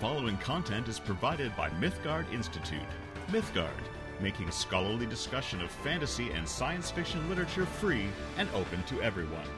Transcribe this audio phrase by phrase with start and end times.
[0.00, 2.78] following content is provided by Mythgard Institute.
[3.30, 3.68] Mythgard,
[4.20, 8.06] making scholarly discussion of fantasy and science fiction literature free
[8.36, 9.48] and open to everyone.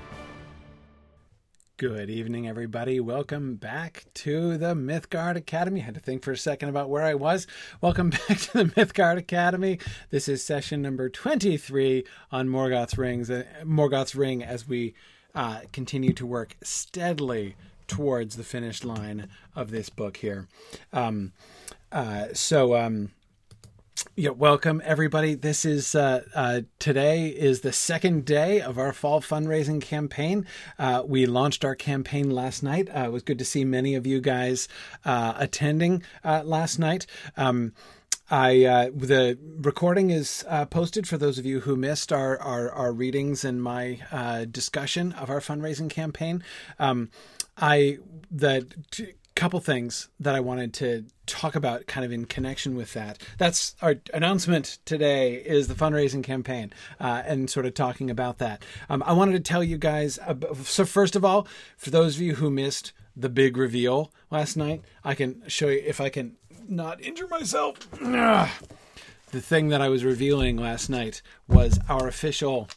[1.77, 3.01] Good evening, everybody.
[3.01, 5.83] Welcome back to the Mythgard Academy.
[5.83, 7.47] I had to think for a second about where I was.
[7.83, 9.79] Welcome back to the Mythgard Academy.
[10.09, 14.95] This is session number 23 on Morgoth's Rings, uh, Morgoth's Ring as we
[15.35, 17.57] uh, continue to work steadily
[17.91, 20.47] towards the finish line of this book here.
[20.93, 21.33] Um,
[21.91, 23.11] uh, so, um,
[24.15, 25.35] yeah, welcome everybody.
[25.35, 30.47] This is uh, uh, today is the second day of our fall fundraising campaign.
[30.79, 32.89] Uh, we launched our campaign last night.
[32.89, 34.69] Uh, it was good to see many of you guys
[35.05, 37.07] uh, attending uh, last night.
[37.37, 37.73] Um,
[38.31, 42.71] I uh, the recording is uh, posted for those of you who missed our our,
[42.71, 46.45] our readings and my uh, discussion of our fundraising campaign.
[46.79, 47.11] Um,
[47.61, 47.99] I
[48.31, 52.93] that t- couple things that I wanted to talk about kind of in connection with
[52.93, 53.23] that.
[53.39, 58.63] That's our announcement today is the fundraising campaign uh, and sort of talking about that.
[58.91, 60.19] Um, I wanted to tell you guys.
[60.63, 64.83] so first of all, for those of you who missed the big reveal last night,
[65.05, 66.37] I can show you if I can
[66.69, 67.89] not injure myself.
[69.33, 72.69] The thing that I was revealing last night was our official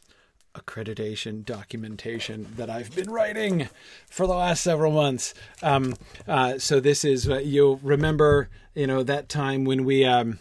[0.55, 3.69] accreditation documentation that I've been writing
[4.09, 5.33] for the last several months.
[5.61, 5.95] Um,
[6.27, 10.05] uh, so this is uh, you'll remember, you know, that time when we.
[10.05, 10.39] Um,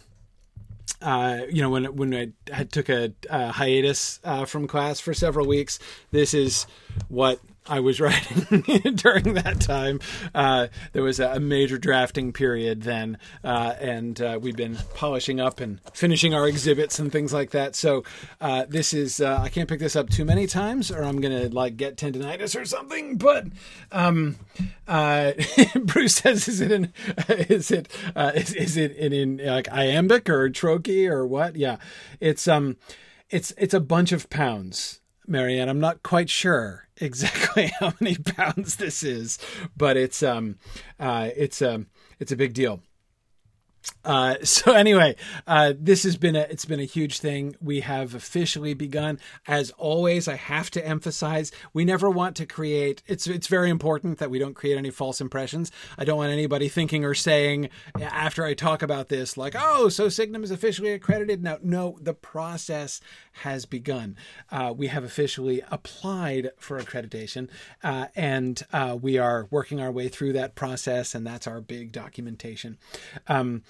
[1.01, 5.45] uh, you know, when when I, took a, a hiatus uh, from class for several
[5.45, 5.77] weeks,
[6.11, 6.65] this is
[7.09, 8.61] what I was writing
[8.95, 9.99] during that time.
[10.35, 15.59] Uh, there was a, major drafting period then, uh, and uh, we've been polishing up
[15.59, 17.75] and finishing our exhibits and things like that.
[17.75, 18.03] So
[18.39, 21.49] uh, this is uh, I can't pick this up too many times, or I'm gonna
[21.49, 23.17] like get tendonitis or something.
[23.17, 23.47] But
[23.91, 24.37] um,
[24.87, 25.33] uh,
[25.83, 26.93] Bruce says, "Is it in?
[27.27, 27.89] Is it?
[28.15, 31.55] Is, is, it in, in like iambic or trochee or what?
[31.55, 31.77] Yeah,
[32.19, 32.77] it's um,
[33.29, 35.69] it's it's a bunch of pounds." Marianne.
[35.69, 39.39] I'm not quite sure exactly how many pounds this is,
[39.75, 40.57] but it's um
[40.99, 41.87] uh it's um
[42.19, 42.81] it's a big deal.
[44.05, 45.15] Uh, so anyway,
[45.47, 47.55] uh, this has been a it's been a huge thing.
[47.61, 49.19] We have officially begun.
[49.47, 53.03] As always, I have to emphasize we never want to create.
[53.07, 55.71] It's it's very important that we don't create any false impressions.
[55.97, 60.09] I don't want anybody thinking or saying after I talk about this like, oh, so
[60.09, 61.43] Signum is officially accredited.
[61.43, 63.01] Now, no, the process
[63.41, 64.15] has begun.
[64.51, 67.49] Uh, we have officially applied for accreditation,
[67.83, 71.91] uh, and uh, we are working our way through that process, and that's our big
[71.91, 72.77] documentation.
[73.27, 73.63] Um,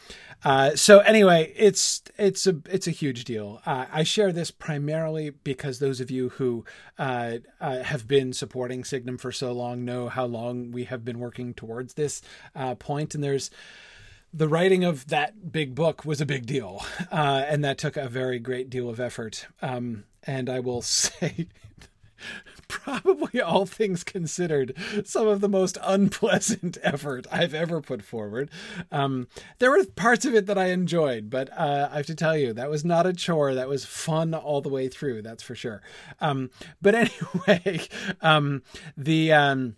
[0.43, 3.61] uh, so anyway, it's it's a it's a huge deal.
[3.65, 6.65] Uh, I share this primarily because those of you who
[6.97, 11.53] uh, have been supporting Signum for so long know how long we have been working
[11.53, 12.21] towards this
[12.79, 13.49] point, and there's
[14.33, 18.09] the writing of that big book was a big deal, uh, and that took a
[18.09, 19.47] very great deal of effort.
[19.61, 21.47] Um, and I will say
[22.67, 24.73] probably all things considered,
[25.03, 28.49] some of the most unpleasant effort I've ever put forward.
[28.91, 29.27] Um,
[29.59, 32.53] there were parts of it that I enjoyed, but uh, I have to tell you,
[32.53, 33.53] that was not a chore.
[33.53, 35.81] That was fun all the way through, that's for sure.
[36.19, 36.49] Um,
[36.81, 37.87] but anyway,
[38.21, 38.63] um,
[38.97, 39.75] the.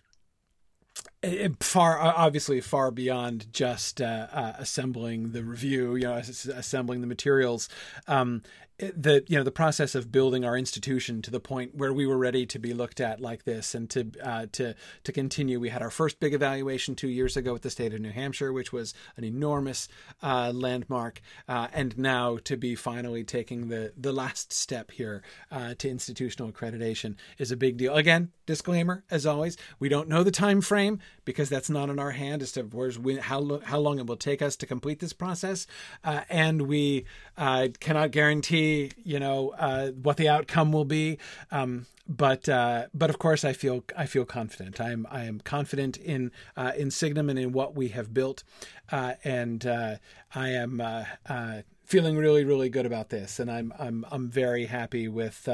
[1.59, 7.69] Far obviously far beyond just uh, uh, assembling the review you know assembling the materials.
[8.07, 8.41] Um,
[8.77, 12.17] the you know the process of building our institution to the point where we were
[12.17, 15.59] ready to be looked at like this and to uh, to to continue.
[15.59, 18.51] We had our first big evaluation two years ago with the state of New Hampshire,
[18.51, 19.87] which was an enormous
[20.21, 25.73] uh, landmark, uh, and now to be finally taking the the last step here uh,
[25.75, 27.95] to institutional accreditation is a big deal.
[27.95, 32.11] Again, disclaimer as always, we don't know the time frame because that's not in our
[32.11, 35.13] hand as to where's when, how how long it will take us to complete this
[35.13, 35.65] process,
[36.03, 37.05] uh, and we
[37.37, 38.64] uh, cannot guarantee
[39.03, 41.17] you know uh, what the outcome will be.
[41.51, 44.79] Um, but uh, but of course, I feel I feel confident.
[44.79, 48.43] I am I am confident in uh, in Signum and in what we have built,
[48.91, 49.95] uh, and uh,
[50.33, 50.81] I am.
[50.81, 55.47] Uh, feeling really, really good about this, and I'm I'm I'm very happy with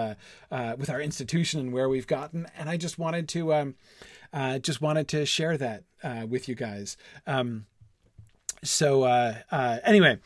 [0.77, 2.47] with our institution and where we've gotten.
[2.57, 3.75] And I just wanted to um,
[4.61, 5.83] just wanted to share that
[6.29, 6.95] with you guys.
[7.27, 7.65] Um,
[8.63, 9.03] so
[9.83, 10.19] anyway,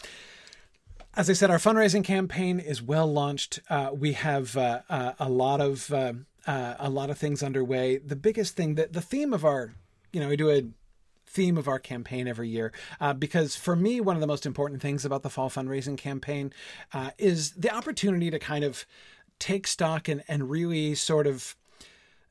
[1.17, 3.59] as I said, our fundraising campaign is well launched.
[3.69, 6.13] Uh, we have uh, uh, a lot of uh,
[6.45, 7.97] uh, a lot of things underway.
[7.97, 9.73] The biggest thing that the theme of our,
[10.11, 10.63] you know, we do a
[11.27, 14.81] theme of our campaign every year uh, because for me, one of the most important
[14.81, 16.53] things about the fall fundraising campaign
[17.17, 18.85] is the opportunity to kind of
[19.39, 21.55] take stock and and really sort of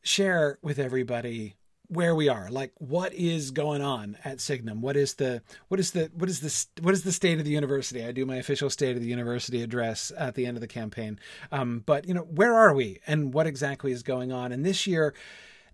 [0.02, 1.56] share with everybody
[1.88, 4.80] where we are like what is going on at signum?
[4.80, 7.50] What is the what is the what is the what is the state of the
[7.50, 8.04] university?
[8.04, 11.18] I do my official state of the university address at the end of the campaign.
[11.52, 14.52] Um, but you know where are we and what exactly is going on?
[14.52, 15.14] And this year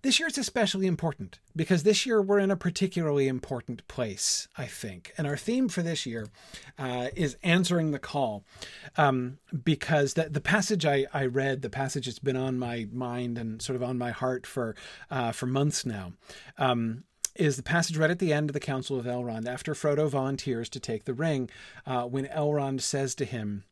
[0.01, 4.65] this year it's especially important because this year we're in a particularly important place, I
[4.65, 5.13] think.
[5.17, 6.27] And our theme for this year
[6.79, 8.43] uh, is answering the call.
[8.97, 13.37] Um, because the, the passage I, I read, the passage that's been on my mind
[13.37, 14.75] and sort of on my heart for,
[15.09, 16.13] uh, for months now,
[16.57, 17.03] um,
[17.35, 20.67] is the passage right at the end of the Council of Elrond, after Frodo volunteers
[20.69, 21.49] to take the ring,
[21.85, 23.63] uh, when Elrond says to him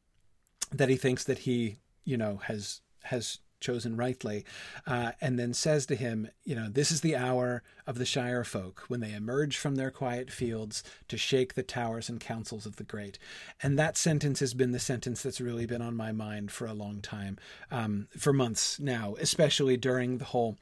[0.71, 4.45] that he thinks that he, you know, has has chosen rightly,
[4.87, 8.43] uh, and then says to him, You know, this is the hour of the Shire
[8.43, 12.75] folk when they emerge from their quiet fields to shake the towers and councils of
[12.75, 13.17] the great.
[13.61, 16.73] And that sentence has been the sentence that's really been on my mind for a
[16.73, 17.37] long time,
[17.71, 20.57] um, for months now, especially during the whole,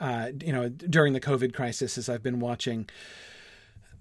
[0.00, 2.88] uh, you know, during the COVID crisis, as I've been watching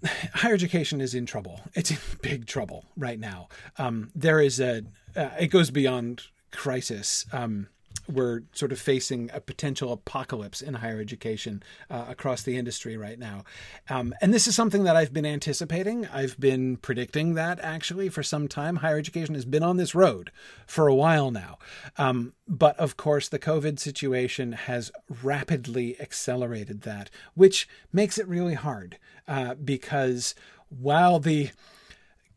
[0.33, 1.61] higher education is in trouble.
[1.73, 3.49] It's in big trouble right now.
[3.77, 4.83] Um, there is a,
[5.15, 7.25] uh, it goes beyond crisis.
[7.31, 7.67] Um,
[8.09, 13.19] we're sort of facing a potential apocalypse in higher education uh, across the industry right
[13.19, 13.43] now.
[13.89, 16.07] Um, and this is something that I've been anticipating.
[16.07, 18.77] I've been predicting that actually for some time.
[18.77, 20.31] Higher education has been on this road
[20.65, 21.59] for a while now.
[21.97, 24.91] Um, but of course, the COVID situation has
[25.21, 28.97] rapidly accelerated that, which makes it really hard
[29.27, 30.33] uh, because
[30.69, 31.49] while the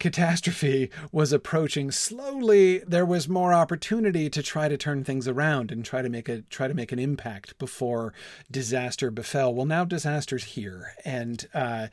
[0.02, 5.84] catastrophe was approaching slowly, there was more opportunity to try to turn things around and
[5.84, 8.12] try to make a try to make an impact before
[8.50, 9.54] disaster befell.
[9.54, 11.86] Well, now disaster's here, and uh,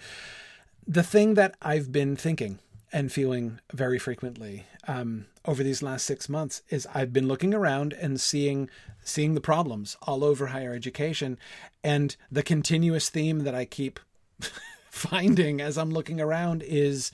[0.88, 2.58] the thing that I've been thinking
[2.92, 7.94] and feeling very frequently um, over these last six months is I've been looking around
[7.94, 8.72] and seeing
[9.04, 11.38] seeing the problems all over higher education,
[11.84, 14.00] and the continuous theme that I keep
[14.90, 17.12] finding as I'm looking around is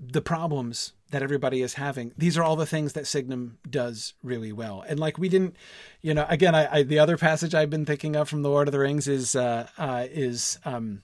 [0.00, 2.12] the problems that everybody is having.
[2.16, 4.82] These are all the things that Signum does really well.
[4.88, 5.56] And like we didn't,
[6.00, 8.68] you know, again, I, I the other passage I've been thinking of from the Lord
[8.68, 11.02] of the Rings is uh, uh, is um,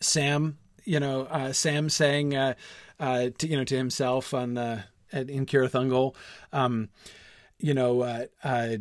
[0.00, 2.54] Sam, you know, uh, Sam saying, uh,
[3.00, 6.14] uh, to, you know, to himself on uh, in Cirith Ungol,
[6.52, 6.90] um,
[7.58, 8.76] you know, uh,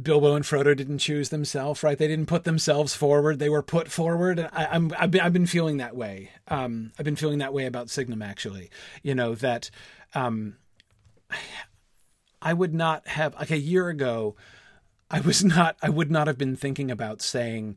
[0.00, 1.98] Bilbo and Frodo didn't choose themselves, right?
[1.98, 4.48] They didn't put themselves forward; they were put forward.
[4.52, 6.30] I, am I've been, I've been feeling that way.
[6.48, 8.70] Um, I've been feeling that way about Signum, actually.
[9.02, 9.70] You know that
[10.14, 10.56] um,
[12.42, 14.36] I would not have like a year ago.
[15.10, 15.76] I was not.
[15.82, 17.76] I would not have been thinking about saying,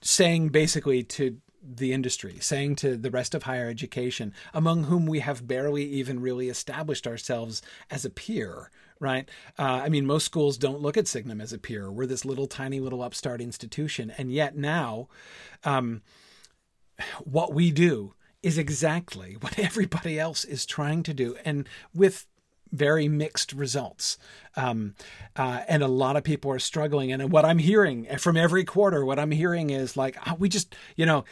[0.00, 5.20] saying basically to the industry, saying to the rest of higher education, among whom we
[5.20, 8.70] have barely even really established ourselves as a peer,
[9.02, 9.28] right?
[9.58, 11.90] Uh, I mean, most schools don't look at Signum as a peer.
[11.90, 14.12] We're this little tiny little upstart institution.
[14.16, 15.08] And yet now,
[15.64, 16.02] um,
[17.24, 21.36] what we do is exactly what everybody else is trying to do.
[21.44, 22.26] And with
[22.70, 24.16] very mixed results.
[24.56, 24.94] Um,
[25.36, 27.12] uh, and a lot of people are struggling.
[27.12, 30.74] And what I'm hearing from every quarter, what I'm hearing is like, oh, we just,
[30.96, 31.24] you know,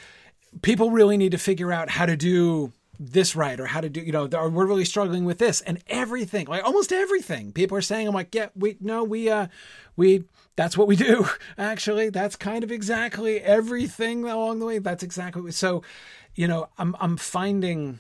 [0.61, 2.73] people really need to figure out how to do
[3.03, 6.47] this right or how to do you know we're really struggling with this and everything
[6.47, 7.51] like almost everything.
[7.51, 9.47] People are saying i'm like yeah we no we uh
[9.97, 10.25] we
[10.55, 11.27] that's what we do
[11.59, 12.11] actually.
[12.11, 14.79] That's kind of exactly everything along the way.
[14.79, 15.83] That's exactly what, so
[16.35, 17.99] you know i'm i'm finding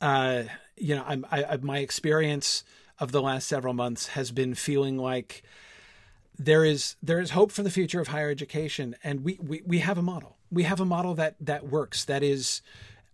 [0.00, 0.44] uh
[0.76, 2.62] you know i'm I, my experience
[2.98, 5.42] of the last several months has been feeling like
[6.38, 8.96] there is there is hope for the future of higher education.
[9.04, 10.36] And we we, we have a model.
[10.50, 12.62] We have a model that that works that is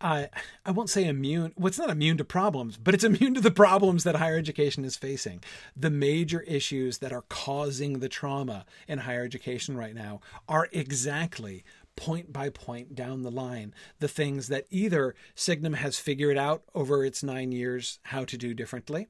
[0.00, 0.26] uh,
[0.64, 1.52] I won't say immune.
[1.57, 4.97] Well, not immune to problems, but it's immune to the problems that higher education is
[4.97, 5.42] facing.
[5.76, 11.64] The major issues that are causing the trauma in higher education right now are exactly
[11.97, 17.04] point by point down the line the things that either Signum has figured out over
[17.04, 19.09] its nine years how to do differently,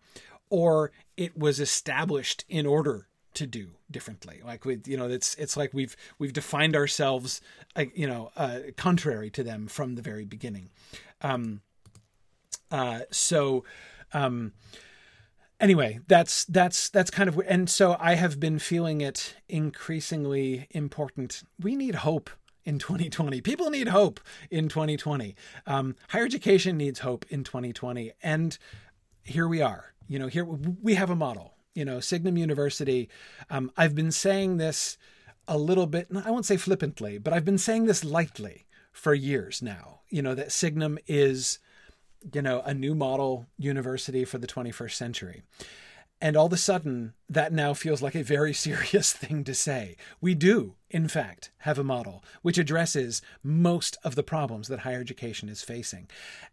[0.49, 4.41] or it was established in order to do differently.
[4.45, 7.41] Like we you know it's it's like we've we've defined ourselves
[7.95, 10.71] you know uh, contrary to them from the very beginning.
[11.23, 11.63] Um
[12.71, 13.65] uh so
[14.13, 14.53] um
[15.59, 21.43] anyway that's that's that's kind of and so i have been feeling it increasingly important.
[21.61, 22.31] We need hope
[22.65, 24.21] in 2020 people need hope
[24.51, 25.35] in 2020
[25.67, 28.59] um, higher education needs hope in 2020 and
[29.23, 29.93] here we are.
[30.09, 33.09] You know here we have a model you know, Signum University,
[33.49, 34.99] um, I've been saying this
[35.47, 39.63] a little bit, I won't say flippantly, but I've been saying this lightly for years
[39.63, 41.59] now, you know, that Signum is,
[42.33, 45.43] you know, a new model university for the 21st century.
[46.21, 49.97] And all of a sudden, that now feels like a very serious thing to say.
[50.21, 55.01] We do, in fact, have a model which addresses most of the problems that higher
[55.01, 56.09] education is facing.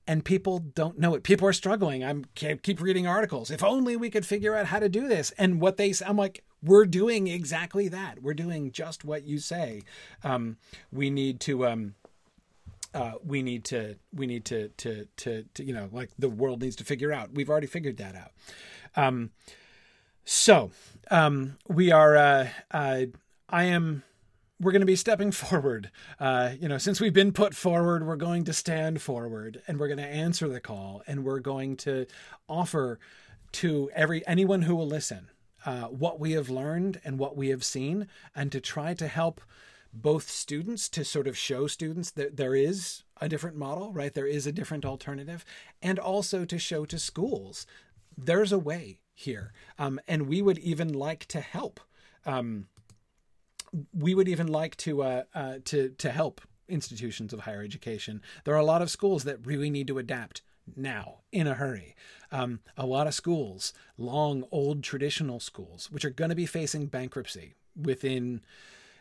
[0.05, 1.23] And people don't know it.
[1.23, 2.03] People are struggling.
[2.03, 3.51] I keep reading articles.
[3.51, 5.31] If only we could figure out how to do this.
[5.37, 8.21] And what they I'm like, we're doing exactly that.
[8.21, 9.83] We're doing just what you say.
[10.23, 10.57] Um,
[10.91, 11.67] we need to.
[11.67, 11.95] Um,
[12.93, 16.61] uh, we need to we need to, to, to to you know like the world
[16.61, 17.31] needs to figure out.
[17.33, 18.31] We've already figured that out.
[18.97, 19.31] Um,
[20.25, 20.71] so
[21.09, 22.17] um, we are.
[22.17, 23.05] Uh, uh,
[23.47, 24.03] I am.
[24.59, 25.91] We're going to be stepping forward.
[26.19, 29.87] Uh, you know, since we've been put forward, we're going to stand forward, and we're
[29.87, 32.07] going to answer the call, and we're going to
[32.49, 32.99] offer
[33.53, 35.29] to every anyone who will listen
[35.65, 39.39] uh, what we have learned and what we have seen, and to try to help
[39.93, 44.13] both students to sort of show students that there is a different model, right?
[44.13, 45.45] There is a different alternative,
[45.81, 47.65] and also to show to schools
[48.17, 49.53] there's a way here.
[49.77, 51.79] Um, and we would even like to help.
[52.25, 52.67] Um,
[53.93, 58.21] we would even like to uh, uh, to to help institutions of higher education.
[58.43, 60.41] There are a lot of schools that really need to adapt
[60.75, 61.95] now in a hurry.
[62.31, 66.87] Um, a lot of schools, long old traditional schools, which are going to be facing
[66.87, 68.41] bankruptcy within,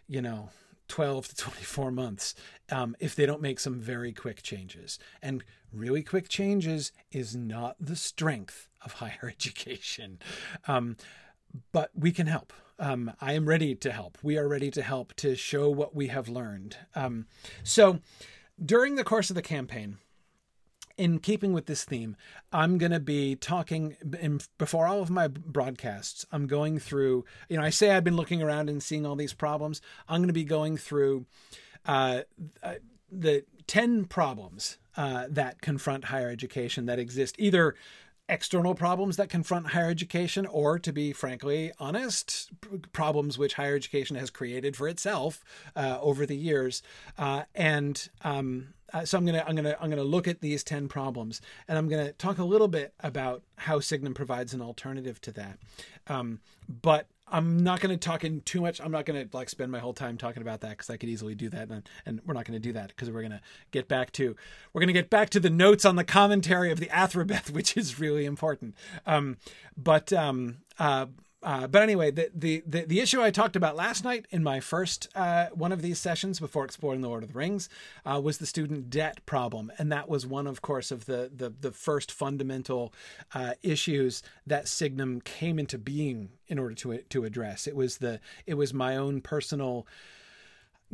[0.06, 0.50] you know,
[0.88, 2.34] 12 to 24 months
[2.70, 4.98] um, if they don't make some very quick changes.
[5.22, 10.18] And really quick changes is not the strength of higher education.
[10.66, 10.96] Um,
[11.72, 12.52] but we can help.
[12.78, 14.18] Um, I am ready to help.
[14.22, 16.76] We are ready to help to show what we have learned.
[16.94, 17.26] Um,
[17.62, 18.00] so
[18.62, 19.98] during the course of the campaign,
[20.96, 22.16] in keeping with this theme,
[22.52, 26.24] I'm going to be talking in, before all of my broadcasts.
[26.32, 29.34] I'm going through, you know, I say I've been looking around and seeing all these
[29.34, 29.80] problems.
[30.08, 31.26] I'm going to be going through
[31.84, 32.22] uh,
[32.62, 32.74] uh,
[33.10, 37.74] the 10 problems uh, that confront higher education that exist either
[38.28, 42.50] external problems that confront higher education, or to be frankly honest,
[42.92, 45.44] problems which higher education has created for itself
[45.76, 46.82] uh, over the years.
[47.16, 50.88] Uh, and um, uh, so I'm gonna I'm gonna I'm gonna look at these ten
[50.88, 55.32] problems, and I'm gonna talk a little bit about how Signum provides an alternative to
[55.32, 55.58] that.
[56.08, 58.80] Um, but I'm not going to talk in too much.
[58.80, 61.08] I'm not going to like spend my whole time talking about that because I could
[61.08, 63.40] easily do that, and, and we're not going to do that because we're going to
[63.72, 64.36] get back to
[64.72, 67.76] we're going to get back to the notes on the commentary of the Athrabeth, which
[67.76, 68.76] is really important.
[69.06, 69.38] Um,
[69.76, 71.06] but um, uh,
[71.46, 74.58] uh, but anyway, the, the, the the issue I talked about last night in my
[74.58, 77.68] first uh, one of these sessions before exploring the Lord of the Rings
[78.04, 81.50] uh, was the student debt problem, and that was one, of course, of the the,
[81.60, 82.92] the first fundamental
[83.32, 87.68] uh, issues that Signum came into being in order to to address.
[87.68, 89.86] It was the it was my own personal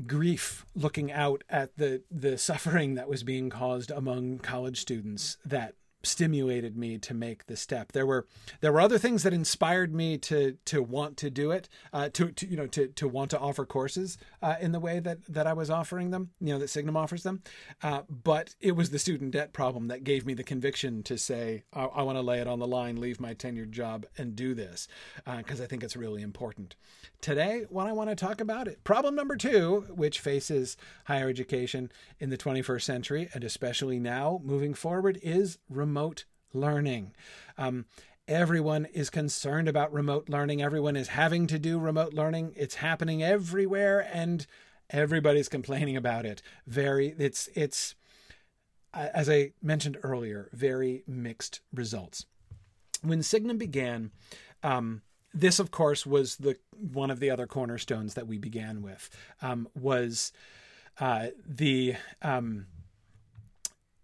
[0.07, 5.77] grief looking out at the the suffering that was being caused among college students that
[6.05, 7.93] stimulated me to make the step.
[7.93, 8.27] There were
[8.61, 12.33] there were other things that inspired me to to want to do it, uh, to,
[12.33, 15.47] to you know to to want to offer courses uh, in the way that that
[15.47, 17.43] I was offering them, you know that Signum offers them.
[17.83, 21.63] Uh, but it was the student debt problem that gave me the conviction to say
[21.73, 24.55] I, I want to lay it on the line, leave my tenured job, and do
[24.55, 24.89] this
[25.37, 26.77] because uh, I think it's really important.
[27.21, 31.91] Today, what I want to talk about it problem number two, which faces higher education
[32.19, 37.13] in the 21st century and especially now moving forward, is remote remote learning.
[37.59, 37.85] Um,
[38.27, 40.63] everyone is concerned about remote learning.
[40.63, 42.55] Everyone is having to do remote learning.
[42.57, 44.47] It's happening everywhere, and
[44.89, 46.41] everybody's complaining about it.
[46.67, 47.95] Very, it's it's
[48.95, 52.25] as I mentioned earlier, very mixed results.
[53.03, 54.13] When Signum began,
[54.63, 55.03] um,
[55.35, 59.11] this of course was the one of the other cornerstones that we began with
[59.43, 60.33] um, was
[61.01, 62.67] uh, the um,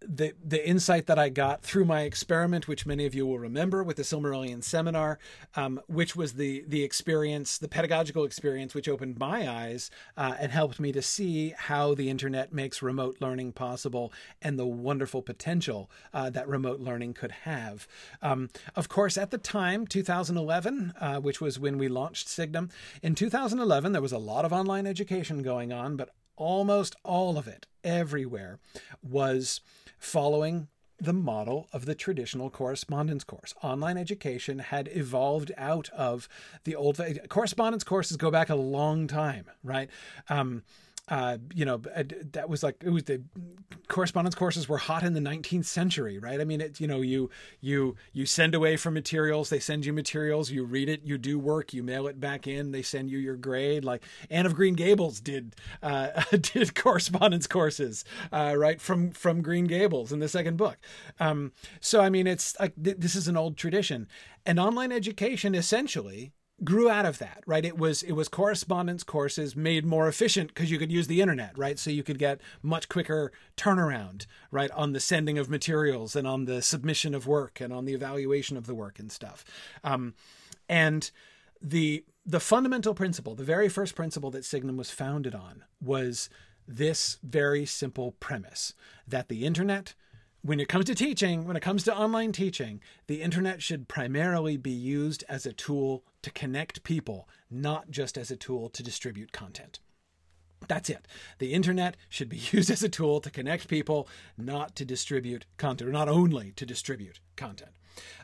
[0.00, 3.82] the the insight that I got through my experiment, which many of you will remember
[3.82, 5.18] with the Silmarillion seminar,
[5.56, 10.52] um, which was the the experience, the pedagogical experience, which opened my eyes uh, and
[10.52, 15.90] helped me to see how the internet makes remote learning possible and the wonderful potential
[16.14, 17.88] uh, that remote learning could have.
[18.22, 22.70] Um, of course, at the time, 2011, uh, which was when we launched Signum,
[23.02, 27.46] in 2011 there was a lot of online education going on, but almost all of
[27.46, 28.58] it everywhere
[29.02, 29.60] was
[29.98, 30.68] following
[31.00, 33.54] the model of the traditional correspondence course.
[33.62, 36.28] Online education had evolved out of
[36.64, 39.90] the old correspondence courses go back a long time, right?
[40.28, 40.64] Um,
[41.10, 43.22] uh, you know, uh, that was like it was the
[43.88, 46.40] correspondence courses were hot in the 19th century, right?
[46.40, 49.92] I mean, it, you know, you you you send away for materials, they send you
[49.92, 53.18] materials, you read it, you do work, you mail it back in, they send you
[53.18, 53.84] your grade.
[53.84, 59.64] Like Anne of Green Gables did uh, did correspondence courses, uh, right from from Green
[59.64, 60.76] Gables in the second book.
[61.18, 64.08] Um, so I mean, it's like th- this is an old tradition,
[64.44, 66.32] and online education essentially
[66.64, 67.64] grew out of that right?
[67.64, 71.56] It was it was correspondence courses made more efficient because you could use the internet
[71.56, 71.78] right?
[71.78, 76.46] So you could get much quicker turnaround right on the sending of materials and on
[76.46, 79.44] the submission of work and on the evaluation of the work and stuff.
[79.84, 80.14] Um,
[80.68, 81.10] and
[81.60, 86.28] the the fundamental principle the very first principle that signum was founded on was
[86.66, 88.74] this very simple premise
[89.06, 89.94] that the internet
[90.42, 94.56] when it comes to teaching, when it comes to online teaching, the internet should primarily
[94.56, 99.32] be used as a tool to connect people, not just as a tool to distribute
[99.32, 99.80] content.
[100.66, 101.06] That's it.
[101.38, 105.88] The internet should be used as a tool to connect people, not to distribute content,
[105.88, 107.72] or not only to distribute content.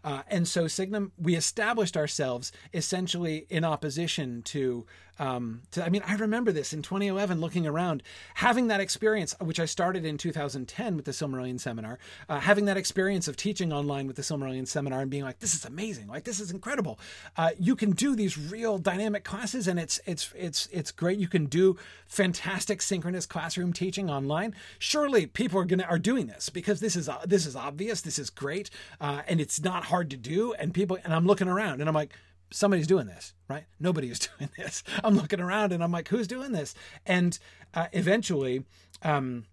[0.04, 4.86] Uh, and so Signum, we established ourselves essentially in opposition to,
[5.18, 8.02] um, to, I mean, I remember this in 2011 looking around,
[8.34, 12.76] having that experience, which I started in 2010 with the Silmarillion seminar, uh, having that
[12.76, 16.24] experience of teaching online with the Silmarillion seminar and being like, this is amazing, like
[16.24, 16.98] this is incredible.
[17.36, 21.18] Uh, you can do these real dynamic classes and it's, it's, it's, it's great.
[21.18, 24.54] You can do fantastic synchronous classroom teaching online.
[24.78, 28.00] Surely people are gonna, are doing this because this is, this is obvious.
[28.00, 28.70] This is great.
[29.00, 30.52] Uh, and it's not hard to do.
[30.54, 32.12] And people, and I'm looking around and I'm like,
[32.50, 33.64] somebody's doing this, right?
[33.80, 34.82] Nobody is doing this.
[35.02, 36.74] I'm looking around and I'm like, who's doing this?
[37.06, 37.38] And
[37.74, 38.64] uh, eventually,
[39.02, 39.44] um,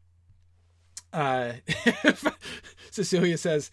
[1.13, 1.53] uh,
[2.91, 3.71] Cecilia says,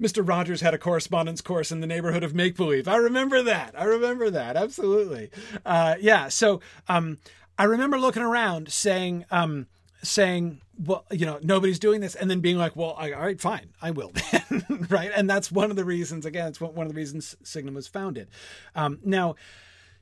[0.00, 0.26] Mr.
[0.26, 2.86] Rogers had a correspondence course in the neighborhood of make believe.
[2.86, 3.74] I remember that.
[3.76, 4.56] I remember that.
[4.56, 5.30] Absolutely.
[5.66, 6.28] Uh, yeah.
[6.28, 7.18] So um,
[7.58, 9.66] I remember looking around saying, um,
[10.02, 13.40] saying, well, you know, nobody's doing this, and then being like, well, I, all right,
[13.40, 14.12] fine, I will,
[14.88, 15.10] right?
[15.14, 16.24] And that's one of the reasons.
[16.24, 18.28] Again, it's one of the reasons Signum was founded.
[18.74, 19.34] Um, now,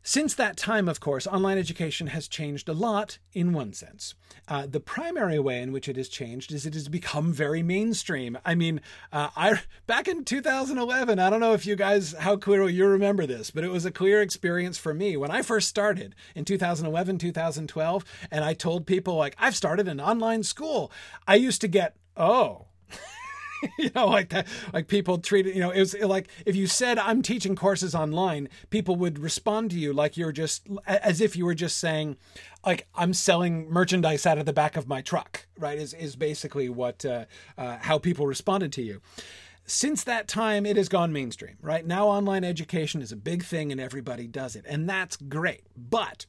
[0.06, 4.14] since that time, of course, online education has changed a lot in one sense.
[4.46, 8.38] Uh, the primary way in which it has changed is it has become very mainstream.
[8.44, 8.80] I mean,
[9.12, 13.26] uh, I back in 2011, I don't know if you guys how clearly you remember
[13.26, 17.18] this, but it was a clear experience for me when I first started in 2011,
[17.18, 20.92] 2012, and I told people like I've started an online school.
[21.26, 22.66] I used to get oh
[23.78, 26.66] you know, like that, like people treat it, you know, it was like if you
[26.66, 31.36] said I'm teaching courses online, people would respond to you like you're just as if
[31.36, 32.16] you were just saying,
[32.64, 35.78] like I'm selling merchandise out of the back of my truck, right?
[35.78, 37.25] Is is basically what uh,
[37.56, 39.00] uh, how people responded to you.
[39.69, 41.84] Since that time, it has gone mainstream, right?
[41.84, 45.64] Now, online education is a big thing and everybody does it, and that's great.
[45.76, 46.26] But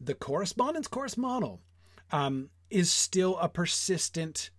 [0.00, 1.60] the correspondence course model
[2.10, 4.50] um, is still a persistent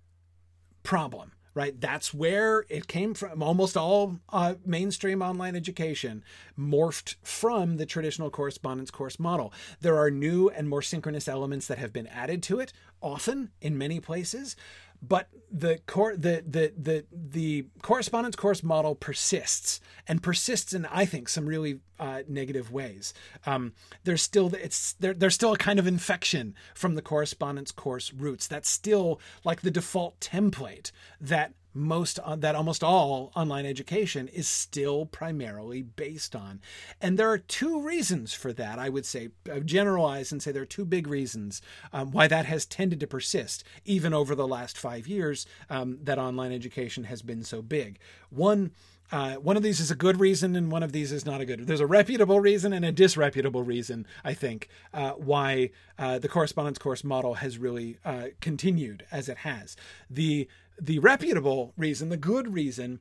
[0.84, 1.80] problem right?
[1.80, 3.42] That's where it came from.
[3.42, 6.24] Almost all uh, mainstream online education
[6.60, 9.52] morphed from the traditional correspondence course model.
[9.82, 13.78] There are new and more synchronous elements that have been added to it, often in
[13.78, 14.56] many places.
[15.02, 21.06] But the core, the, the the the correspondence course model persists and persists in I
[21.06, 23.14] think some really uh, negative ways.
[23.46, 28.12] Um, there's still it's there, there's still a kind of infection from the correspondence course
[28.14, 28.48] roots.
[28.48, 34.48] That's still like the default template that most uh, that almost all online education is
[34.48, 36.62] still primarily based on.
[37.02, 38.80] And there are two reasons for that.
[38.80, 41.62] I would say uh, generalize and say there are two big reasons
[41.92, 46.18] um, why that has tended to persist even over the last five years um, that
[46.18, 48.00] online education has been so big.
[48.30, 48.72] One.
[49.12, 51.46] Uh, one of these is a good reason, and one of these is not a
[51.46, 51.68] good.
[51.68, 56.78] There's a reputable reason and a disreputable reason, I think, uh, why uh, the correspondence
[56.78, 59.76] course model has really uh, continued as it has.
[60.10, 60.48] The
[60.80, 63.00] the reputable reason, the good reason,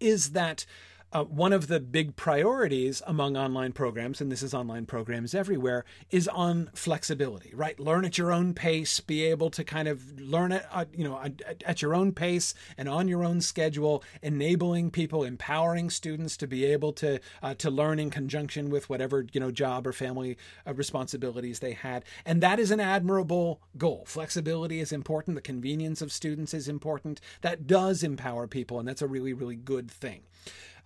[0.00, 0.64] is that
[1.12, 5.84] uh, one of the big priorities among online programs, and this is online programs everywhere,
[6.10, 7.80] is on flexibility, right?
[7.80, 11.18] Learn at your own pace, be able to kind of learn at, uh, you know,
[11.20, 16.46] at, at, your own pace and on your own schedule, enabling people, empowering students to
[16.46, 20.36] be able to uh, to learn in conjunction with whatever you know job or family
[20.66, 24.04] uh, responsibilities they had, and that is an admirable goal.
[24.06, 25.36] Flexibility is important.
[25.36, 27.20] The convenience of students is important.
[27.40, 30.22] That does empower people, and that's a really really good thing.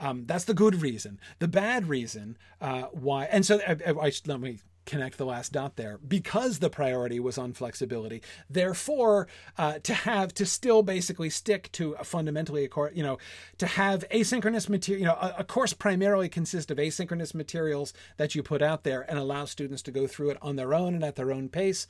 [0.03, 1.21] Um, that's the good reason.
[1.38, 5.53] The bad reason uh, why, and so I, I, I, let me connect the last
[5.53, 11.31] dot there because the priority was on flexibility therefore uh, to have to still basically
[11.31, 13.17] stick to fundamentally a course you know
[13.59, 18.35] to have asynchronous material you know a, a, course primarily consists of asynchronous materials that
[18.35, 21.05] you put out there and allow students to go through it on their own and
[21.05, 21.87] at their own pace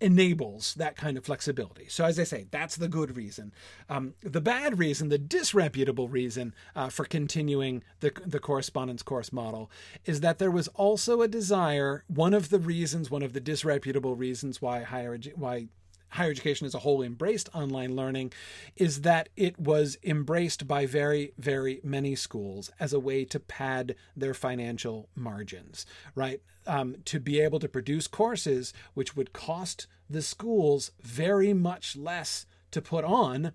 [0.00, 1.86] enables that kind of flexibility.
[1.88, 3.52] So, as I say, that's the good reason.
[3.88, 9.70] Um, the bad reason, the disreputable reason uh, for continuing the, the correspondence course model
[10.04, 14.14] is that there was also a desire, one of the reasons, one of the disreputable
[14.14, 15.68] reasons why higher why
[16.10, 18.32] higher education as a whole embraced online learning
[18.76, 23.94] is that it was embraced by very, very many schools as a way to pad
[24.16, 26.40] their financial margins, right?
[26.66, 32.46] Um, to be able to produce courses which would cost the schools very much less
[32.72, 33.52] to put on,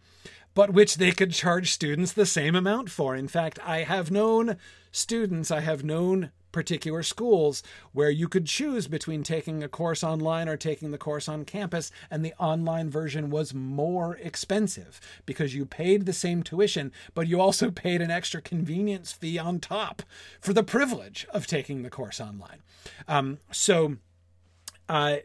[0.54, 3.16] but which they could charge students the same amount for.
[3.16, 4.58] In fact, I have known
[4.92, 10.48] students, I have known particular schools where you could choose between taking a course online
[10.48, 15.66] or taking the course on campus, and the online version was more expensive because you
[15.66, 20.02] paid the same tuition, but you also paid an extra convenience fee on top
[20.40, 22.64] for the privilege of taking the course online.
[23.06, 23.98] Um, so,
[24.88, 25.18] uh,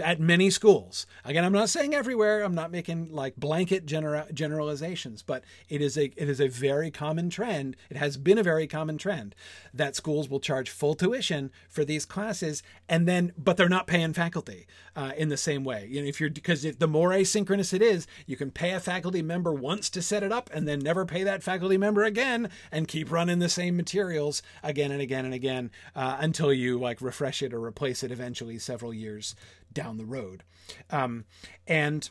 [0.00, 1.06] at many schools.
[1.24, 2.42] Again, I'm not saying everywhere.
[2.42, 6.90] I'm not making like blanket genera- generalizations, but it is a it is a very
[6.90, 7.76] common trend.
[7.88, 9.34] It has been a very common trend
[9.72, 14.12] that schools will charge full tuition for these classes, and then but they're not paying
[14.12, 15.86] faculty uh, in the same way.
[15.90, 19.22] You know, if you're because the more asynchronous it is, you can pay a faculty
[19.22, 22.88] member once to set it up, and then never pay that faculty member again, and
[22.88, 27.42] keep running the same materials again and again and again uh, until you like refresh
[27.42, 29.34] it or replace it eventually several years
[29.72, 30.42] down the road.
[30.90, 31.24] Um,
[31.66, 32.08] and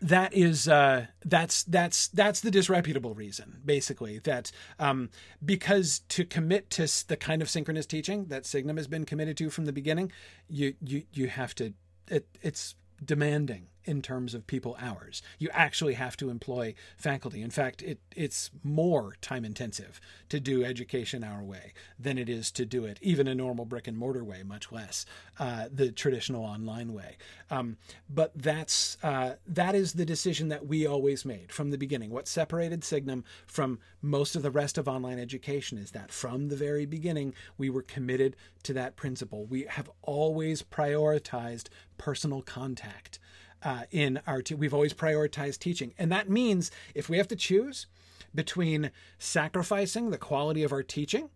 [0.00, 5.10] that is uh, that's that's that's the disreputable reason basically that um,
[5.44, 9.50] because to commit to the kind of synchronous teaching that Signum has been committed to
[9.50, 10.12] from the beginning
[10.48, 11.72] you you you have to
[12.08, 12.74] it, it's
[13.04, 15.20] demanding in terms of people hours.
[15.40, 17.42] You actually have to employ faculty.
[17.42, 22.52] In fact, it, it's more time intensive to do education our way than it is
[22.52, 25.04] to do it even a normal brick and mortar way, much less
[25.40, 27.16] uh, the traditional online way.
[27.50, 32.10] Um, but that's uh, that is the decision that we always made from the beginning.
[32.10, 36.56] What separated Signum from most of the rest of online education is that from the
[36.56, 39.46] very beginning we were committed to that principle.
[39.46, 43.18] We have always prioritized personal contact
[43.62, 45.94] uh, in our te- we've always prioritized teaching.
[45.98, 47.86] And that means if we have to choose
[48.34, 51.30] between sacrificing the quality of our teaching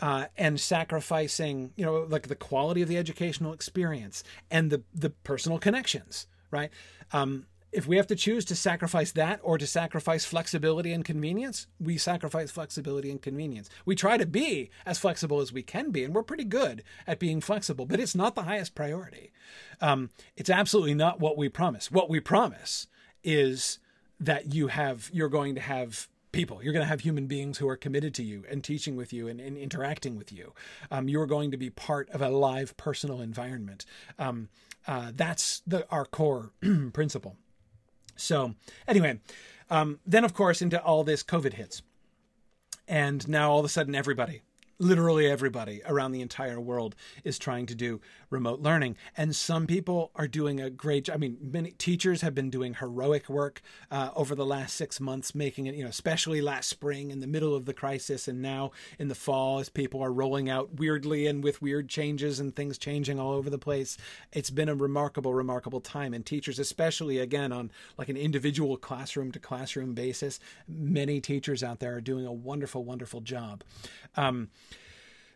[0.00, 5.10] uh, and sacrificing you know like the quality of the educational experience and the the
[5.10, 6.70] personal connections right?
[7.12, 11.66] Um, if we have to choose to sacrifice that or to sacrifice flexibility and convenience,
[11.80, 13.68] we sacrifice flexibility and convenience.
[13.84, 17.18] We try to be as flexible as we can be, and we're pretty good at
[17.18, 19.32] being flexible, but it's not the highest priority.
[19.80, 21.90] Um, it's absolutely not what we promise.
[21.90, 22.86] What we promise
[23.24, 23.80] is
[24.20, 26.62] that you have you're going to have people.
[26.62, 29.28] You're going to have human beings who are committed to you and teaching with you
[29.28, 30.52] and, and interacting with you.
[30.90, 33.84] Um, you are going to be part of a live personal environment.
[34.18, 34.48] Um,
[34.86, 36.52] uh, that's the, our core
[36.92, 37.36] principle.
[38.16, 38.54] So,
[38.86, 39.20] anyway,
[39.70, 41.82] um, then of course, into all this COVID hits.
[42.86, 44.42] And now all of a sudden, everybody
[44.78, 48.96] literally everybody around the entire world is trying to do remote learning.
[49.16, 52.74] And some people are doing a great job i mean many teachers have been doing
[52.74, 57.10] heroic work uh, over the last six months making it you know especially last spring
[57.10, 60.50] in the middle of the crisis and now in the fall as people are rolling
[60.50, 63.96] out weirdly and with weird changes and things changing all over the place.
[64.32, 66.14] It's been a remarkable remarkable time.
[66.14, 71.80] And teachers especially again on like an individual classroom to classroom basis many teachers out
[71.80, 73.62] there are doing a wonderful wonderful job.
[74.16, 74.50] Um,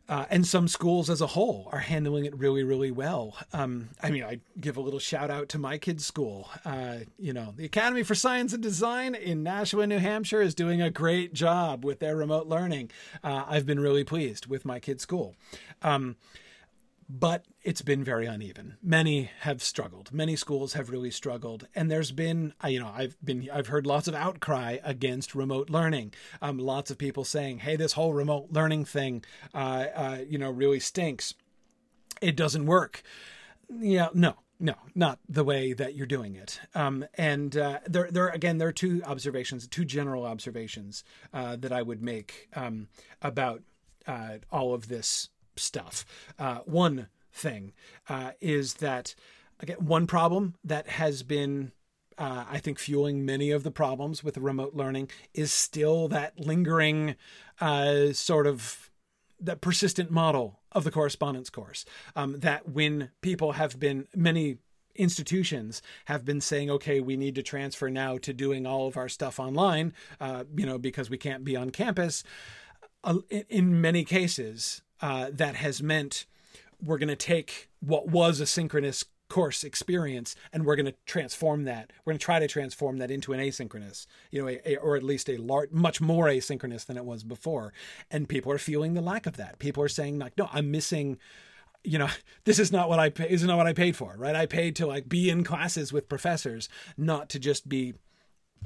[0.08, 3.36] uh, and some schools as a whole are handling it really, really well.
[3.52, 6.48] Um, I mean, I give a little shout out to my kids' school.
[6.64, 10.80] Uh, you know, the Academy for Science and Design in Nashua, New Hampshire is doing
[10.80, 12.90] a great job with their remote learning.
[13.22, 15.34] Uh, I've been really pleased with my kids' school.
[15.82, 16.16] Um,
[17.08, 18.76] but it's been very uneven.
[18.82, 20.12] Many have struggled.
[20.12, 24.08] Many schools have really struggled, and there's been, you know, I've been, I've heard lots
[24.08, 26.12] of outcry against remote learning.
[26.42, 30.50] Um, lots of people saying, "Hey, this whole remote learning thing, uh, uh, you know,
[30.50, 31.34] really stinks.
[32.20, 33.02] It doesn't work."
[33.70, 36.60] Yeah, no, no, not the way that you're doing it.
[36.74, 41.72] Um, and uh, there, there again, there are two observations, two general observations uh, that
[41.72, 42.88] I would make um,
[43.22, 43.62] about
[44.06, 46.04] uh, all of this stuff.
[46.38, 47.72] Uh, one thing
[48.08, 49.14] uh, is that
[49.60, 51.72] again, one problem that has been
[52.16, 57.14] uh, I think fueling many of the problems with remote learning is still that lingering
[57.60, 58.90] uh, sort of
[59.40, 61.84] that persistent model of the correspondence course.
[62.16, 64.58] Um, that when people have been many
[64.96, 69.08] institutions have been saying, okay, we need to transfer now to doing all of our
[69.08, 72.24] stuff online, uh, you know, because we can't be on campus.
[73.04, 73.18] Uh,
[73.48, 76.26] in many cases, uh, that has meant
[76.82, 81.64] we're going to take what was a synchronous course experience and we're going to transform
[81.64, 81.92] that.
[82.04, 84.96] We're going to try to transform that into an asynchronous you know a, a, or
[84.96, 87.72] at least a large much more asynchronous than it was before.
[88.10, 89.58] And people are feeling the lack of that.
[89.58, 91.18] People are saying like no i'm missing
[91.84, 92.08] you know
[92.44, 94.34] this is not what i pay this is not what i paid for right?
[94.34, 97.94] I paid to like be in classes with professors not to just be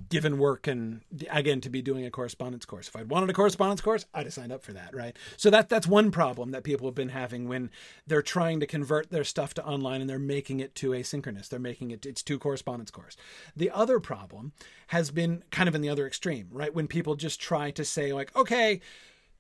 [0.09, 1.01] given work and
[1.31, 2.89] again to be doing a correspondence course.
[2.89, 5.17] If I'd wanted a correspondence course, I'd have signed up for that, right?
[5.37, 7.71] So that that's one problem that people have been having when
[8.07, 11.49] they're trying to convert their stuff to online and they're making it to asynchronous.
[11.49, 13.17] They're making it it's to correspondence course.
[13.57, 14.53] The other problem
[14.89, 16.75] has been kind of in the other extreme, right?
[16.75, 18.81] When people just try to say like, okay,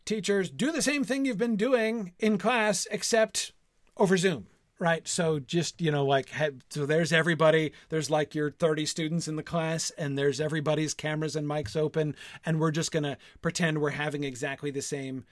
[0.04, 3.52] teachers, do the same thing you've been doing in class except
[3.96, 4.46] over Zoom
[4.82, 5.06] right?
[5.06, 6.28] So just you know like
[6.70, 7.72] so there's everybody.
[7.88, 12.16] There's like your 30 students in the class and there's everybody's cameras and mics open
[12.44, 15.24] and we're just going to pretend we're having exactly the same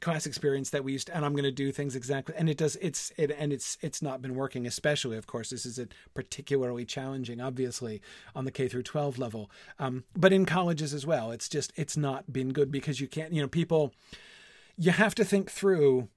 [0.00, 2.56] class experience that we used to, and I'm going to do things exactly and it
[2.56, 5.88] does it's it and it's it's not been working especially of course this is a
[6.14, 8.00] particularly challenging obviously
[8.36, 9.50] on the K through 12 level.
[9.80, 13.32] Um, but in colleges as well it's just it's not been good because you can't
[13.32, 13.92] you know people
[14.76, 16.08] you have to think through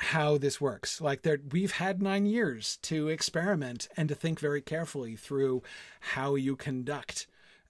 [0.00, 1.00] how this works.
[1.00, 5.62] Like there, we've had nine years to experiment and to think very carefully through
[6.00, 7.26] how you conduct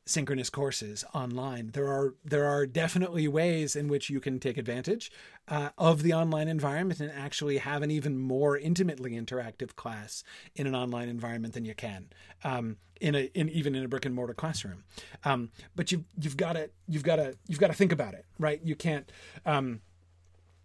[0.06, 1.70] synchronous courses online.
[1.72, 5.10] There are there are definitely ways in which you can take advantage
[5.48, 10.22] uh, of the online environment and actually have an even more intimately interactive class
[10.54, 12.08] in an online environment than you can
[12.44, 14.84] um, in a in even in a brick and mortar classroom.
[15.24, 18.24] Um, but you you've got to you've got to you've got to think about it,
[18.38, 18.60] right?
[18.62, 19.10] You can't.
[19.44, 19.80] Um,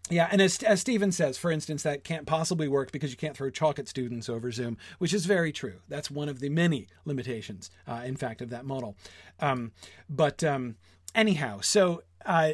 [0.10, 3.36] yeah, and as, as Stephen says, for instance, that can't possibly work because you can't
[3.36, 5.80] throw chalk at students over Zoom, which is very true.
[5.88, 8.96] That's one of the many limitations, uh, in fact, of that model.
[9.40, 9.72] Um,
[10.08, 10.76] but um,
[11.16, 12.54] anyhow, so uh,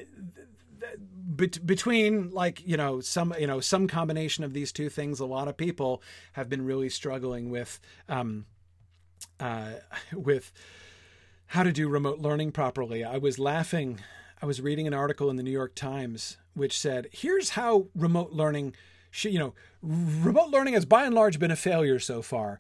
[1.36, 5.50] between like you know some you know some combination of these two things, a lot
[5.50, 6.02] of people
[6.34, 8.46] have been really struggling with um,
[9.42, 9.72] uh,
[10.14, 10.54] with
[11.48, 13.04] how to do remote learning properly.
[13.04, 14.00] I was laughing.
[14.42, 18.32] I was reading an article in the New York Times which said, here's how remote
[18.32, 18.76] learning,
[19.22, 22.60] you know, remote learning has by and large been a failure so far.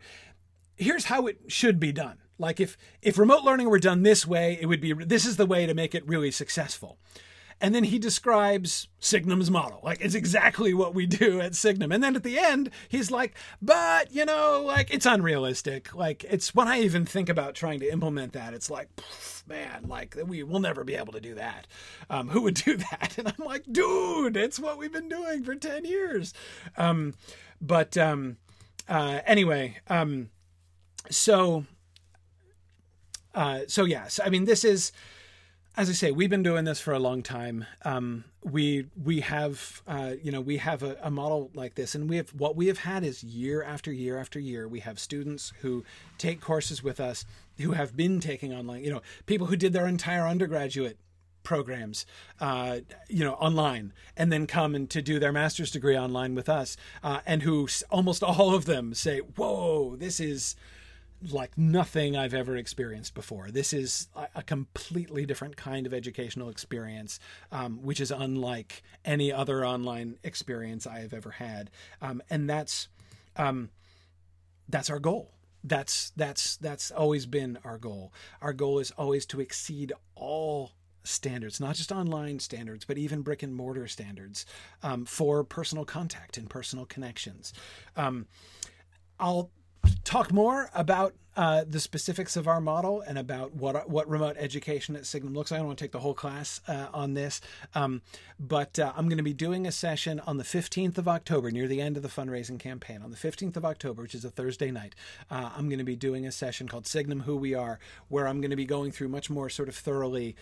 [0.75, 2.17] Here's how it should be done.
[2.37, 5.45] Like if if remote learning were done this way, it would be this is the
[5.45, 6.97] way to make it really successful.
[7.61, 9.79] And then he describes Signum's model.
[9.83, 11.91] Like it's exactly what we do at Signum.
[11.91, 15.93] And then at the end, he's like, but you know, like it's unrealistic.
[15.93, 18.89] Like it's when I even think about trying to implement that, it's like,
[19.47, 21.67] man, like we will never be able to do that.
[22.09, 23.15] Um, who would do that?
[23.17, 26.33] And I'm like, dude, it's what we've been doing for 10 years.
[26.77, 27.13] Um,
[27.61, 28.37] but um,
[28.89, 30.31] uh, anyway, um,
[31.09, 31.65] so
[33.33, 34.91] uh, so yes, I mean, this is
[35.77, 37.65] as I say, we've been doing this for a long time.
[37.85, 42.09] Um, we we have uh, you know we have a, a, model like this, and
[42.09, 44.67] we have what we have had is year after year after year.
[44.67, 45.85] We have students who
[46.17, 47.25] take courses with us
[47.59, 48.83] who have been taking online.
[48.83, 50.97] You know, people who did their entire undergraduate
[51.43, 52.05] programs,
[52.39, 56.49] uh, you know, online, and then come and to do their master's degree online with
[56.49, 60.55] us, uh, and who almost all of them say, "Whoa, this is."
[61.29, 63.51] Like nothing I've ever experienced before.
[63.51, 67.19] This is a, completely different kind of educational experience,
[67.51, 71.69] um, which is unlike any other online experience I have ever had.
[72.01, 72.87] Um, and that's
[73.35, 73.69] um,
[74.67, 75.31] that's our goal.
[75.63, 78.13] That's that's that's always been our goal.
[78.41, 80.71] Our goal is always to exceed all
[81.03, 84.45] standards, not just online standards, but even brick and mortar standards
[84.81, 87.53] um, for personal contact and personal connections.
[87.95, 88.27] Um,
[89.19, 89.51] I'll
[90.03, 94.97] talk more about uh, the specifics of our model and about what what remote education
[94.97, 95.57] at Signum looks like.
[95.57, 97.39] I don't want to take the whole class uh, on this,
[97.73, 98.01] um,
[98.37, 101.67] but uh, I'm going to be doing a session on the 15th of October, near
[101.67, 103.01] the end of the fundraising campaign.
[103.01, 104.93] On the 15th of October, which is a Thursday night,
[105.29, 108.41] uh, I'm going to be doing a session called Signum Who We Are, where I'm
[108.41, 110.35] going to be going through much more sort of thoroughly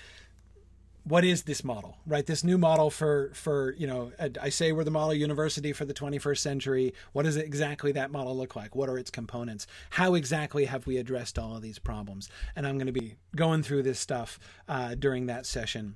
[1.10, 2.26] what is this model right?
[2.26, 5.94] This new model for for you know i say we're the model university for the
[5.94, 6.94] 21st century.
[7.14, 8.76] What does exactly that model look like?
[8.76, 9.66] What are its components?
[9.92, 12.30] How exactly have we addressed all of these problems?
[12.56, 15.96] And i'm going to be going through this stuff uh, during that session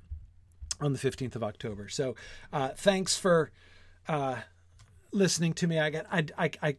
[0.80, 1.88] on the 15th of october.
[1.88, 2.16] So
[2.52, 3.52] uh, thanks for
[4.08, 4.36] uh,
[5.12, 5.78] listening to me.
[5.78, 6.76] I get I, I i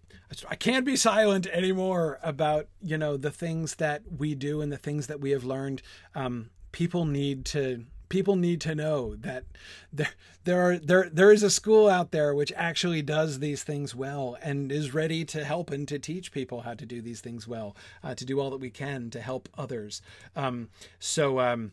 [0.50, 4.78] i can't be silent anymore about you know the things that we do and the
[4.78, 5.82] things that we have learned.
[6.14, 9.44] Um, people need to people need to know that
[9.92, 10.10] there
[10.44, 14.38] there are there there is a school out there which actually does these things well
[14.42, 17.76] and is ready to help and to teach people how to do these things well,
[18.04, 20.02] uh, to do all that we can to help others.
[20.36, 21.72] Um, so um,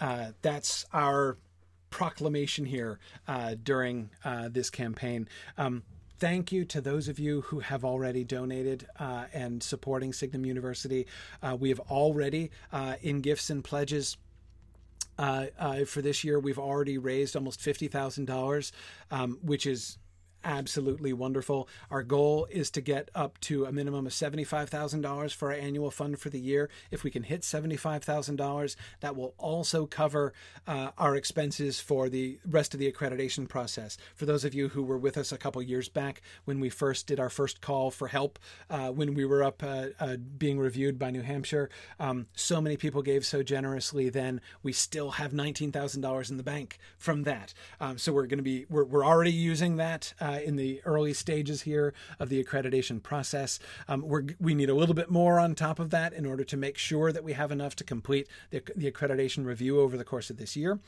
[0.00, 1.36] uh, that's our
[1.90, 5.28] proclamation here uh, during uh, this campaign.
[5.58, 5.82] Um,
[6.18, 11.06] thank you to those of you who have already donated uh, and supporting Signum University.
[11.42, 12.50] Uh, we have already,
[13.02, 14.16] in gifts and pledges,
[15.18, 18.72] uh, uh, for this year, we've already raised almost fifty thousand um, dollars,
[19.42, 19.98] which is
[20.44, 21.68] absolutely wonderful.
[21.90, 26.18] Our goal is to get up to a minimum of $75,000 for our annual fund
[26.18, 26.70] for the year.
[26.90, 30.32] If we can hit $75,000, that will also cover
[30.66, 33.96] uh, our expenses for the rest of the accreditation process.
[34.14, 37.06] For those of you who were with us a couple years back when we first
[37.06, 38.38] did our first call for help,
[38.70, 42.76] uh, when we were up uh, uh being reviewed by New Hampshire, um, so many
[42.76, 44.40] people gave so generously then.
[44.62, 47.54] We still have $19,000 in the bank from that.
[47.80, 50.80] Um, so we're going to be, we're, we're already using that uh, uh, in the
[50.84, 53.58] early stages here of the accreditation process.
[53.88, 54.04] Um,
[54.40, 57.12] we need a little bit more on top of that in order to make sure
[57.12, 60.56] that we have enough to complete the, the accreditation review over the course of this
[60.56, 60.78] year.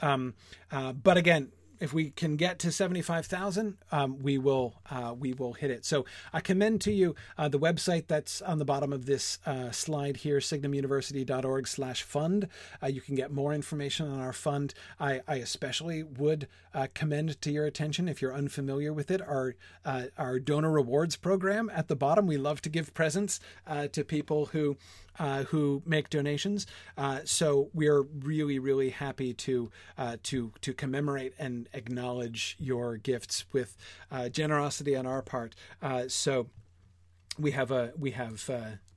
[0.00, 0.34] Um,
[0.70, 1.52] uh, but again,
[1.82, 5.84] if we can get to 75,000, um, we will uh, we will hit it.
[5.84, 9.72] So I commend to you uh, the website that's on the bottom of this uh,
[9.72, 12.46] slide here, signumuniversity.org slash fund.
[12.80, 14.74] Uh, you can get more information on our fund.
[15.00, 19.56] I, I especially would uh, commend to your attention, if you're unfamiliar with it, our,
[19.84, 22.28] uh, our donor rewards program at the bottom.
[22.28, 23.40] We love to give presents
[23.92, 24.76] to people who
[25.18, 26.66] uh, who make donations.
[26.96, 33.44] Uh, so we're really, really happy to uh, to to commemorate and acknowledge your gifts
[33.52, 33.76] with
[34.10, 35.54] uh, generosity on our part.
[35.80, 36.48] Uh, so
[37.38, 38.48] we have a we have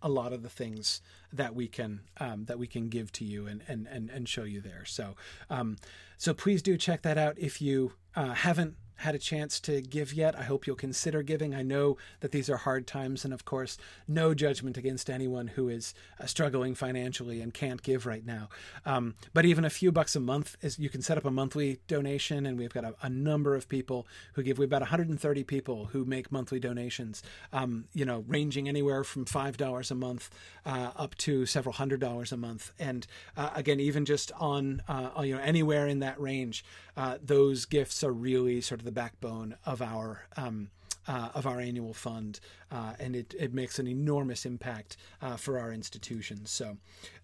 [0.02, 1.02] a lot of the things
[1.32, 4.44] that we can um, that we can give to you and and and, and show
[4.44, 4.86] you there.
[4.86, 5.16] So
[5.50, 5.78] um,
[6.18, 10.38] so please do check that out if you haven't had a chance to give yet,
[10.38, 11.56] I hope you'll consider giving.
[11.56, 13.78] I know that these are hard times, and of course,
[14.08, 18.50] no judgment against anyone who is uh, struggling financially and can't give right now.
[18.86, 21.80] Um, but even a few bucks a month is you can set up a monthly
[21.88, 24.58] donation, and we've got a, a number of people who give.
[24.58, 27.24] We've about 130 people who make monthly donations.
[27.54, 30.30] Um, you know, ranging anywhere from five dollars a month
[30.66, 32.72] uh, up to several hundred dollars a month.
[32.80, 36.66] And uh, again, even just on uh, you know anywhere in that range,
[36.98, 40.70] uh, those gifts are really sort of the backbone of our um,
[41.08, 42.40] uh, of our annual fund,
[42.72, 46.50] uh, and it, it makes an enormous impact uh, for our institutions.
[46.50, 46.78] So,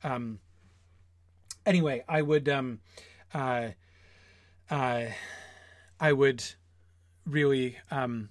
[0.04, 0.40] um,
[1.66, 2.80] anyway, I would um,
[3.34, 3.70] uh,
[4.70, 5.06] uh,
[6.00, 6.44] I would
[7.26, 8.30] really um,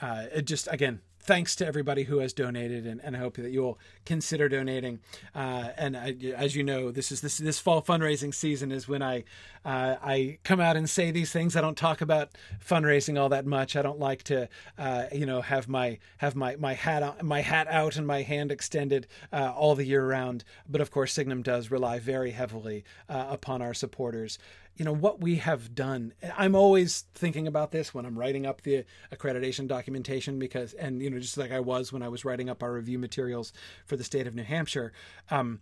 [0.00, 3.62] uh, just again thanks to everybody who has donated, and, and I hope that you
[3.62, 5.00] will consider donating.
[5.34, 9.02] Uh, and I, as you know, this is this this fall fundraising season is when
[9.02, 9.24] I
[9.64, 11.56] uh, I come out and say these things.
[11.56, 12.30] I don't talk about
[12.64, 13.76] fundraising all that much.
[13.76, 17.40] I don't like to uh, you know have my have my my hat on, my
[17.40, 20.44] hat out and my hand extended uh, all the year round.
[20.68, 24.38] But of course, Signum does rely very heavily uh, upon our supporters
[24.76, 28.62] you know what we have done i'm always thinking about this when i'm writing up
[28.62, 32.48] the accreditation documentation because and you know just like i was when i was writing
[32.48, 33.52] up our review materials
[33.86, 34.92] for the state of new hampshire
[35.30, 35.60] um,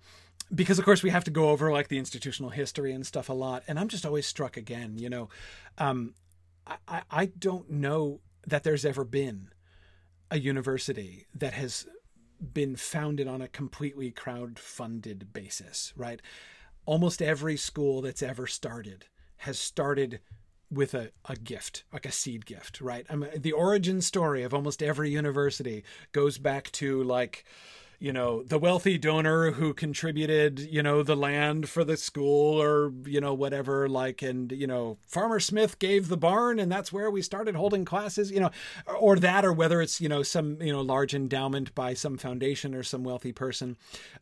[0.55, 3.33] because of course we have to go over like the institutional history and stuff a
[3.33, 5.29] lot and i'm just always struck again you know.
[5.79, 6.14] Um,
[6.66, 9.48] I, I don't know that there's ever been
[10.31, 11.87] a university that has
[12.53, 16.20] been founded on a completely crowd funded basis right
[16.85, 19.07] almost every school that's ever started
[19.38, 20.21] has started
[20.71, 23.05] with a, a gift, like a seed gift, right?
[23.11, 27.45] I mean, the origin story of almost every university goes back to like,
[28.02, 32.92] you know, the wealthy donor who contributed, you know, the land for the school or,
[33.04, 37.12] you know, whatever, like, and, you know, Farmer Smith gave the barn and that's where
[37.12, 38.50] we started holding classes, you know,
[38.98, 42.74] or that, or whether it's, you know, some, you know, large endowment by some foundation
[42.74, 43.76] or some wealthy person.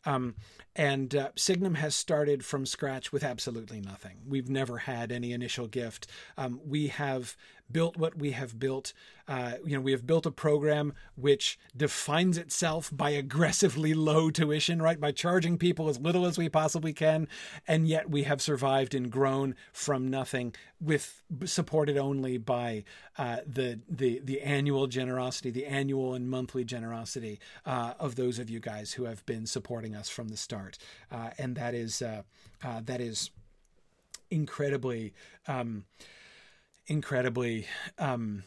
[0.05, 0.35] Um,
[0.75, 4.17] and uh, Signum has started from scratch with absolutely nothing.
[4.27, 6.05] We've never had any initial gift.
[6.37, 7.35] Um, we have
[7.71, 8.93] built what we have built.
[9.27, 14.81] Uh, you know, we have built a program which defines itself by aggressively low tuition,
[14.81, 14.99] right?
[14.99, 17.27] By charging people as little as we possibly can,
[17.67, 22.83] and yet we have survived and grown from nothing, with supported only by
[23.17, 28.49] uh, the the the annual generosity, the annual and monthly generosity uh, of those of
[28.49, 30.77] you guys who have been supporting us from the start,
[31.11, 32.23] uh, and that is uh,
[32.63, 33.29] uh, that is
[34.29, 35.13] incredibly.
[35.47, 35.85] Um,
[36.87, 37.67] incredibly
[37.97, 38.43] um,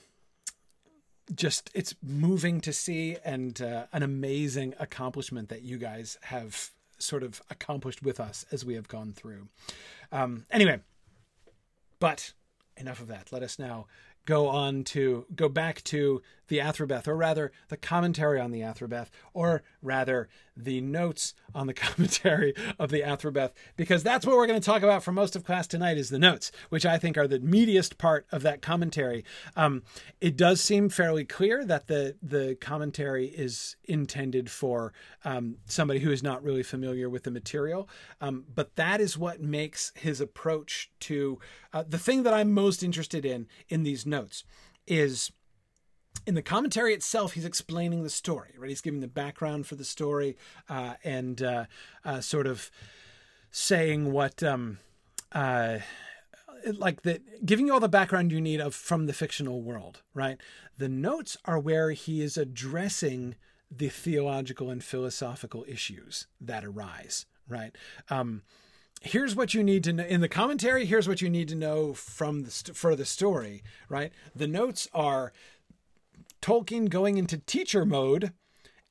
[1.34, 7.22] just it's moving to see and uh, an amazing accomplishment that you guys have sort
[7.22, 9.48] of accomplished with us as we have gone through.
[10.12, 10.80] Um, anyway,
[11.98, 12.32] but
[12.76, 13.32] enough of that.
[13.32, 13.86] Let us now
[14.26, 19.08] go on to go back to the Athrabeth, or rather the commentary on the Athrabeth,
[19.32, 24.60] or rather the notes on the commentary of the Athrabeth, because that's what we're going
[24.60, 27.28] to talk about for most of class tonight is the notes, which I think are
[27.28, 29.24] the meatiest part of that commentary.
[29.56, 29.82] Um,
[30.20, 34.92] it does seem fairly clear that the the commentary is intended for
[35.24, 37.88] um, somebody who is not really familiar with the material,
[38.20, 41.38] um, but that is what makes his approach to
[41.72, 44.44] uh, the thing that I'm most interested in in these notes
[44.86, 45.32] is
[46.26, 48.70] in the commentary itself, he's explaining the story, right?
[48.70, 50.36] He's giving the background for the story
[50.68, 51.64] uh, and uh,
[52.04, 52.70] uh, sort of
[53.50, 54.78] saying what, um,
[55.32, 55.78] uh,
[56.72, 60.38] like that, giving you all the background you need of from the fictional world, right?
[60.78, 63.36] The notes are where he is addressing
[63.70, 67.76] the theological and philosophical issues that arise, right?
[68.08, 68.42] Um,
[69.02, 70.86] here's what you need to know in the commentary.
[70.86, 74.12] Here's what you need to know from the st- for the story, right?
[74.34, 75.32] The notes are
[76.44, 78.34] Tolkien going into teacher mode,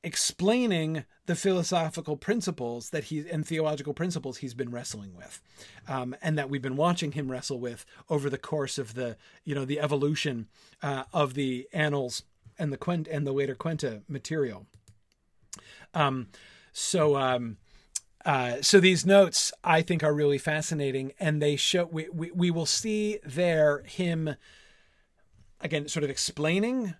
[0.02, 5.40] explaining the philosophical principles that he and theological principles he's been wrestling with,
[5.86, 9.54] um, and that we've been watching him wrestle with over the course of the you
[9.54, 10.48] know the evolution
[10.82, 12.24] uh, of the annals
[12.58, 14.66] and the Quent and the later Quenta material.
[15.94, 16.28] Um,
[16.72, 17.16] so.
[17.16, 17.58] Um,
[18.26, 22.50] uh, so these notes I think are really fascinating, and they show we, we, we
[22.50, 24.36] will see there him
[25.60, 26.94] again sort of explaining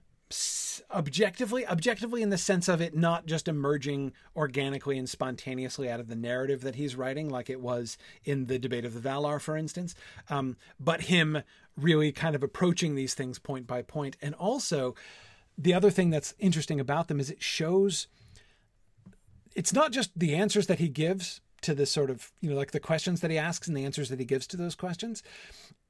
[0.91, 6.09] objectively objectively in the sense of it not just emerging organically and spontaneously out of
[6.09, 9.57] the narrative that he's writing like it was in the debate of the valar for
[9.57, 9.95] instance
[10.31, 11.43] um, but him
[11.77, 13.89] really kind of approaching these things point by point.
[13.89, 14.95] point and also
[15.57, 18.09] the other thing that's interesting about them is it shows
[19.55, 22.73] it's not just the answers that he gives to the sort of you know like
[22.73, 25.23] the questions that he asks and the answers that he gives to those questions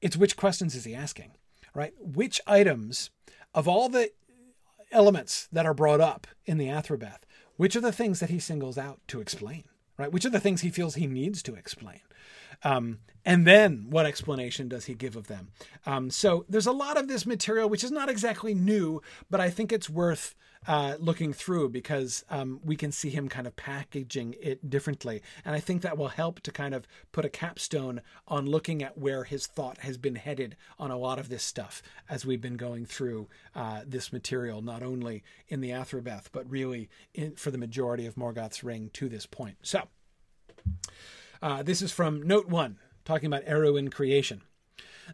[0.01, 1.32] it's which questions is he asking
[1.74, 3.11] right which items
[3.55, 4.11] of all the
[4.91, 7.20] elements that are brought up in the Athrabeth,
[7.57, 9.64] which are the things that he singles out to explain,
[9.99, 10.12] right?
[10.12, 12.01] Which are the things he feels he needs to explain.
[12.62, 15.48] Um, and then what explanation does he give of them?
[15.86, 19.00] Um, so there's a lot of this material, which is not exactly new,
[19.30, 20.34] but I think it's worth
[20.66, 25.22] uh, looking through because um, we can see him kind of packaging it differently.
[25.44, 28.96] And I think that will help to kind of put a capstone on looking at
[28.96, 32.57] where his thought has been headed on a lot of this stuff as we've been
[32.57, 37.59] going through uh, this material, not only in the Athrabeth, but really in, for the
[37.59, 39.57] majority of Morgoth's Ring to this point.
[39.62, 39.82] So,
[41.45, 44.40] uh, this is from Note 1, talking about Eru in creation.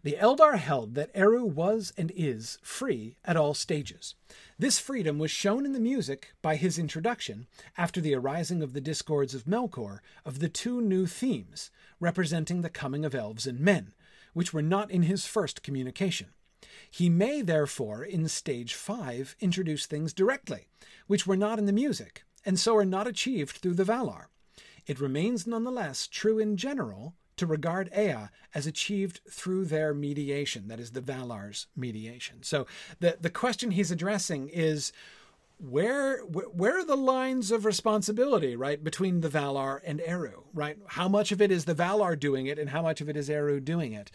[0.04, 4.14] The Eldar held that Eru was and is free at all stages.
[4.56, 8.80] This freedom was shown in the music by his introduction, after the arising of the
[8.80, 13.92] discords of Melkor, of the two new themes, representing the coming of elves and men,
[14.32, 16.28] which were not in his first communication.
[16.88, 20.68] He may, therefore, in stage 5, introduce things directly,
[21.08, 24.26] which were not in the music, and so are not achieved through the Valar.
[24.86, 30.78] It remains nonetheless true in general to regard Ea as achieved through their mediation, that
[30.78, 32.42] is, the Valar's mediation.
[32.42, 32.66] So
[33.00, 34.92] the, the question he's addressing is
[35.58, 40.78] where where are the lines of responsibility right between the Valar and Eru right?
[40.88, 43.28] How much of it is the Valar doing it and how much of it is
[43.28, 44.10] Eru doing it?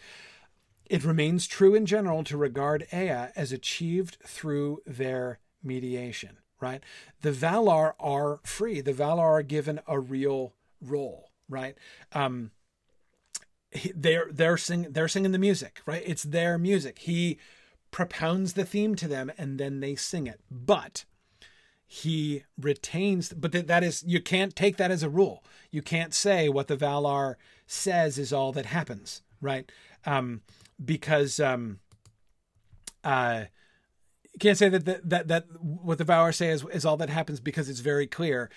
[0.88, 6.82] It remains true in general to regard Ea as achieved through their mediation right
[7.22, 11.76] the Valar are free the Valar are given a real role right
[12.12, 12.50] um
[13.94, 16.02] they're they're sing they're singing the music, right?
[16.04, 17.00] It's their music.
[17.00, 17.38] He
[17.90, 20.40] propounds the theme to them and then they sing it.
[20.50, 21.04] But
[21.86, 25.44] he retains but that is you can't take that as a rule.
[25.70, 27.36] You can't say what the Valar
[27.66, 29.70] says is all that happens, right?
[30.04, 30.42] Um,
[30.82, 31.80] because um,
[33.02, 33.44] uh,
[34.38, 37.40] can't say that, that that that what the Valar say is, is all that happens
[37.40, 38.50] because it's very clear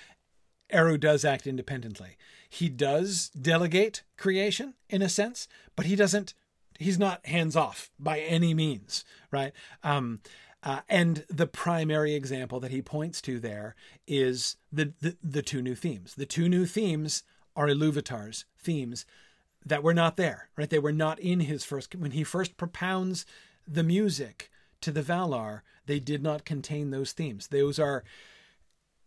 [0.69, 2.17] Eru does act independently.
[2.49, 6.33] He does delegate creation in a sense, but he doesn't.
[6.77, 9.51] He's not hands off by any means, right?
[9.83, 10.21] Um,
[10.63, 13.75] uh, and the primary example that he points to there
[14.07, 16.15] is the, the, the two new themes.
[16.15, 17.23] The two new themes
[17.55, 19.05] are Iluvatar's themes
[19.65, 20.69] that were not there, right?
[20.69, 23.25] They were not in his first when he first propounds
[23.67, 24.49] the music
[24.81, 25.61] to the Valar.
[25.85, 27.47] They did not contain those themes.
[27.47, 28.03] Those are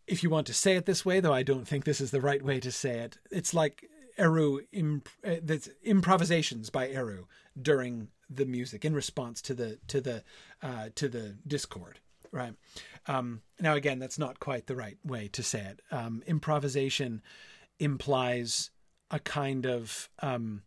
[0.06, 2.20] if you want to say it this way, though I don't think this is the
[2.20, 5.36] right way to say it, it's like Eru, imp, uh,
[5.84, 7.26] improvisations by Eru
[7.60, 10.24] during the music in response to the to the
[10.62, 12.00] uh, to the discord.
[12.30, 12.54] Right
[13.06, 15.80] um, now, again, that's not quite the right way to say it.
[15.90, 17.22] Um, improvisation
[17.78, 18.70] implies
[19.10, 20.62] a kind of um,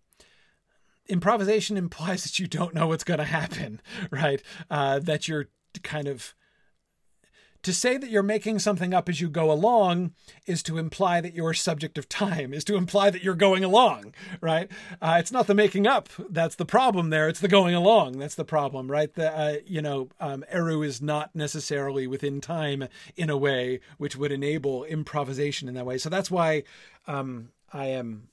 [1.07, 3.81] improvisation implies that you don't know what's going to happen,
[4.11, 4.41] right?
[4.69, 5.47] Uh, that you're
[5.83, 6.33] kind of
[7.65, 10.13] to say that you're making something up as you go along
[10.45, 14.13] is to imply that you're subject of time, is to imply that you're going along,
[14.39, 14.69] right?
[15.01, 17.27] Uh, it's not the making up that's the problem there.
[17.27, 19.11] It's the going along that's the problem, right?
[19.11, 24.15] The uh, you know um, Eru is not necessarily within time in a way which
[24.15, 25.97] would enable improvisation in that way.
[25.97, 26.65] So that's why
[27.07, 28.27] um, I am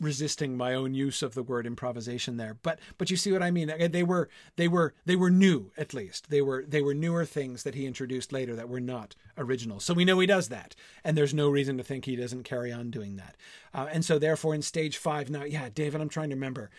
[0.00, 2.56] resisting my own use of the word improvisation there.
[2.62, 3.72] But but you see what i mean?
[3.90, 6.28] They were they were they were new at least.
[6.28, 9.80] They were they were newer things that he introduced later that were not original.
[9.80, 10.74] So we know he does that.
[11.02, 13.36] And there's no reason to think he doesn't carry on doing that.
[13.72, 16.70] Uh, and so therefore in stage five now yeah david i'm trying to remember.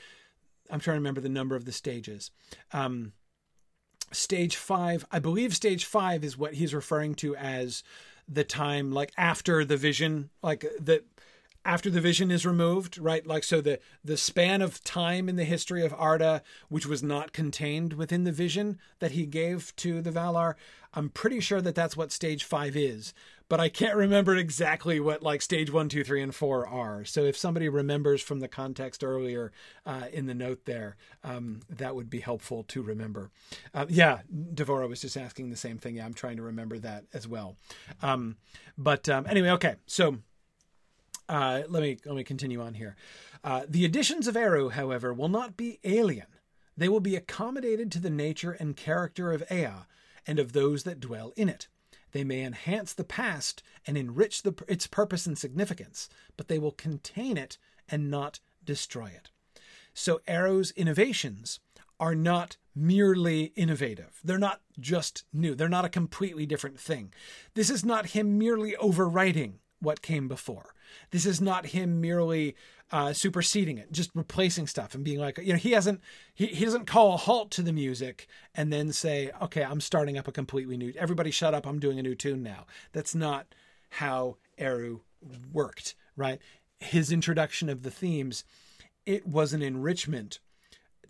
[0.69, 2.31] I'm trying to remember the number of the stages.
[2.71, 3.13] Um
[4.13, 7.83] stage five i believe stage five is what he's referring to as
[8.27, 11.05] the time like after the vision like that
[11.67, 13.27] after the vision is removed, right?
[13.27, 17.33] Like so the the span of time in the history of Arda, which was not
[17.33, 20.55] contained within the vision that he gave to the Valar,
[20.93, 23.13] I'm pretty sure that that's what stage five is,
[23.49, 27.03] but I can't remember exactly what like stage one, two, three, and four are.
[27.03, 29.51] So if somebody remembers from the context earlier
[29.85, 30.95] uh, in the note there,
[31.25, 33.29] um, that would be helpful to remember.
[33.73, 35.95] Uh, yeah, Devora was just asking the same thing.
[35.95, 37.57] Yeah, I'm trying to remember that as well.
[38.01, 38.37] Um,
[38.77, 40.19] but um, anyway, okay, so.
[41.29, 42.95] Uh, let me let me continue on here.
[43.43, 46.27] Uh, the additions of Eru, however, will not be alien.
[46.75, 49.85] They will be accommodated to the nature and character of Ea
[50.25, 51.67] and of those that dwell in it.
[52.11, 56.07] They may enhance the past and enrich the, its purpose and significance,
[56.37, 57.57] but they will contain it
[57.89, 59.29] and not destroy it.
[59.93, 61.59] So Eru's innovations
[61.99, 64.19] are not merely innovative.
[64.23, 65.55] They're not just new.
[65.55, 67.11] They're not a completely different thing.
[67.55, 70.73] This is not him merely overwriting what came before.
[71.11, 72.55] This is not him merely
[72.91, 76.01] uh, superseding it, just replacing stuff and being like, you know, he hasn't,
[76.33, 80.17] he, he doesn't call a halt to the music and then say, okay, I'm starting
[80.17, 82.65] up a completely new, everybody shut up, I'm doing a new tune now.
[82.93, 83.47] That's not
[83.89, 85.01] how Eru
[85.51, 86.39] worked, right?
[86.79, 88.45] His introduction of the themes,
[89.05, 90.39] it was an enrichment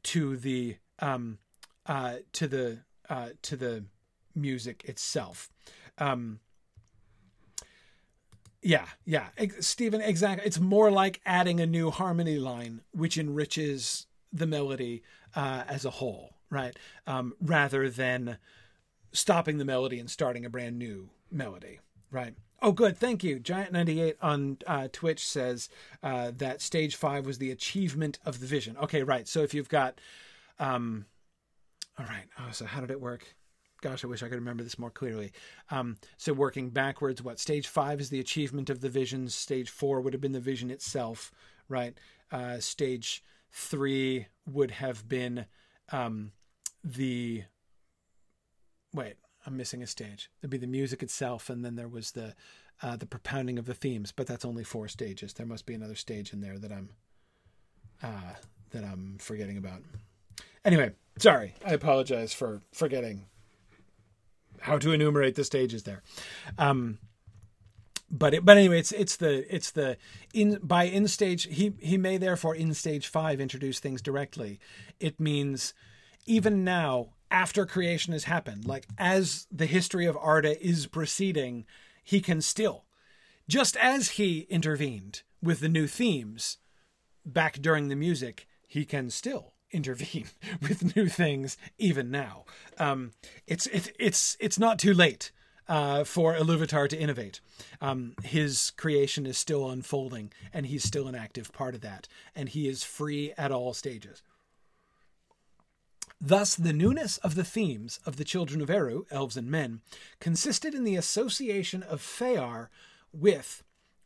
[0.04, 1.38] to the, um,
[1.86, 3.86] uh, to the, uh, to the
[4.34, 5.50] music itself.
[6.00, 6.40] Um,
[8.68, 9.28] yeah, yeah,
[9.62, 10.46] Stephen, exactly.
[10.46, 15.04] It's more like adding a new harmony line, which enriches the melody
[15.38, 16.76] uh, as a whole, right?
[17.08, 18.38] Um, rather than
[19.14, 21.80] stopping the melody and starting a brand new melody,
[22.12, 22.34] right?
[22.62, 22.98] Oh, good.
[22.98, 23.40] Thank you.
[23.40, 25.70] Giant98 on uh, Twitch says
[26.04, 28.76] uh, that stage five was the achievement of the vision.
[28.84, 29.30] Okay, right.
[29.30, 30.02] So if you've got,
[30.60, 31.06] um,
[31.98, 32.26] all right.
[32.38, 33.34] Oh, so how did it work?
[33.88, 35.32] Gosh, I wish I could remember this more clearly.
[35.72, 39.30] Um, so working backwards, what stage five is the achievement of the vision.
[39.30, 41.32] Stage four would have been the vision itself,
[41.70, 41.98] right?
[42.30, 45.46] Uh, stage three would have been
[45.92, 46.32] um,
[46.84, 47.44] the
[48.94, 49.16] wait.
[49.46, 50.30] I'm missing a stage.
[50.42, 52.36] It'd be the music itself, and then there was the
[52.84, 54.12] uh, the propounding of the themes.
[54.12, 55.34] But that's only four stages.
[55.34, 56.90] There must be another stage in there that I'm
[58.04, 58.34] uh,
[58.72, 59.82] that I'm forgetting about.
[60.66, 61.54] Anyway, sorry.
[61.66, 63.28] I apologize for forgetting
[64.62, 66.04] how to enumerate the stages there.
[66.58, 67.00] Um,
[68.10, 69.98] but it, but anyway, it's it's the it's the
[70.34, 74.60] in by in stage he he may therefore in stage five introduce things directly.
[75.00, 75.74] It means
[76.26, 81.66] even now after creation has happened, like as the history of Arda is proceeding,
[82.04, 82.86] he can still,
[83.50, 86.58] just as he intervened with the new themes
[87.26, 90.28] back during the music, he can still intervene
[90.62, 92.46] with new things even now.
[92.78, 93.12] Um,
[93.46, 95.32] it's it's it's it's not too late
[95.68, 97.40] uh, for Iluvatar to innovate.
[97.82, 102.50] Um, his creation is still unfolding, and he's still an active part of that, and
[102.50, 104.24] he is free at all stages.
[106.20, 109.82] Thus, the newness of the themes of the children of Eru, elves and men,
[110.20, 112.72] consisted in the association of Fear
[113.14, 113.64] with,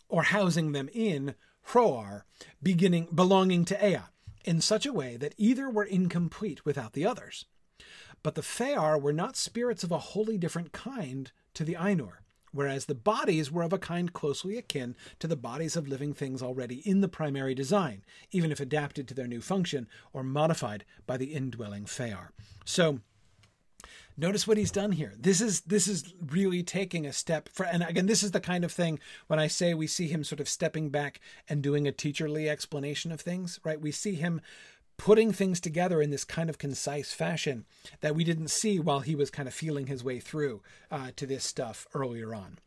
[0.09, 1.35] or housing them in,
[1.69, 2.23] Hroar,
[2.61, 4.09] beginning belonging to Ea,
[4.43, 7.45] in such a way that either were incomplete without the others.
[8.23, 12.19] But the Fear were not spirits of a wholly different kind to the Ainur,
[12.51, 16.41] whereas the bodies were of a kind closely akin to the bodies of living things
[16.43, 21.17] already in the primary design, even if adapted to their new function or modified by
[21.17, 22.31] the indwelling Fear.
[22.65, 22.99] So,
[24.17, 25.13] Notice what he's done here.
[25.17, 28.63] This is this is really taking a step for and again this is the kind
[28.63, 31.91] of thing when I say we see him sort of stepping back and doing a
[31.91, 33.79] teacherly explanation of things, right?
[33.79, 34.41] We see him
[34.97, 37.65] putting things together in this kind of concise fashion
[38.01, 41.25] that we didn't see while he was kind of feeling his way through uh, to
[41.25, 42.59] this stuff earlier on.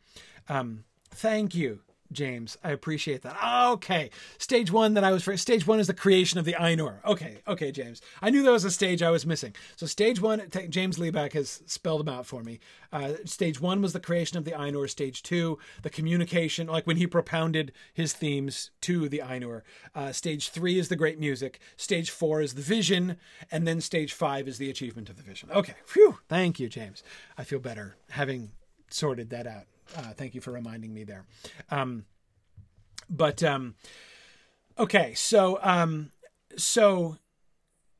[0.49, 1.79] Um, thank you,
[2.11, 2.57] James.
[2.63, 3.37] I appreciate that.
[3.73, 4.09] Okay.
[4.37, 7.03] Stage one that I was for stage one is the creation of the Ainur.
[7.05, 7.39] Okay.
[7.47, 8.01] Okay, James.
[8.21, 9.53] I knew there was a stage I was missing.
[9.75, 12.59] So stage one, James Liebeck has spelled them out for me.
[12.91, 14.89] Uh, stage one was the creation of the Ainur.
[14.89, 19.61] Stage two, the communication, like when he propounded his themes to the Ainur.
[19.93, 21.59] Uh, stage three is the great music.
[21.75, 23.17] Stage four is the vision.
[23.51, 25.49] And then stage five is the achievement of the vision.
[25.51, 25.75] Okay.
[25.85, 26.19] Phew.
[26.29, 27.03] Thank you, James.
[27.37, 28.51] I feel better having
[28.89, 29.65] sorted that out.
[29.97, 31.25] Uh, thank you for reminding me there.
[31.69, 32.05] Um,
[33.09, 33.75] but um,
[34.77, 36.11] okay, so um,
[36.57, 37.17] so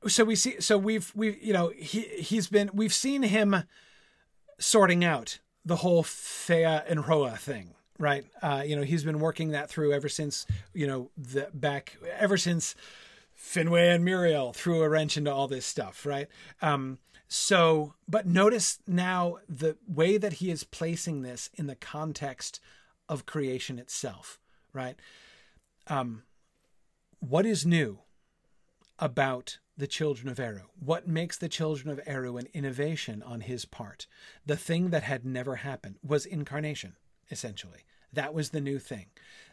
[0.08, 3.64] so we see so we've we you know he he's been we've seen him
[4.60, 8.26] sorting out the whole Fëa and Hroa thing, right?
[8.42, 12.38] Uh, you know, he's been working that through ever since you know the back ever
[12.38, 12.76] since
[13.38, 16.28] Finwë and Míriel threw a wrench into all this stuff, right?
[16.62, 22.60] Um, so, but notice now the way that he is placing this in the context
[23.10, 24.40] of creation itself,
[24.74, 24.96] right?
[25.88, 26.24] Um,
[27.20, 28.00] what is new
[29.00, 30.70] about the children of Eru?
[30.80, 34.08] What makes the children of Eru an innovation on his part?
[34.46, 36.96] The thing that had never happened was incarnation,
[37.30, 37.82] essentially.
[38.14, 39.08] That was the new thing.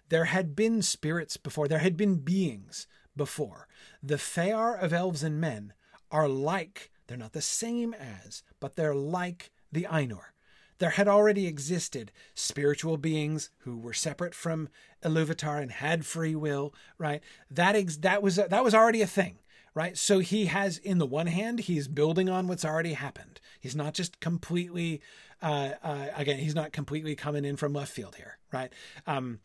[0.09, 3.67] There had been spirits before, there had been beings before.
[4.03, 5.73] The Fëar of elves and men
[6.11, 10.33] are like they're not the same as, but they're like the Ainur.
[10.79, 14.69] There had already existed spiritual beings who were separate from
[15.05, 17.23] Iluvatar and had free will, right?
[17.51, 19.39] That ex- that was that was already a thing,
[19.75, 19.97] right?
[19.97, 23.41] So he has, in the one hand, he's building on what's already happened.
[23.61, 25.01] He's not just completely,
[25.41, 28.73] uh, uh, again, he's not completely coming in from left field here, right?
[29.07, 29.39] Um,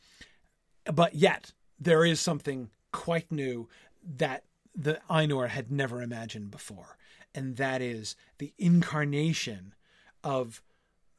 [0.91, 3.69] but yet there is something quite new
[4.03, 4.43] that
[4.75, 6.96] the Ainur had never imagined before
[7.37, 9.75] and that is the incarnation
[10.23, 10.63] of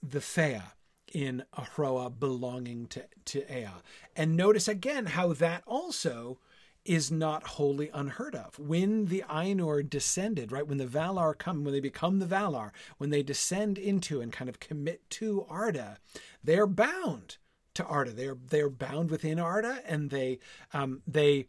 [0.03, 0.73] the Fëa
[1.15, 3.69] in a Hroa belonging to, to Ea.
[4.17, 6.39] And notice again how that also
[6.85, 8.59] is not wholly unheard of.
[8.59, 13.11] When the Ainur descended, right, when the Valar come, when they become the Valar, when
[13.11, 15.99] they descend into and kind of commit to Arda,
[16.43, 17.37] they're bound
[17.75, 18.11] to Arda.
[18.11, 20.41] They're they're bound within Arda, and they
[20.73, 21.47] um, they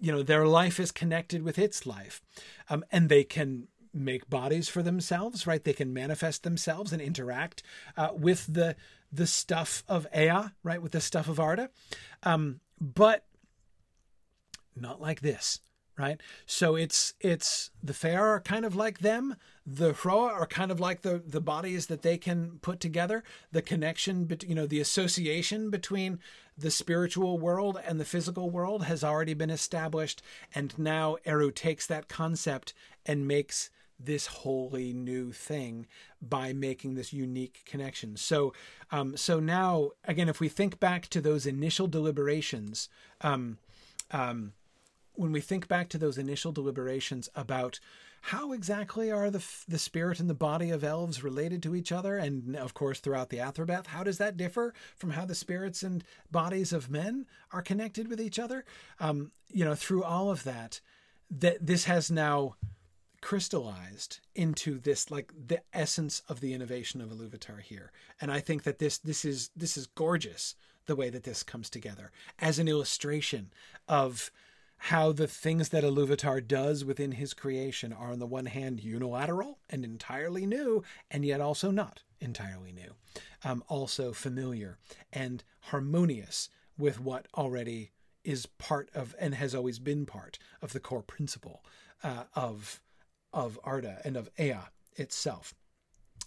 [0.00, 2.20] you know their life is connected with its life,
[2.68, 3.68] um, and they can
[4.04, 5.62] make bodies for themselves, right?
[5.62, 7.62] They can manifest themselves and interact
[7.96, 8.76] uh, with the
[9.10, 10.82] the stuff of Ea, right?
[10.82, 11.70] With the stuff of Arda,
[12.22, 13.24] um, but
[14.76, 15.60] not like this,
[15.96, 16.20] right?
[16.46, 19.36] So it's it's the Fëar are kind of like them.
[19.66, 23.24] The Hroa are kind of like the the bodies that they can put together.
[23.50, 26.20] The connection, but you know, the association between
[26.56, 30.22] the spiritual world and the physical world has already been established,
[30.54, 32.74] and now Eru takes that concept
[33.04, 35.86] and makes this wholly new thing
[36.22, 38.16] by making this unique connection.
[38.16, 38.52] So,
[38.90, 42.88] um, so now again, if we think back to those initial deliberations,
[43.20, 43.58] um,
[44.10, 44.52] um,
[45.14, 47.80] when we think back to those initial deliberations about
[48.20, 52.16] how exactly are the the spirit and the body of elves related to each other,
[52.16, 56.04] and of course throughout the Athrabeth, how does that differ from how the spirits and
[56.30, 58.64] bodies of men are connected with each other?
[59.00, 60.80] Um, you know, through all of that,
[61.30, 62.56] that this has now
[63.20, 67.92] crystallized into this like the essence of the innovation of Iluvatar here.
[68.20, 70.54] And I think that this this is this is gorgeous
[70.86, 73.50] the way that this comes together as an illustration
[73.86, 74.30] of
[74.78, 79.58] how the things that Iluvatar does within his creation are on the one hand unilateral
[79.68, 82.94] and entirely new, and yet also not entirely new.
[83.44, 84.78] Um, also familiar
[85.12, 86.48] and harmonious
[86.78, 87.90] with what already
[88.24, 91.64] is part of and has always been part of the core principle
[92.02, 92.80] uh, of
[93.32, 95.54] of Arda and of Ea itself.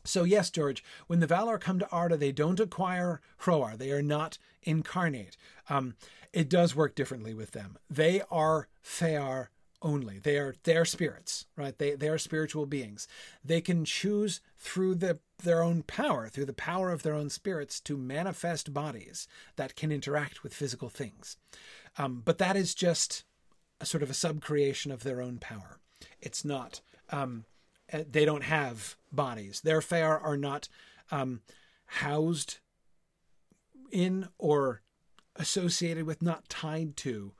[0.03, 3.77] So, yes, George, when the Valar come to Arda, they don't acquire Hroar.
[3.77, 5.37] They are not incarnate.
[5.69, 5.95] Um,
[6.33, 7.77] it does work differently with them.
[7.89, 9.47] They are Fëar
[9.81, 10.19] only.
[10.19, 11.77] They are their spirits, right?
[11.77, 13.07] They, they are spiritual beings.
[13.43, 17.79] They can choose through the, their own power, through the power of their own spirits,
[17.81, 21.37] to manifest bodies that can interact with physical things.
[21.97, 23.23] Um, but that is just
[23.79, 25.79] a sort of a subcreation of their own power.
[26.21, 26.81] It's not
[27.11, 27.45] um,
[27.91, 29.61] uh, they don't have bodies.
[29.61, 30.69] Their Fëar are not
[31.11, 31.41] um,
[31.85, 32.59] housed
[33.91, 34.81] in or
[35.35, 37.33] associated with, not tied to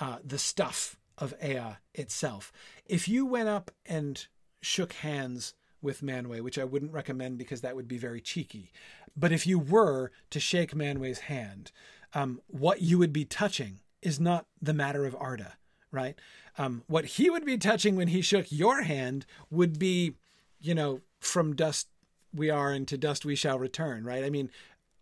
[0.00, 2.52] uh, the stuff of Ea itself.
[2.86, 4.26] If you went up and
[4.60, 8.72] shook hands with Manwë, which I wouldn't recommend because that would be very cheeky,
[9.16, 11.72] but if you were to shake Manwë's hand,
[12.14, 15.54] um, what you would be touching is not the matter of Arda
[15.92, 16.18] right?
[16.58, 20.14] Um, what he would be touching when he shook your hand would be,
[20.60, 21.88] you know, from dust
[22.34, 24.24] we are and to dust we shall return, right?
[24.24, 24.50] I mean,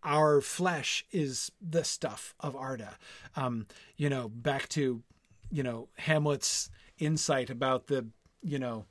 [0.03, 2.97] our flesh is the stuff of Arda.
[3.35, 5.01] Um, you know, back to,
[5.49, 6.69] you know, Hamlet's
[6.99, 8.07] insight about the,
[8.41, 8.85] you know,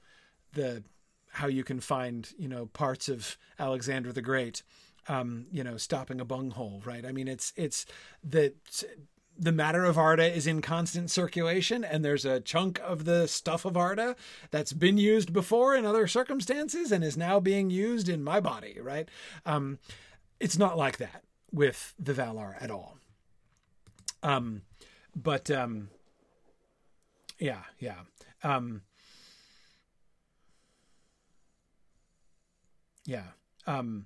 [0.54, 0.82] the
[1.32, 4.62] how you can find, you know, parts of Alexander the Great,
[5.08, 7.04] um, you know, stopping a bunghole, right?
[7.04, 7.86] I mean, it's it's
[8.22, 8.54] the
[9.40, 13.64] the matter of Arda is in constant circulation, and there's a chunk of the stuff
[13.64, 14.14] of Arda
[14.50, 18.78] that's been used before in other circumstances and is now being used in my body,
[18.80, 19.08] right?
[19.46, 19.78] Um,
[20.38, 22.98] it's not like that with the Valar at all.
[24.22, 24.60] Um,
[25.16, 25.88] but um,
[27.38, 28.00] yeah, yeah.
[28.44, 28.82] Um,
[33.06, 33.24] yeah.
[33.66, 34.04] Um,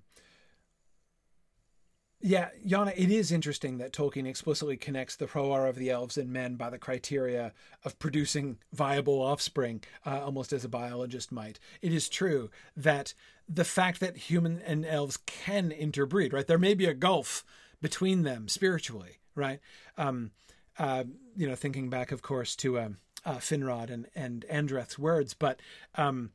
[2.27, 6.33] yeah, Yana, it is interesting that Tolkien explicitly connects the Hroar of the elves and
[6.33, 7.53] men by the criteria
[7.85, 11.61] of producing viable offspring, uh, almost as a biologist might.
[11.83, 12.49] It is true
[12.79, 13.13] that
[13.47, 16.47] the fact that human and elves can interbreed, right?
[16.47, 17.45] There may be a gulf
[17.83, 19.61] between them spiritually, right?
[19.99, 20.31] Um,
[20.79, 21.05] uh,
[21.37, 22.89] you know, thinking back, of course, to uh,
[23.27, 25.61] uh, Finrod and and Andreth's words, but
[25.97, 26.31] um,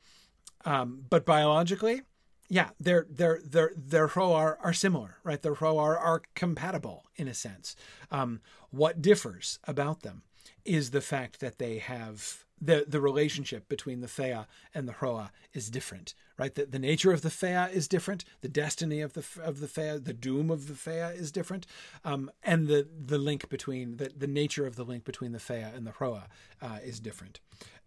[0.66, 2.04] um, but biologically,
[2.50, 5.42] yeah, their their their their Hroar are are similar, right?
[5.42, 7.76] Their Hroar are are compatible in a sense.
[8.12, 8.42] Um,
[8.72, 10.24] what differs about them
[10.66, 15.30] is the fact that they have the the relationship between the Fea and the Hroa
[15.54, 16.54] is different, right?
[16.54, 18.26] The, the nature of the Fea is different.
[18.42, 21.68] The destiny of the of the Fea, the doom of the Fea is different,
[22.04, 25.70] um, and the the link between the the nature of the link between the Fea
[25.76, 26.24] and the Hroa
[26.64, 27.40] uh, is different.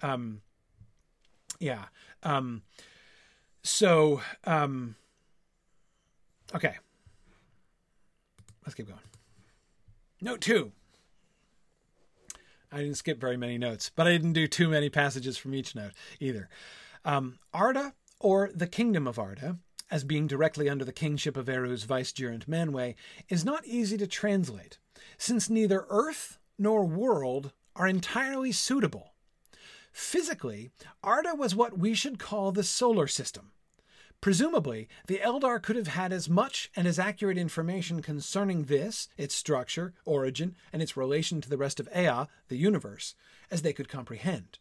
[0.02, 0.42] Um,
[1.58, 1.86] yeah.
[2.22, 2.62] Um,
[3.62, 4.96] so, um,
[6.54, 6.76] okay.
[8.64, 9.00] Let's keep going.
[10.20, 10.72] Note two.
[12.70, 15.74] I didn't skip very many notes, but I didn't do too many passages from each
[15.74, 16.48] note either.
[17.04, 19.58] Um, Arda, or the Kingdom of Arda,
[19.90, 22.94] as being directly under the kingship of Eru's vicegerent Manwë,
[23.28, 24.78] is not easy to translate,
[25.18, 29.11] since neither Earth nor world are entirely suitable
[29.93, 30.70] Physically,
[31.03, 33.53] Arda was what we should call the solar system.
[34.20, 39.34] Presumably, the Eldar could have had as much and as accurate information concerning this, its
[39.34, 43.14] structure, origin, and its relation to the rest of Ea, the universe,
[43.51, 44.61] as they could comprehend.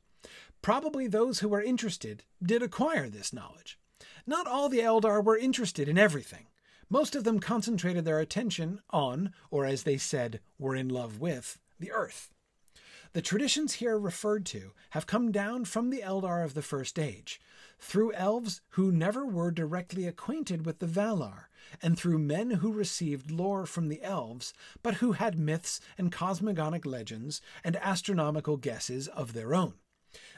[0.61, 3.77] Probably those who were interested did acquire this knowledge.
[4.25, 6.47] Not all the Eldar were interested in everything.
[6.89, 11.59] Most of them concentrated their attention on, or as they said, were in love with,
[11.79, 12.31] the Earth.
[13.13, 17.41] The traditions here referred to have come down from the Eldar of the First Age,
[17.77, 21.49] through elves who never were directly acquainted with the Valar,
[21.81, 26.85] and through men who received lore from the elves, but who had myths and cosmogonic
[26.85, 29.73] legends and astronomical guesses of their own.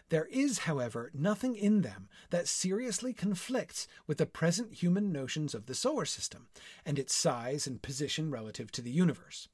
[0.10, 5.68] There is, however, nothing in them that seriously conflicts with the present human notions of
[5.68, 6.48] the solar system
[6.84, 9.48] and its size and position relative to the universe.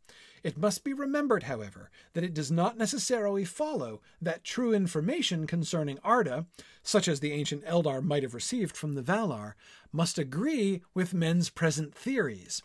[0.44, 6.00] It must be remembered, however, that it does not necessarily follow that true information concerning
[6.04, 6.46] Arda,
[6.82, 9.54] such as the ancient Eldar might have received from the Valar,
[9.92, 12.62] must agree with men's present theories.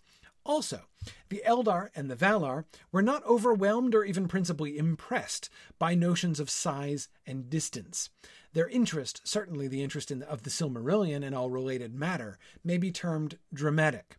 [0.47, 0.83] Also,
[1.31, 5.49] the Eldar and the Valar were not overwhelmed or even principally impressed
[5.79, 8.11] by notions of size and distance.
[8.53, 12.93] Their interest, certainly the interest in, of the Silmarillion and all related matter, may be
[12.93, 14.19] termed dramatic.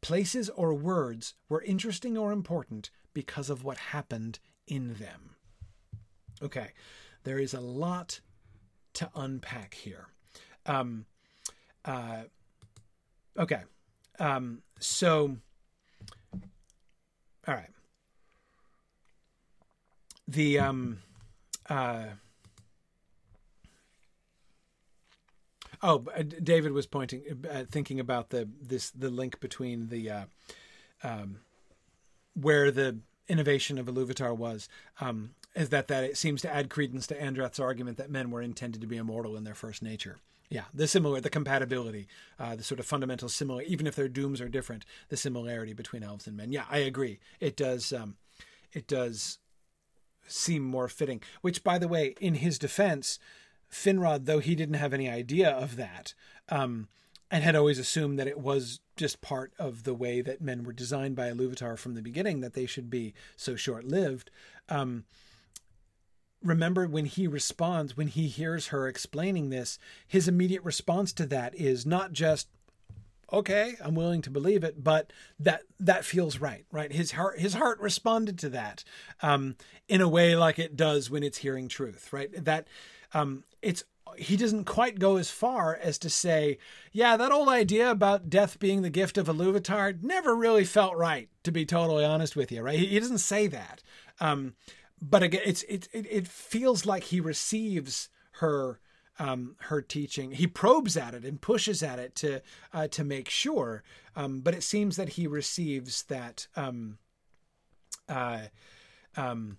[0.00, 5.36] Places or words were interesting or important because of what happened in them.
[6.42, 6.72] Okay,
[7.24, 8.20] there is a lot
[8.94, 10.06] to unpack here.
[10.66, 11.06] Um,
[11.84, 12.24] uh,
[13.38, 13.62] okay,
[14.18, 15.36] um, so,
[17.46, 17.70] all right.
[20.28, 20.98] The um,
[21.70, 22.06] uh,
[25.82, 30.24] Oh, uh, David was pointing, uh, thinking about the this the link between the uh,
[31.02, 31.38] um,
[32.34, 32.98] where the
[33.28, 34.68] innovation of Iluvatar was.
[35.00, 38.42] Um, is that that it seems to add credence to Andreth's argument that men were
[38.42, 40.18] intended to be immortal in their first nature.
[40.48, 42.06] Yeah, the similar, the compatibility,
[42.38, 46.04] uh, the sort of fundamental similar, even if their dooms are different, the similarity between
[46.04, 46.52] elves and men.
[46.52, 47.18] Yeah, I agree.
[47.40, 47.92] It does.
[47.92, 48.16] Um,
[48.72, 49.38] it does
[50.28, 51.22] seem more fitting.
[51.40, 53.18] Which, by the way, in his defense,
[53.70, 56.14] Finrod, though he didn't have any idea of that,
[56.48, 56.88] um,
[57.30, 60.72] and had always assumed that it was just part of the way that men were
[60.72, 64.30] designed by Iluvatar from the beginning, that they should be so short lived.
[64.68, 65.04] Um,
[66.42, 71.54] remember when he responds, when he hears her explaining this, his immediate response to that
[71.54, 72.48] is not just,
[73.32, 76.92] okay, I'm willing to believe it, but that that feels right, right?
[76.92, 78.84] His heart his heart responded to that
[79.20, 79.56] um,
[79.88, 82.30] in a way like it does when it's hearing truth, right?
[82.44, 82.68] That
[83.12, 83.84] um, it's
[84.16, 86.58] he doesn't quite go as far as to say,
[86.92, 90.96] yeah, that old idea about death being the gift of a Iluvatar never really felt
[90.96, 92.78] right, to be totally honest with you, right?
[92.78, 93.82] He, he doesn't say that.
[94.20, 94.54] Um,
[95.02, 98.80] but again, it's it, it, it feels like he receives her
[99.18, 100.32] um, her teaching.
[100.32, 102.40] He probes at it and pushes at it to
[102.72, 103.82] uh, to make sure.
[104.14, 106.98] Um, but it seems that he receives that um,
[108.08, 108.42] uh,
[109.16, 109.58] um,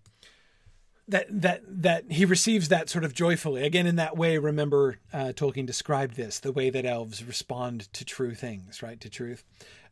[1.08, 3.64] that that that he receives that sort of joyfully.
[3.64, 8.04] Again, in that way, remember uh, Tolkien described this the way that elves respond to
[8.04, 9.00] true things, right?
[9.00, 9.44] To truth.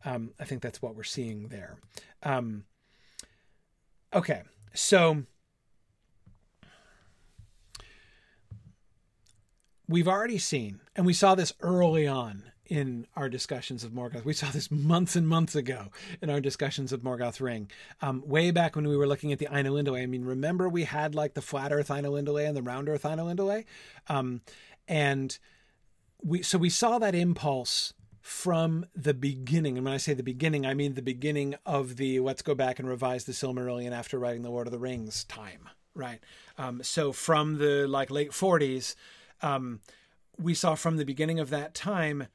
[0.04, 1.78] Um, I think that's what we're seeing there.
[2.22, 2.66] Um,
[4.14, 4.44] okay,
[4.74, 5.24] so
[9.88, 14.26] we've already seen, and we saw this early on in our discussions of Morgoth.
[14.26, 15.88] We saw this months and months ago
[16.22, 17.70] in our discussions of Morgoth Ring.
[18.02, 20.02] Um, way back when we were looking at the Ainulindalë.
[20.02, 23.66] I mean, remember we had like the flat Earth Ainulindalë and the round Earth Ainulindalë,
[24.08, 24.42] um,
[24.88, 25.38] and
[26.24, 29.78] we so we saw that impulse from the beginning.
[29.78, 32.80] And when I say the beginning, I mean the beginning of the let's go back
[32.80, 36.20] and revise the Silmarillion after writing the Lord of the Rings time, right?
[36.58, 38.96] Um, so from the like late 40s,
[39.44, 39.82] um,
[40.40, 42.28] we saw from the beginning of that time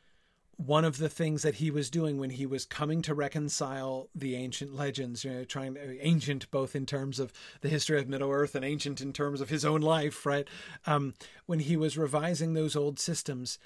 [0.66, 4.36] one of the things that he was doing when he was coming to reconcile the
[4.36, 7.32] ancient legends, you know, trying to, ancient both in terms of
[7.62, 10.46] the history of Middle Earth and ancient in terms of his own life, right?
[10.84, 11.14] Um,
[11.46, 13.58] when he was revising those old systems,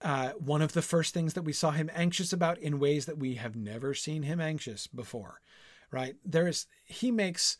[0.00, 3.18] uh, one of the first things that we saw him anxious about in ways that
[3.18, 5.42] we have never seen him anxious before,
[5.90, 6.14] right?
[6.24, 7.58] There is he makes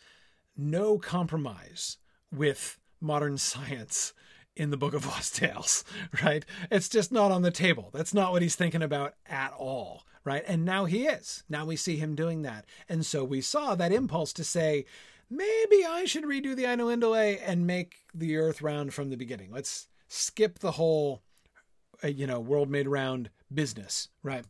[0.57, 1.99] no compromise
[2.33, 4.15] with modern science
[4.61, 5.85] in the Book of Lost Tales,
[6.23, 6.45] right?
[6.71, 7.89] It's just not on the table.
[7.95, 10.45] That's not what he's thinking about at all, right?
[10.47, 11.45] And now he is.
[11.49, 12.67] Now we see him doing that.
[12.87, 14.85] And so we saw that impulse to say,
[15.31, 19.51] maybe I should redo the Ainulindalë and make the earth round from the beginning.
[19.51, 21.23] Let's skip the whole,
[22.05, 24.45] uh, you know, world made round business, right?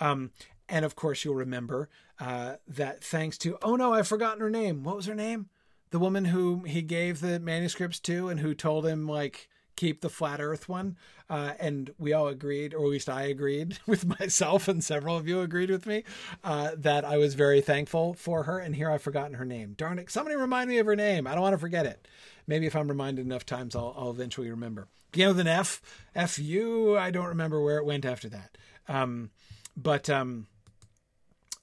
[0.00, 0.32] Um,
[0.68, 1.88] and of course, you'll remember
[2.18, 4.82] uh, that thanks to, oh no, I've forgotten her name.
[4.82, 5.50] What was her name?
[5.92, 10.10] the woman who he gave the manuscripts to and who told him like keep the
[10.10, 10.96] flat earth one
[11.30, 15.26] uh, and we all agreed or at least i agreed with myself and several of
[15.26, 16.04] you agreed with me
[16.44, 19.98] uh, that i was very thankful for her and here i've forgotten her name darn
[19.98, 22.06] it somebody remind me of her name i don't want to forget it
[22.46, 25.80] maybe if i'm reminded enough times i'll, I'll eventually remember began with an f
[26.14, 28.56] f u i don't remember where it went after that
[28.88, 29.30] um,
[29.76, 30.46] but um,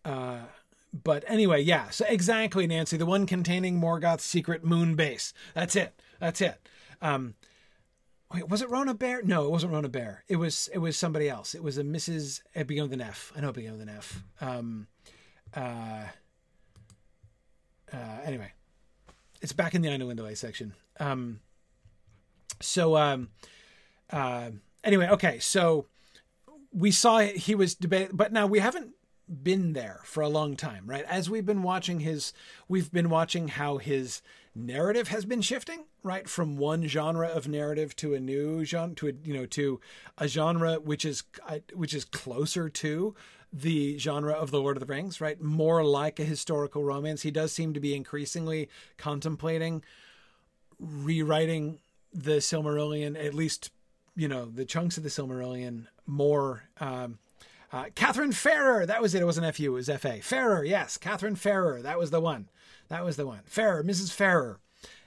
[0.06, 0.40] uh,
[0.92, 1.90] but anyway, yeah.
[1.90, 5.34] So exactly, Nancy, the one containing Morgoth's secret moon base.
[5.54, 6.02] That's it.
[6.20, 6.68] That's it.
[7.02, 7.36] Um,
[8.34, 9.22] wait, was it Rhona Beare?
[9.24, 10.24] No, it wasn't Rhona Beare.
[10.28, 11.56] It was it was somebody else.
[11.56, 12.42] It was a Mrs.
[12.54, 13.32] It began with an F.
[13.36, 14.24] I know it began with an F.
[14.42, 14.88] Um,
[15.54, 16.06] uh,
[17.92, 18.54] uh, anyway,
[19.42, 20.74] it's back in the Ainulindalë section.
[21.00, 21.40] Um,
[22.62, 23.30] so um,
[24.12, 24.52] uh,
[24.84, 25.86] anyway, okay, so
[26.72, 28.92] we saw he was debating, but now we haven't
[29.44, 31.06] been there for a long time, right?
[31.06, 32.34] As we've been watching his,
[32.68, 34.22] we've been watching how his
[34.66, 39.08] narrative has been shifting, right, from one genre of narrative to a new genre, to
[39.08, 39.80] a you know to
[40.18, 43.16] a genre which is uh, which is closer to
[43.52, 45.42] the genre of the Lord of the Rings, right?
[45.42, 47.24] More like a historical romance.
[47.24, 49.84] He does seem to be increasingly contemplating
[50.80, 51.80] rewriting
[52.14, 53.72] the Silmarillion, at least
[54.16, 56.64] you know the chunks of the Silmarillion more.
[56.80, 57.20] Um,
[57.72, 59.22] uh, Katharine Farrer, that was it.
[59.22, 60.22] It wasn't FU, it was FA.
[60.22, 62.50] Farrer, yes, Katharine Farrer, that was the one.
[62.90, 63.42] That was the one.
[63.46, 64.12] Farrer, Mrs.
[64.12, 64.60] Farrer,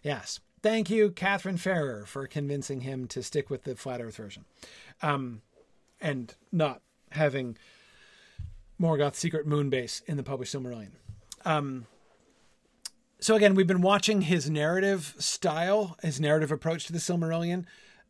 [0.02, 0.40] yes.
[0.62, 4.44] Thank you, Katharine Farrer, for convincing him to stick with the flat Earth version,
[5.02, 5.42] um,
[6.00, 6.80] and not
[7.10, 7.56] having
[8.78, 10.92] Morgoth's secret moon base in the published Silmarillion.
[11.44, 11.86] Um,
[13.18, 17.64] so again, we've been watching his narrative style, his narrative approach to the Silmarillion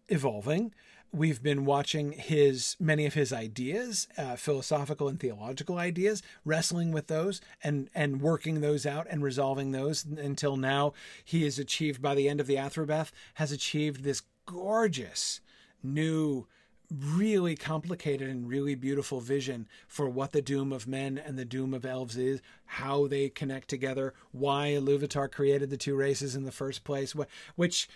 [0.08, 0.72] evolving
[1.12, 7.06] we've been watching his many of his ideas, uh, philosophical and theological ideas, wrestling with
[7.06, 10.92] those and and working those out and resolving those until now.
[11.24, 15.40] He has achieved by the end of the Athrabeth has achieved this gorgeous
[15.82, 16.46] new
[16.92, 21.72] really complicated and really beautiful vision for what the doom of men and the doom
[21.72, 26.52] of elves is, how they connect together, why Iluvatar created the two races in the
[26.52, 27.14] first place,
[27.56, 27.88] which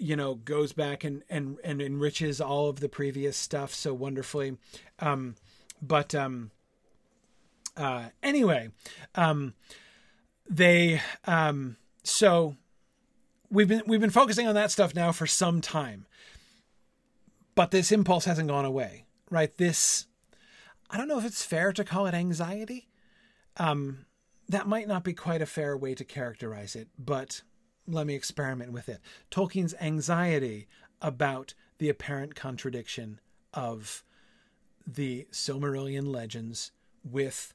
[0.00, 4.56] you know goes back and and and enriches all of the previous stuff so wonderfully.
[4.98, 5.36] Um
[5.80, 6.50] but um
[7.76, 8.70] uh anyway
[9.14, 9.54] um
[10.48, 12.56] they um so
[13.50, 16.06] we've been we've been focusing on that stuff now for some time.
[17.54, 19.56] But this impulse hasn't gone away right?
[19.56, 20.06] This
[20.90, 22.88] i don't know if it's fair to call it anxiety.
[23.56, 24.06] Um
[24.48, 27.42] that might not be quite a fair way to characterize it but
[27.88, 29.00] let me experiment with it.
[29.30, 30.68] Tolkien's anxiety
[31.00, 33.20] about the apparent contradiction
[33.54, 34.04] of
[34.86, 36.72] the Silmarillion legends
[37.04, 37.54] with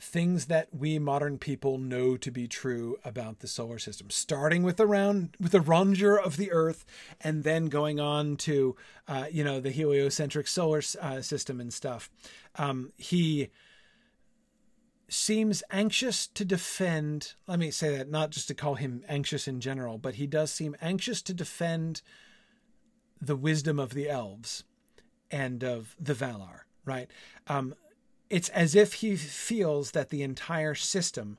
[0.00, 4.76] things that we modern people know to be true about the solar system, starting with
[4.76, 6.84] the round with the rondure of the Earth,
[7.20, 8.76] and then going on to
[9.08, 12.10] uh, you know the heliocentric solar uh, system and stuff.
[12.56, 13.50] Um, he
[15.08, 17.34] seems anxious to defend.
[17.46, 20.50] Let me say that not just to call him anxious in general, but he does
[20.50, 22.02] seem anxious to defend
[23.20, 24.64] the wisdom of the elves
[25.30, 26.60] and of the Valar.
[26.84, 27.10] Right.
[27.46, 27.74] Um,
[28.28, 31.38] it's as if he feels that the entire system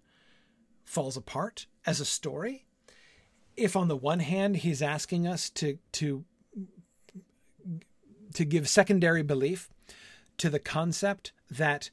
[0.83, 2.65] falls apart as a story.
[3.57, 6.25] If on the one hand he's asking us to to
[8.33, 9.69] to give secondary belief
[10.37, 11.89] to the concept that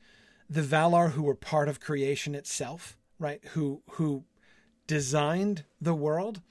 [0.53, 4.24] the Valar who were part of creation itself, right, who who
[4.86, 6.42] designed the world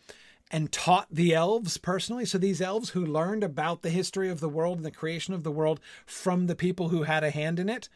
[0.49, 2.26] and taught the elves personally.
[2.26, 5.43] So these elves who learned about the history of the world and the creation of
[5.43, 7.89] the world from the people who had a hand in it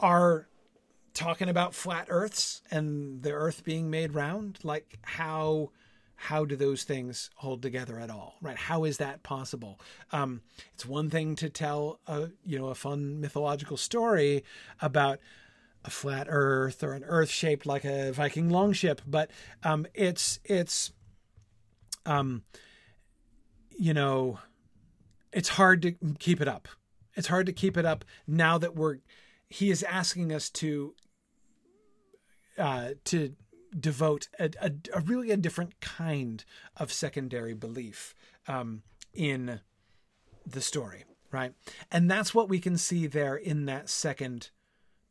[0.00, 0.48] are
[1.14, 5.70] talking about flat earths and the earth being made round like how
[6.20, 8.56] how do those things hold together at all right?
[8.56, 9.80] How is that possible?
[10.12, 10.42] Um,
[10.74, 14.44] it's one thing to tell a you know a fun mythological story
[14.80, 15.20] about
[15.84, 19.30] a flat earth or an earth shaped like a viking longship but
[19.62, 20.92] um, it's it's
[22.04, 22.42] um,
[23.76, 24.38] you know
[25.32, 26.68] it's hard to keep it up.
[27.14, 28.98] It's hard to keep it up now that we're
[29.48, 30.94] he is asking us to
[32.58, 33.34] uh, to
[33.78, 36.44] devote a, a, a, really a different kind
[36.76, 38.14] of secondary belief
[38.46, 38.82] um,
[39.14, 39.60] in
[40.46, 41.52] the story, right?
[41.90, 44.50] And that's what we can see there in that second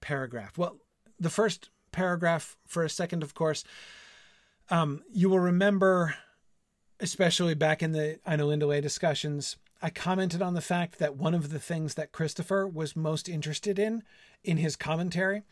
[0.02, 0.58] paragraph.
[0.58, 0.78] Well,
[1.20, 3.64] the first paragraph for a second, of course,
[4.70, 6.16] um, you will remember,
[7.00, 11.60] especially back in the Ainulindalë discussions, I commented on the fact that one of the
[11.60, 14.04] things that Christopher was most interested in
[14.48, 15.44] in his commentary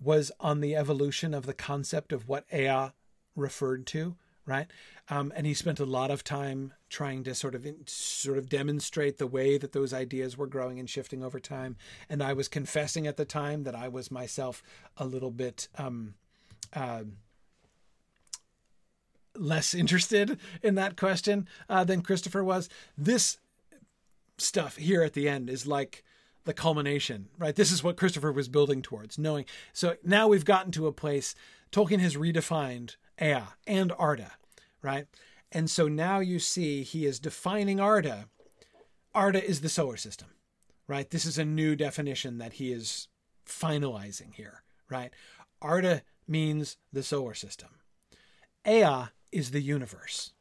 [0.00, 2.92] was on the evolution of the concept of what Ea
[3.34, 4.68] referred to, right?
[5.08, 8.48] Um, and he spent a lot of time trying to sort of in, sort of
[8.48, 11.76] demonstrate the way that those ideas were growing and shifting over time.
[12.08, 14.62] And I was confessing at the time that I was myself
[14.96, 16.14] a little bit um,
[16.72, 17.02] uh,
[19.36, 22.68] less interested in that question uh, than Christopher was.
[22.96, 23.38] This
[24.38, 26.04] stuff here at the end is like
[26.44, 27.56] the culmination, right?
[27.56, 29.44] This is what Christopher was building towards, knowing.
[29.72, 31.34] So now we've gotten to a place,
[31.72, 34.32] Tolkien has redefined Ea and Arda,
[34.82, 35.06] right?
[35.50, 38.26] And so now you see he is defining Arda.
[39.14, 40.28] Arda is the solar system,
[40.86, 41.08] right?
[41.08, 43.08] This is a new definition that he is
[43.46, 45.12] finalizing here, right?
[45.62, 47.68] Arda means the solar system.
[48.66, 50.32] Ea is the universe.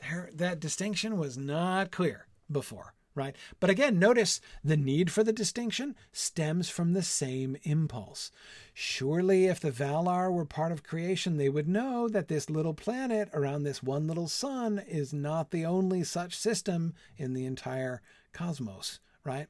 [0.00, 3.34] There, that distinction was not clear before right?
[3.58, 8.30] But again, notice the need for the distinction stems from the same impulse.
[8.72, 13.28] Surely, if the Valar were part of creation, they would know that this little planet
[13.32, 18.00] around this one little sun is not the only such system in the entire
[18.32, 19.48] cosmos, right?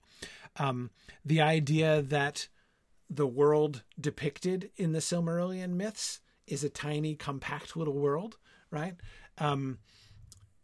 [0.57, 0.91] Um,
[1.25, 2.49] the idea that
[3.09, 8.37] the world depicted in the Silmarillion myths is a tiny, compact little world,
[8.71, 8.95] right?
[9.39, 9.79] Um,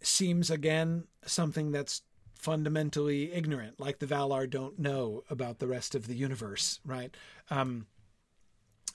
[0.03, 2.03] seems again something that's
[2.39, 7.15] fundamentally ignorant, like the Valar don't know about the rest of the universe, right?
[7.51, 7.87] Um,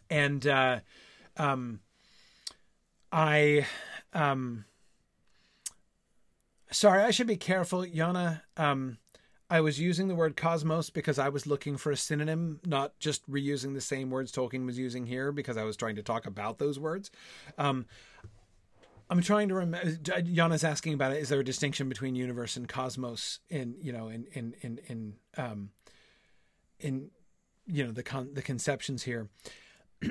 [0.10, 0.80] and uh,
[1.38, 1.80] um,
[3.12, 3.66] I,
[4.14, 4.66] um,
[6.72, 8.42] sorry, I should be careful, Yana.
[8.58, 8.98] Um,
[9.50, 13.30] I was using the word cosmos because I was looking for a synonym, not just
[13.30, 16.58] reusing the same words Tolkien was using here because I was trying to talk about
[16.58, 17.12] those words.
[17.58, 17.86] Um,
[19.12, 19.90] I'm trying to remember.
[20.22, 21.18] Yana's asking about it.
[21.18, 25.14] Is there a distinction between universe and cosmos in you know in in in in
[25.38, 25.72] um
[26.80, 27.12] in
[27.68, 29.30] you know the con the conceptions here?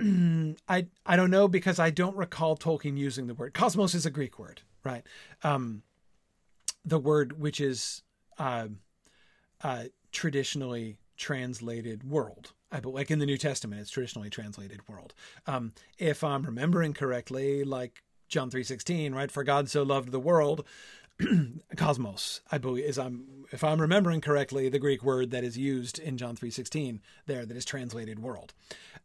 [0.69, 4.11] I I don't know because I don't recall Tolkien using the word cosmos is a
[4.11, 5.03] Greek word, right?
[5.43, 5.83] Um,
[6.85, 8.03] the word which is
[8.37, 8.69] uh,
[9.65, 12.53] uh, traditionally translated world.
[12.71, 15.15] I but like in the New Testament, it's traditionally translated world.
[15.47, 19.31] Um, if I'm remembering correctly, like John 3:16, right?
[19.31, 20.65] For God so loved the world,
[21.77, 25.99] cosmos, I believe is I'm if I'm remembering correctly, the Greek word that is used
[25.99, 28.55] in John 3:16 there that is translated world.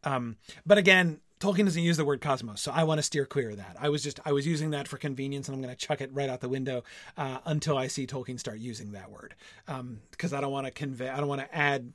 [0.04, 3.50] Um, but again, Tolkien doesn't use the word cosmos, so I want to steer clear
[3.50, 3.76] of that.
[3.78, 6.10] I was just I was using that for convenience, and I'm going to chuck it
[6.14, 6.84] right out the window
[7.16, 9.34] uh, until I see Tolkien start using that word,
[9.66, 11.92] because um, I don't want to convey, I don't want to add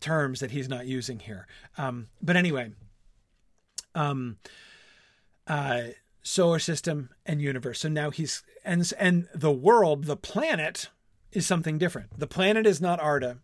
[0.00, 1.48] terms that he's not using here.
[1.76, 2.70] Um, but anyway,
[3.96, 4.36] um,
[5.48, 5.82] uh,
[6.22, 7.80] solar system and universe.
[7.80, 10.88] So now he's and and the world, the planet
[11.32, 12.18] is something different.
[12.18, 13.38] The planet is not Arda,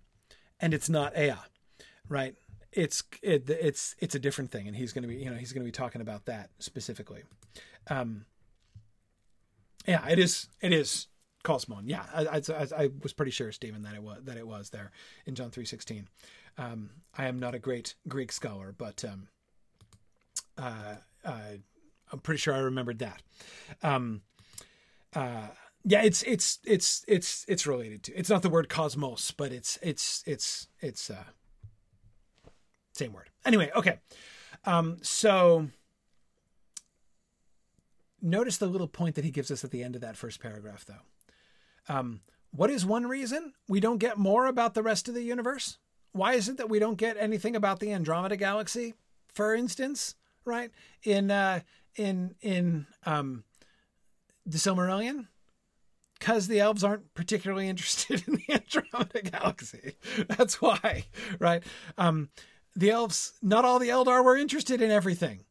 [0.61, 1.35] and it's not Ea,
[2.09, 2.35] right?
[2.73, 5.53] It's it, it's it's a different thing, and he's going to be you know he's
[5.53, 7.23] going to be talking about that specifically.
[7.89, 8.25] Um,
[9.87, 11.07] yeah, it is it is
[11.45, 11.85] Cosmon.
[11.87, 14.91] Yeah, I, I, I, was pretty sure, Stephen, that it was that it was there
[15.27, 16.09] in John three sixteen.
[16.57, 19.29] Um, I am not a great Greek scholar, but um,
[20.57, 21.59] uh, uh,
[22.15, 23.23] I'm pretty sure I remembered that.
[23.83, 24.23] Um,
[25.17, 25.49] uh,
[25.85, 28.13] yeah, it's it's it's it's it's related to.
[28.15, 31.25] It's not the word cosmos, but it's it's it's it's uh,
[32.93, 33.31] same word.
[33.45, 33.99] Anyway, okay.
[34.65, 35.69] Um, so
[38.23, 40.87] notice the little point that he gives us at the end of that first paragraph,
[40.87, 41.93] though.
[41.93, 42.21] Um,
[42.53, 45.79] what is one reason we don't get more about the rest of the universe?
[46.13, 48.95] Why is it that we don't get anything about the Andromeda galaxy,
[49.35, 50.15] for instance?
[50.47, 50.71] Right
[51.03, 51.61] in uh,
[51.97, 53.45] in in um,
[54.47, 55.29] the Silmarillion,
[56.19, 59.97] because the elves aren't particularly interested in the Andromeda galaxy.
[60.29, 61.05] That's why,
[61.39, 61.63] right?
[61.99, 62.31] Um,
[62.77, 65.45] the elves, not all the Eldar were interested in everything,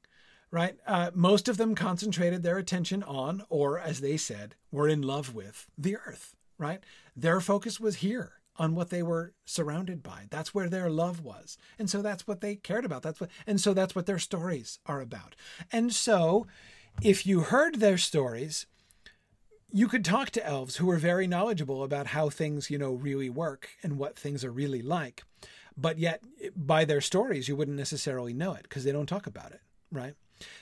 [0.52, 0.78] right?
[0.86, 5.34] Uh, most of them concentrated their attention on, or as they said, were in love
[5.34, 6.84] with the Earth, right?
[7.16, 10.28] Their focus was here on what they were surrounded by.
[10.30, 11.58] That's where their love was.
[11.80, 13.02] And so that's what they cared about.
[13.02, 15.36] That's what and so that's what their stories are about.
[15.72, 16.48] And so
[17.02, 18.68] if you heard their stories,
[19.72, 23.30] you could talk to elves who were very knowledgeable about how things, you know, really
[23.30, 25.24] work and what things are really like.
[25.76, 26.22] But yet
[26.56, 30.14] by their stories you wouldn't necessarily know it because they don't talk about it, right?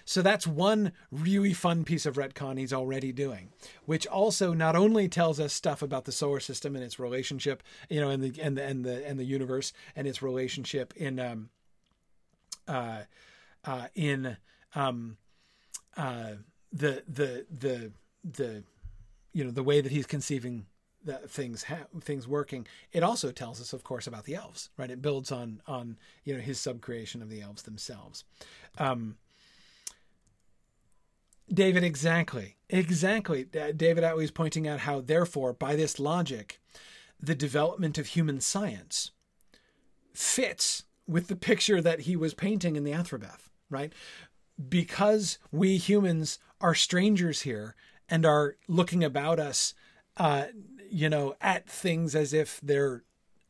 [0.05, 3.49] So that's one really fun piece of retcon he's already doing,
[3.85, 7.99] which also not only tells us stuff about the solar system and its relationship, you
[7.99, 11.49] know, and the and the and the and the universe and its relationship in um
[12.67, 13.01] uh
[13.65, 14.37] uh in
[14.75, 15.17] um
[15.97, 16.31] uh
[16.71, 17.91] the the the
[18.23, 18.63] the
[19.33, 20.65] you know the way that he's conceiving
[21.03, 22.67] that things ha- things working.
[22.91, 24.91] It also tells us, of course, about the elves, right?
[24.91, 28.23] It builds on on you know his subcreation of the elves themselves.
[28.77, 29.17] Um,
[31.53, 33.43] David, exactly, exactly.
[33.43, 36.59] David Atlee is pointing out how, therefore, by this logic,
[37.19, 39.11] the development of human science
[40.13, 43.93] fits with the picture that he was painting in the Athrabeth, right?
[44.69, 47.75] Because we humans are strangers here
[48.07, 49.73] and are looking about us,
[50.17, 50.45] uh,
[50.89, 53.03] you know, at things as if they're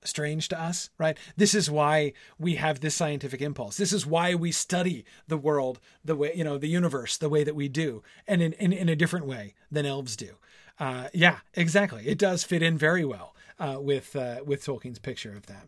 [0.04, 1.18] strange to us, right?
[1.36, 3.78] This is why we have this scientific impulse.
[3.78, 7.44] This is why we study the world the way, you know, the universe the way
[7.44, 10.36] that we do, and in, in, in a different way than elves do.
[10.80, 12.08] Uh, yeah, exactly.
[12.08, 15.68] It does fit in very well uh, with uh, with Tolkien's picture of that.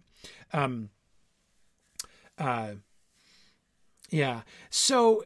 [0.51, 0.89] Um,
[2.37, 2.73] uh,
[4.09, 4.41] yeah.
[4.69, 5.23] So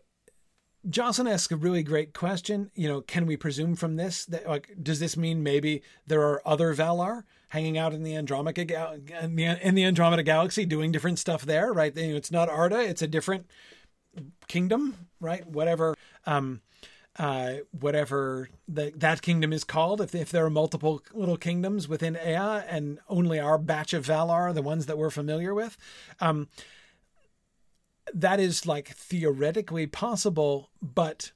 [0.89, 2.71] Jocelyn asks a really great question.
[2.75, 6.41] You know, can we presume from this that like does this mean maybe there are
[6.45, 11.19] other Valar hanging out in the Andromeda in the, in the Andromeda galaxy doing different
[11.19, 11.95] stuff there, right?
[11.95, 13.47] It's not Arda, it's a different
[14.47, 15.45] kingdom, right?
[15.47, 15.95] Whatever
[16.25, 16.61] um
[17.19, 22.15] uh whatever the, that kingdom is called if if there are multiple little kingdoms within
[22.15, 25.77] Ea and only our batch of Valar the ones that we're familiar with.
[26.19, 26.47] Um
[28.13, 31.31] that is like theoretically possible, but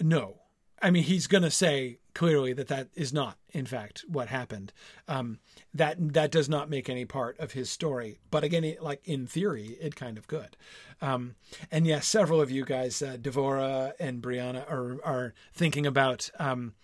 [0.00, 0.38] no.
[0.80, 4.72] I mean, he's going to say clearly that that is not, in fact, what happened.
[5.08, 5.38] Um,
[5.74, 8.18] that that does not make any part of his story.
[8.30, 10.56] But again, it, like in theory, it kind of could.
[11.00, 11.36] Um,
[11.70, 16.30] and yes, several of you guys, uh, Devora and Brianna, are are thinking about.
[16.38, 16.74] Um,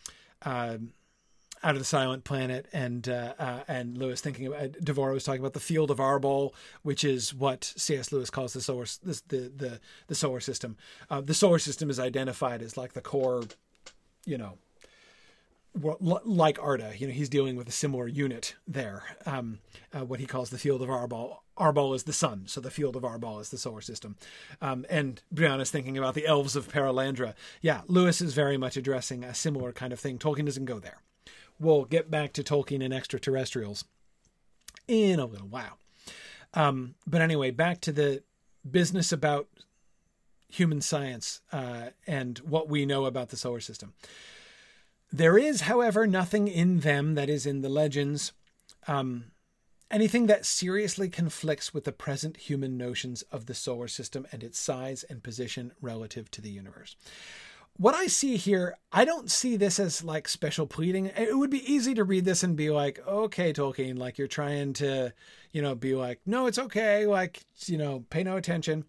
[0.42, 0.78] uh,
[1.62, 5.24] out of the Silent Planet, and uh, uh, and Lewis thinking about uh, Devora was
[5.24, 6.52] talking about the field of Arbol,
[6.82, 8.12] which is what C.S.
[8.12, 10.76] Lewis calls the solar the the the solar system.
[11.10, 13.42] Uh, the solar system is identified as like the core,
[14.24, 14.58] you know,
[15.80, 16.92] like Arda.
[16.96, 19.04] You know, he's dealing with a similar unit there.
[19.26, 19.60] Um,
[19.92, 21.38] uh, what he calls the field of Arbol.
[21.56, 24.16] Arbol is the sun, so the field of Arbol is the solar system.
[24.60, 27.34] Um, and Brianna's thinking about the elves of Perelandra.
[27.62, 30.18] Yeah, Lewis is very much addressing a similar kind of thing.
[30.18, 31.02] Tolkien doesn't go there
[31.58, 33.84] we'll get back to Tolkien and extraterrestrials
[34.86, 35.78] in a little while.
[36.54, 38.22] Um, but anyway, back to the
[38.68, 39.48] business about
[40.48, 43.92] human science uh, and what we know about the solar system.
[45.12, 48.32] There is, however, nothing in them that is in the legends,
[48.86, 49.24] um,
[49.90, 54.58] anything that seriously conflicts with the present human notions of the solar system and its
[54.58, 56.96] size and position relative to the universe
[57.78, 61.06] what I see here, I don't see this as like special pleading.
[61.06, 64.72] It would be easy to read this and be like, okay, Tolkien, like you're trying
[64.74, 65.14] to,
[65.52, 68.84] you know, be like, no, it's okay, like, you know, pay no attention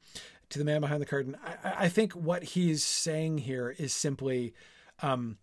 [0.49, 1.37] to the man behind the curtain.
[1.63, 4.55] I, I think what he's saying here is simply,
[5.03, 5.37] um,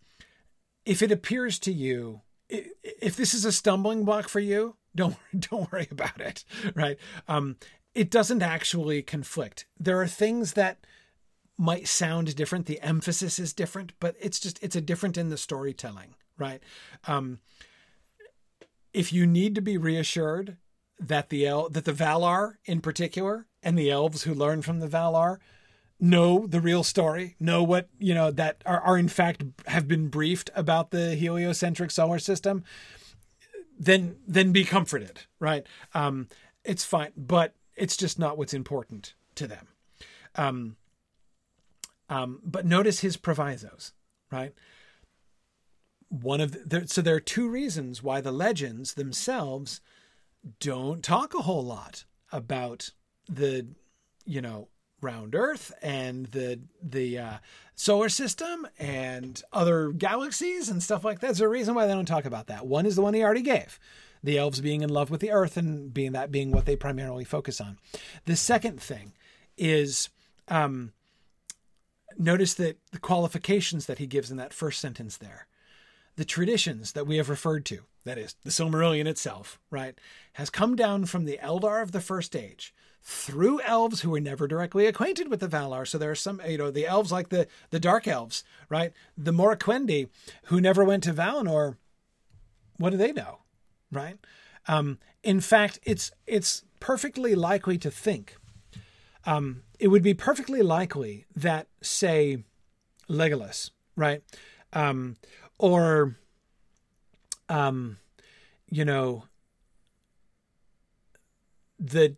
[0.87, 5.71] if it appears to you if this is a stumbling block for you, don't don't
[5.73, 6.45] worry about it,
[6.75, 6.99] right?
[7.29, 7.57] Um,
[7.95, 9.67] it doesn't actually conflict.
[9.79, 10.87] There are things that
[11.59, 12.67] might sound different.
[12.67, 16.63] The emphasis is different, but it's just it's a different in the storytelling, right?
[17.07, 17.41] Um,
[18.93, 20.57] if you need to be reassured
[20.99, 24.89] that the El- that the Valar in particular and the elves who learn from the
[24.89, 25.39] Valar
[25.99, 30.09] know the real story, know what you know that are, are in fact have been
[30.09, 32.65] briefed about the heliocentric solar system,
[33.79, 35.67] then then be comforted, right?
[35.95, 36.29] Um,
[36.65, 39.69] it's fine, but it's just not what's important to them.
[40.35, 40.77] Um,
[42.09, 43.93] um, but notice his provisos,
[44.31, 44.53] right?
[46.09, 49.81] One of the, so there are two reasons why the legends themselves
[50.61, 52.91] don't talk a whole lot about
[53.29, 53.67] the,
[54.25, 54.69] you know,
[55.01, 57.37] round Earth and the the uh,
[57.75, 61.29] solar system and other galaxies and stuff like that.
[61.29, 62.67] There's a reason why they don't talk about that.
[62.67, 63.79] One is the one he already gave,
[64.23, 67.25] the elves being in love with the Earth and being that being what they primarily
[67.25, 67.79] focus on.
[68.25, 69.13] The second thing
[69.57, 70.09] is
[70.49, 70.93] um,
[72.19, 75.47] notice that the qualifications that he gives in that first sentence there.
[76.17, 79.99] The traditions that we have referred to, that is, the Silmarillion itself, right,
[80.35, 84.49] has come down from the Eldar of the First Age through elves who were never
[84.49, 85.87] directly acquainted with the Valar.
[85.87, 88.93] So there are some, you know, the elves like the the Dark Elves, right?
[89.17, 90.09] The Moriquendi,
[90.45, 91.77] who never went to Valinor.
[92.79, 93.39] What do they know,
[93.93, 94.19] right?
[94.67, 98.37] Um, in fact, it's it's perfectly likely to think
[99.27, 102.45] um, it would be perfectly likely that, say,
[103.11, 104.23] Legolas, right,
[104.73, 105.17] um,
[105.59, 106.17] or,
[107.49, 107.99] um,
[108.71, 109.25] you know,
[111.79, 112.17] the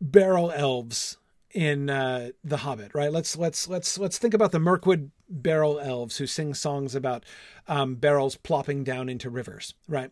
[0.00, 1.18] barrel elves
[1.52, 3.12] in uh, the Hobbit, right?
[3.12, 7.24] Let's let's let's let's think about the Mirkwood barrel elves who sing songs about
[7.66, 10.10] um, barrels plopping down into rivers, right?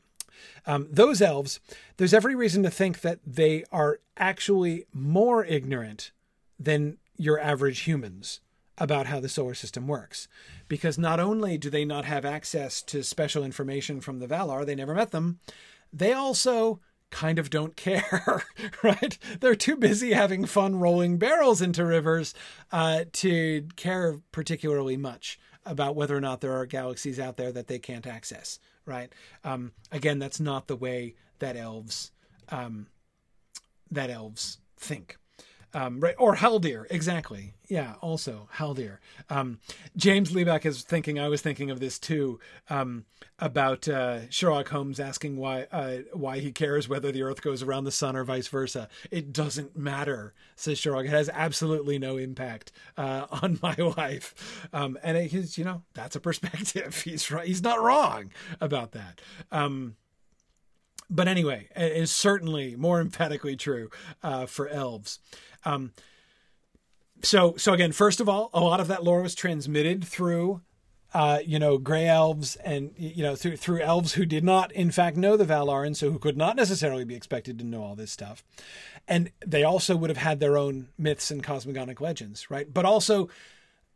[0.67, 1.61] Um, those elves,
[1.97, 6.11] there's every reason to think that they are actually more ignorant
[6.59, 8.41] than your average humans
[8.79, 10.29] about how the solar system works.
[10.69, 14.75] Because not only do they not have access to special information from the Valar, they
[14.75, 15.39] never met them,
[15.93, 16.81] they also
[17.11, 18.45] kind of don't care,
[18.83, 19.19] right?
[19.41, 22.35] They're too busy having fun rolling barrels into rivers
[22.73, 27.67] uh, to care particularly much about whether or not there are galaxies out there that
[27.67, 29.13] they can't access, right?
[29.43, 32.13] Um, again, that's not the way that elves
[32.49, 32.87] um,
[33.91, 35.19] that elves think.
[35.77, 37.53] Um, right, or Haldir, exactly.
[37.69, 38.97] Yeah, also Haldir.
[39.29, 39.59] Um,
[39.95, 41.19] James Liebeck is thinking.
[41.19, 42.41] I was thinking of this too
[42.71, 43.05] um,
[43.39, 47.85] about uh, Sherlock Holmes asking why uh, why he cares whether the Earth goes around
[47.85, 48.89] the sun or vice versa.
[49.11, 51.05] It doesn't matter, says Sherlock.
[51.05, 54.67] It has absolutely no impact uh, on my life.
[54.73, 56.99] Um, and is, you know, that's a perspective.
[57.05, 57.47] He's right.
[57.47, 58.31] He's not wrong
[58.63, 59.21] about that.
[61.09, 63.91] But anyway, it is certainly more emphatically true
[64.23, 65.21] uh, for elves.
[65.65, 65.93] Um,
[67.23, 70.61] so, so again, first of all, a lot of that lore was transmitted through,
[71.15, 74.91] uh, you know, gray elves and you know through through elves who did not, in
[74.91, 77.95] fact, know the Valar, and so who could not necessarily be expected to know all
[77.95, 78.45] this stuff.
[79.09, 82.73] And they also would have had their own myths and cosmogonic legends, right?
[82.73, 83.29] But also,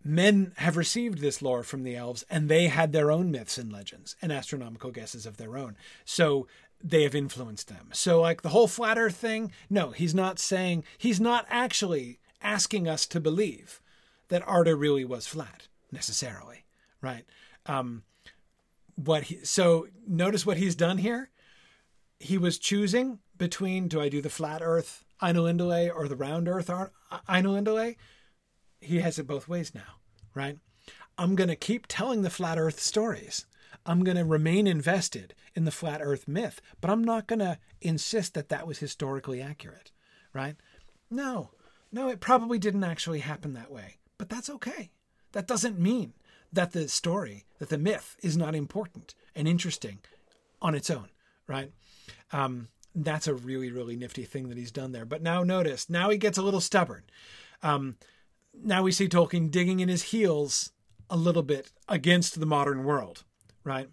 [0.02, 3.72] men have received this lore from the elves, and they had their own myths and
[3.72, 5.76] legends and astronomical guesses of their own.
[6.04, 6.46] So
[6.82, 7.88] they have influenced them.
[7.92, 12.88] So, like the whole flat earth thing, no, he's not saying, he's not actually asking
[12.88, 13.80] us to believe
[14.28, 16.64] that Arda really was flat necessarily,
[17.02, 17.24] right?
[17.66, 18.04] Um,
[18.96, 21.30] what he, so notice what he's done here.
[22.18, 26.70] He was choosing between do I do the flat earth Ainulindalë or the round earth
[27.28, 27.96] Ainulindalë?
[28.80, 30.00] He has it both ways now,
[30.34, 30.58] right?
[31.18, 33.46] I'm going to keep telling the flat earth stories.
[33.86, 37.58] I'm going to remain invested in the flat earth myth, but I'm not going to
[37.80, 39.90] insist that that was historically accurate,
[40.32, 40.56] right?
[41.10, 41.50] No,
[41.90, 44.90] no, it probably didn't actually happen that way, but that's okay.
[45.32, 46.14] That doesn't mean
[46.52, 49.98] that the story, that the myth is not important and interesting
[50.60, 51.08] on its own,
[51.46, 51.72] right?
[52.32, 55.04] Um, that's a really, really nifty thing that he's done there.
[55.04, 57.04] But now notice, now he gets a little stubborn.
[57.62, 57.96] Um,
[58.52, 60.72] now we see Tolkien digging in his heels
[61.08, 63.24] a little bit against the modern world
[63.64, 63.88] right?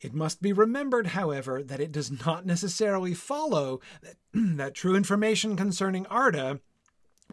[0.00, 5.56] It must be remembered, however, that it does not necessarily follow that, that true information
[5.56, 6.60] concerning Arda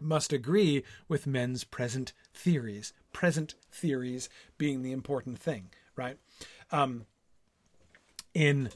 [0.00, 2.92] must agree with men's present theories.
[3.12, 4.28] Present theories
[4.58, 6.18] being the important thing, right?
[6.70, 7.06] Um,
[8.34, 8.70] in,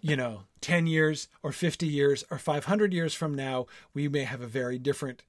[0.00, 4.40] you know, 10 years or 50 years or 500 years from now, we may have
[4.40, 5.22] a very different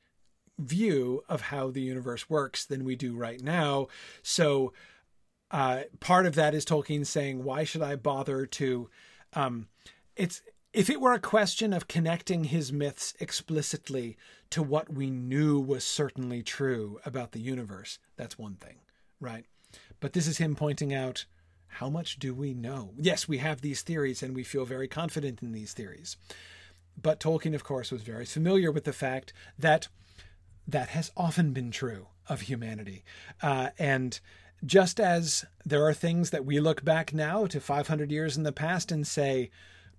[0.58, 3.88] view of how the universe works than we do right now.
[4.22, 4.74] So,
[5.52, 8.90] uh, part of that is Tolkien saying, "Why should I bother to?"
[9.34, 9.68] Um,
[10.16, 10.42] it's
[10.74, 14.18] if it were a question of connecting his myths explicitly
[14.50, 18.80] to what we knew was certainly true about the universe, that's one thing,
[19.22, 19.46] right?
[20.02, 21.26] But this is him pointing out
[21.68, 22.94] how much do we know?
[22.98, 26.18] Yes, we have these theories and we feel very confident in these theories.
[27.02, 29.88] But Tolkien, of course, was very familiar with the fact that
[30.68, 33.04] that has often been true of humanity.
[33.42, 34.20] Uh, and
[34.66, 38.52] just as there are things that we look back now to 500 years in the
[38.52, 39.50] past and say,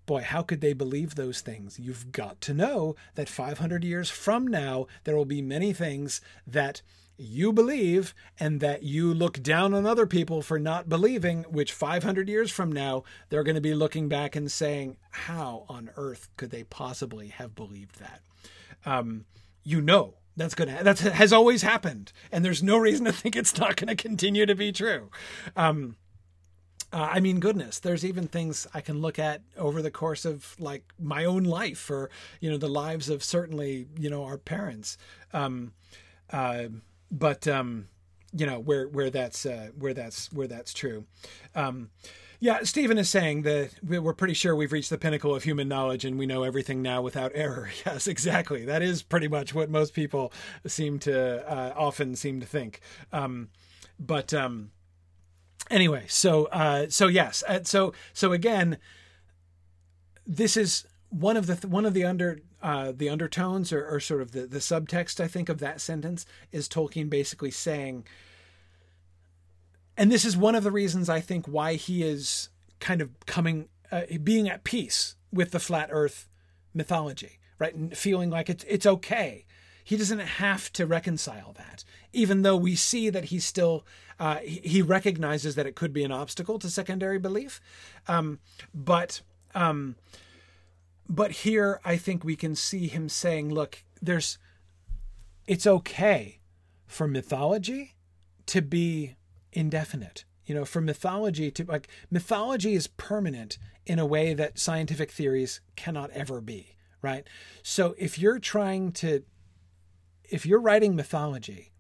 [0.06, 1.78] boy, how could they believe those things?
[1.78, 6.82] You've got to know that 500 years from now, there will be many things that
[7.18, 12.28] you believe and that you look down on other people for not believing, which 500
[12.28, 16.50] years from now, they're going to be looking back and saying, how on earth could
[16.50, 18.20] they possibly have believed that?
[18.84, 19.24] Um,
[19.64, 23.58] you know that's to that has always happened, and there's no reason to think it's
[23.58, 25.10] not going to continue to be true.
[25.56, 25.96] Um,
[26.92, 30.54] uh, I mean, goodness, there's even things I can look at over the course of
[30.58, 32.10] like my own life, or
[32.40, 34.96] you know, the lives of certainly you know our parents.
[35.32, 35.72] Um,
[36.30, 36.64] uh,
[37.10, 37.86] but um,
[38.32, 41.06] you know where where that's uh, where that's where that's true.
[41.54, 41.90] Um,
[42.38, 46.04] yeah, Stephen is saying that we're pretty sure we've reached the pinnacle of human knowledge
[46.04, 47.70] and we know everything now without error.
[47.86, 48.64] Yes, exactly.
[48.64, 50.32] That is pretty much what most people
[50.66, 52.80] seem to uh, often seem to think.
[53.12, 53.48] Um,
[53.98, 54.70] but um,
[55.70, 58.78] anyway, so uh, so yes, uh, so so again,
[60.26, 64.20] this is one of the one of the under uh, the undertones or, or sort
[64.20, 68.04] of the the subtext I think of that sentence is Tolkien basically saying
[69.96, 72.48] and this is one of the reasons I think why he is
[72.80, 76.28] kind of coming, uh, being at peace with the flat Earth
[76.74, 77.74] mythology, right?
[77.74, 79.44] And feeling like it's it's okay.
[79.82, 83.86] He doesn't have to reconcile that, even though we see that he still
[84.18, 87.60] uh, he recognizes that it could be an obstacle to secondary belief.
[88.08, 88.40] Um,
[88.74, 89.22] but
[89.54, 89.96] um,
[91.08, 94.38] but here, I think we can see him saying, "Look, there's
[95.46, 96.40] it's okay
[96.86, 97.94] for mythology
[98.46, 99.16] to be
[99.56, 100.24] indefinite.
[100.44, 105.60] You know, for mythology to like mythology is permanent in a way that scientific theories
[105.74, 107.26] cannot ever be, right?
[107.64, 109.24] So if you're trying to
[110.28, 111.72] if you're writing mythology,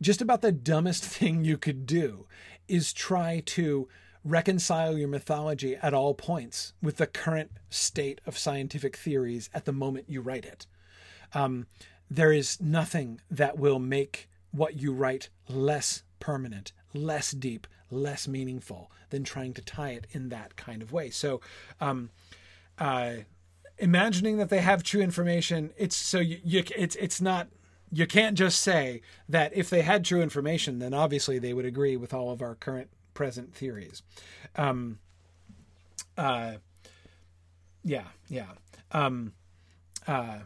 [0.00, 2.26] just about the dumbest thing you could do
[2.68, 3.88] is try to
[4.24, 9.72] reconcile your mythology at all points with the current state of scientific theories at the
[9.72, 10.66] moment you write it.
[11.34, 11.66] Um,
[12.08, 18.92] there is nothing that will make what you write less permanent, less deep, less meaningful
[19.10, 21.10] than trying to tie it in that kind of way.
[21.10, 21.40] So,
[21.80, 22.10] um,
[22.78, 23.14] uh,
[23.78, 27.48] imagining that they have true information, it's so you, you it's it's not
[27.90, 31.96] you can't just say that if they had true information, then obviously they would agree
[31.96, 34.02] with all of our current present theories.
[34.54, 35.00] Um,
[36.16, 36.54] uh,
[37.82, 38.52] yeah, yeah.
[38.92, 39.32] Um,
[40.06, 40.38] uh,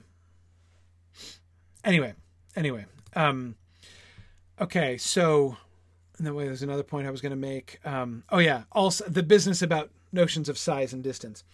[1.85, 2.15] anyway,
[2.57, 2.87] anyway.
[3.15, 3.57] Um,
[4.61, 5.57] okay, so
[6.19, 7.79] and then wait, there's another point I was going to make.
[7.85, 11.45] Um, oh yeah, also the business about notions of size and distance.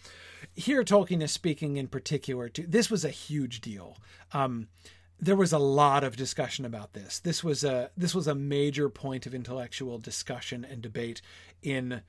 [0.53, 3.97] Here, Tolkien is speaking in particular to this was a huge deal.
[4.31, 4.67] Um,
[5.19, 7.19] there was a lot of discussion about this.
[7.19, 11.21] This was a this was a major point of intellectual discussion and debate
[11.61, 12.01] in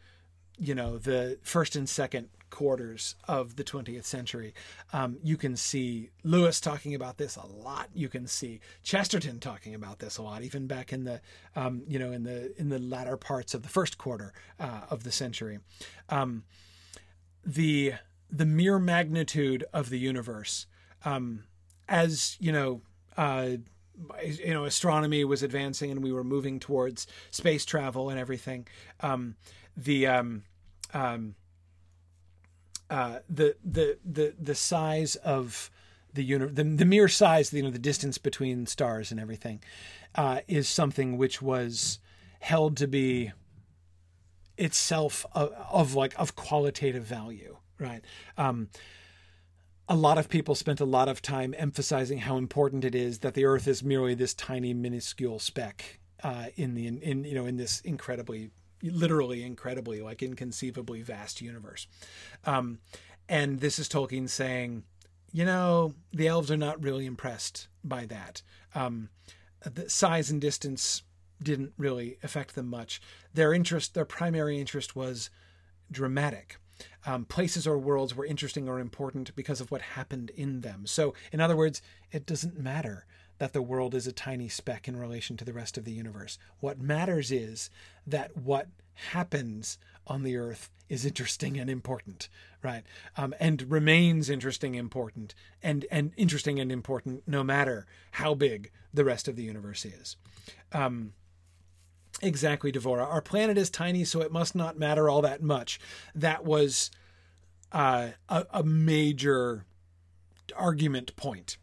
[0.59, 4.55] you know the first and second quarters of the 20th century.
[4.93, 7.89] Um, you can see Lewis talking about this a lot.
[7.93, 11.21] You can see Chesterton talking about this a lot, even back in the
[11.57, 15.03] um, you know in the in the latter parts of the first quarter uh, of
[15.03, 15.59] the century.
[16.09, 16.45] Um,
[17.45, 17.95] the
[18.31, 20.67] the mere magnitude of the universe,
[21.05, 21.43] um,
[21.89, 22.83] as you know.
[23.17, 23.57] Uh,
[24.25, 28.67] you know, astronomy was advancing and we were moving towards space travel and everything.
[28.99, 29.37] Um,
[29.77, 30.43] the um,
[30.93, 31.37] um,
[32.91, 35.71] uh, the the the the size of
[36.13, 39.61] the universe, the, the mere size, you know, the distance between stars and everything,
[40.15, 41.99] uh, is something which was
[42.41, 43.33] held to be
[44.57, 48.05] itself of, of like of qualitative value, right?
[48.39, 48.69] Um,
[49.89, 53.35] a lot of people spent a lot of time emphasizing how important it is that
[53.35, 57.47] the Earth is merely this tiny, minuscule speck uh, in the in, in you know
[57.47, 58.51] in this incredibly
[58.83, 61.87] literally incredibly, like inconceivably vast universe.
[62.45, 62.79] Um,
[63.29, 64.85] and this is Tolkien saying,
[65.33, 68.43] you know, the elves are not really impressed by that.
[68.75, 69.09] Um,
[69.65, 71.03] the size and distance
[71.43, 73.01] didn't really affect them much.
[73.33, 75.31] Their interest, their primary interest was
[75.91, 76.59] dramatic.
[77.07, 80.87] Um, places or worlds were interesting or important because of what happened in them.
[80.87, 81.81] So, in other words,
[82.11, 83.07] it doesn't matter
[83.39, 86.39] that the world is a tiny speck in relation to the rest of the universe.
[86.61, 87.71] What matters is
[88.07, 92.29] that what happens on the earth is interesting and important,
[92.63, 92.85] right?
[93.17, 99.05] Um, and remains interesting, important, and and interesting and important no matter how big the
[99.05, 100.17] rest of the universe is.
[100.73, 101.15] Um,
[102.23, 103.07] exactly, Devora.
[103.07, 105.81] Our planet is tiny, so it must not matter all that much.
[106.15, 106.91] That was
[107.73, 109.65] uh, a, a major
[110.55, 111.57] argument point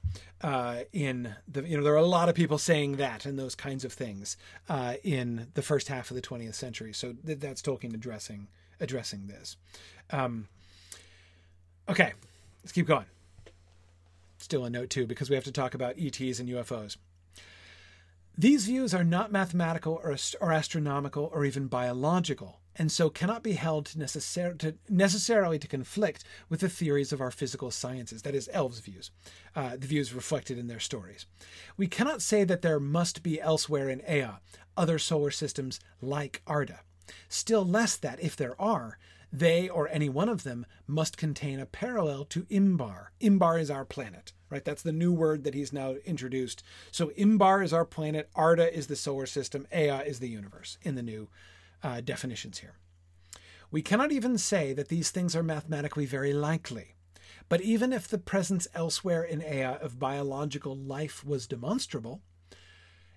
[0.44, 3.56] uh, in the you know there are a lot of people saying that and those
[3.56, 4.38] kinds of things
[4.70, 6.94] uh, in the first half of the 20th century.
[6.94, 8.48] So th- that's Tolkien addressing
[8.80, 9.58] addressing this.
[10.10, 10.48] Um,
[11.88, 12.14] okay,
[12.64, 13.06] let's keep going.
[14.38, 16.98] Still a note too because we have to talk about ETs and UFOs.
[18.38, 23.54] These views are not mathematical or, or astronomical or even biological and so cannot be
[23.54, 28.36] held to, necessar- to necessarily to conflict with the theories of our physical sciences, that
[28.36, 29.12] is, elves' views,
[29.56, 31.26] uh, the views reflected in their stories.
[31.78, 34.40] We cannot say that there must be elsewhere in Ea
[34.78, 36.80] other solar systems like Arda.
[37.28, 38.98] Still less that, if there are,
[39.34, 43.08] they or any one of them must contain a parallel to Imbar.
[43.22, 44.64] Imbar is our planet, right?
[44.64, 46.64] That's the new word that he's now introduced.
[46.92, 50.96] So Imbar is our planet, Arda is the solar system, Ea is the universe in
[50.96, 51.30] the new
[51.84, 52.76] uh, definitions here.
[53.72, 56.96] We cannot even say that these things are mathematically very likely.
[57.48, 62.22] But even if the presence elsewhere in Ea of biological life was demonstrable,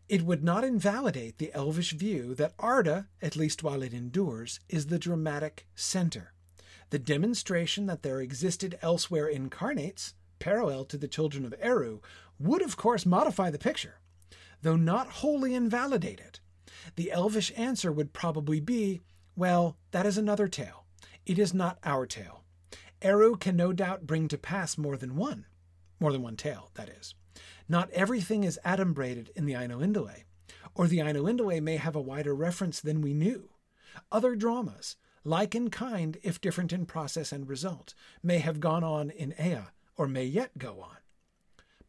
[0.09, 4.87] it would not invalidate the elvish view that Arda, at least while it endures, is
[4.87, 6.33] the dramatic center.
[6.91, 12.01] The demonstration that there existed elsewhere incarnates, parallel to the children of Eru,
[12.39, 14.01] would of course modify the picture,
[14.63, 16.41] though not wholly invalidate it.
[16.97, 19.03] The elvish answer would probably be,
[19.37, 20.85] well, that is another tale.
[21.27, 22.45] It is not our tale.
[23.03, 25.47] Eru can no doubt bring to pass more than one,
[26.01, 27.15] more than one tale, that is.
[27.69, 30.25] Not everything is adumbrated in the Ainulindalë,
[30.75, 33.51] or the Ainulindalë may have a wider reference than we knew.
[34.13, 39.11] Other dramas, like in kind if different in process and result, may have gone on
[39.11, 40.97] in Ea, or may yet go on.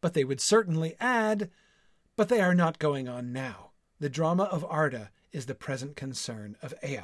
[0.00, 1.50] But they would certainly add,
[2.16, 3.65] but they are not going on now.
[3.98, 7.00] The drama of Arda is the present concern of Ea.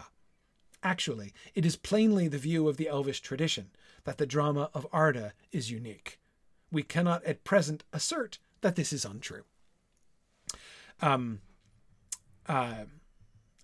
[0.83, 3.71] Actually, it is plainly the view of the Elvish tradition
[4.05, 6.19] that the drama of Arda is unique.
[6.71, 9.45] We cannot at present assert that this is untrue.
[11.01, 11.41] Um,
[12.47, 12.85] uh,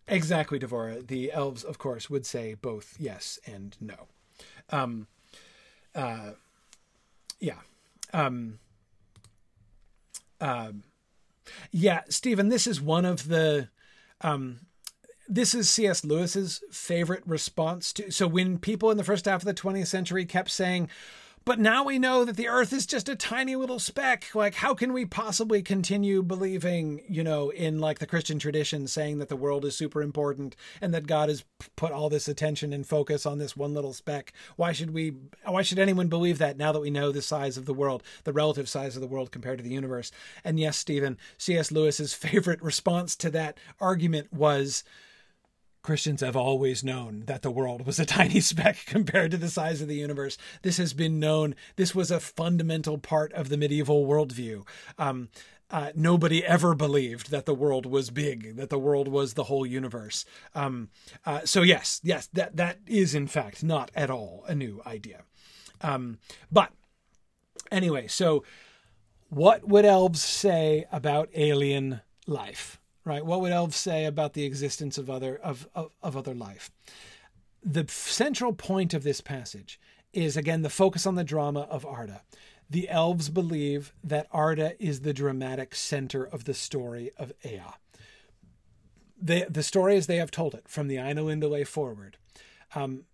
[0.06, 1.06] exactly, Devora.
[1.06, 4.08] The elves, of course, would say both yes and no.
[4.70, 5.06] Um,
[5.94, 6.32] uh,
[7.40, 7.60] yeah.
[8.12, 8.58] Um,
[10.40, 10.84] um,
[11.70, 13.68] yeah, Stephen, this is one of the
[14.20, 14.60] um
[15.28, 16.04] this is C.S.
[16.04, 20.24] Lewis's favorite response to so when people in the first half of the 20th century
[20.24, 20.88] kept saying
[21.44, 24.34] but now we know that the earth is just a tiny little speck.
[24.34, 29.18] Like, how can we possibly continue believing, you know, in like the Christian tradition saying
[29.18, 31.44] that the world is super important and that God has
[31.76, 34.32] put all this attention and focus on this one little speck?
[34.56, 37.66] Why should we, why should anyone believe that now that we know the size of
[37.66, 40.10] the world, the relative size of the world compared to the universe?
[40.44, 41.72] And yes, Stephen, C.S.
[41.72, 44.84] Lewis's favorite response to that argument was,
[45.88, 49.80] Christians have always known that the world was a tiny speck compared to the size
[49.80, 50.36] of the universe.
[50.60, 51.54] This has been known.
[51.76, 54.68] This was a fundamental part of the medieval worldview.
[54.98, 55.30] Um,
[55.70, 59.64] uh, nobody ever believed that the world was big, that the world was the whole
[59.64, 60.26] universe.
[60.54, 60.90] Um,
[61.24, 65.22] uh, so yes, yes, that that is in fact not at all a new idea.
[65.80, 66.18] Um,
[66.52, 66.70] but
[67.72, 68.44] anyway, so
[69.30, 72.77] what would elves say about alien life?
[73.08, 73.24] Right?
[73.24, 76.70] What would elves say about the existence of other of, of, of other life?
[77.62, 79.80] The central point of this passage
[80.12, 82.22] is again the focus on the drama of Arda.
[82.70, 87.62] The elves believe that Arda is the dramatic center of the story of Ea.
[89.20, 92.18] The, the story as they have told it from the Ainulindalë forward
[92.74, 93.04] um,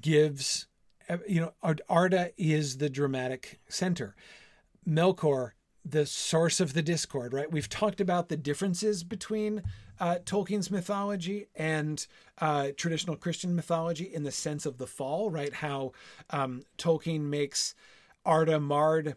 [0.00, 0.66] gives,
[1.28, 4.16] you know, Arda is the dramatic center.
[4.88, 5.52] Melkor
[5.84, 7.50] the source of the discord, right?
[7.50, 9.62] We've talked about the differences between
[10.00, 12.06] uh, Tolkien's mythology and
[12.38, 15.52] uh, traditional Christian mythology in the sense of the fall, right?
[15.52, 15.92] How
[16.30, 17.74] um, Tolkien makes
[18.24, 19.16] Arda Marred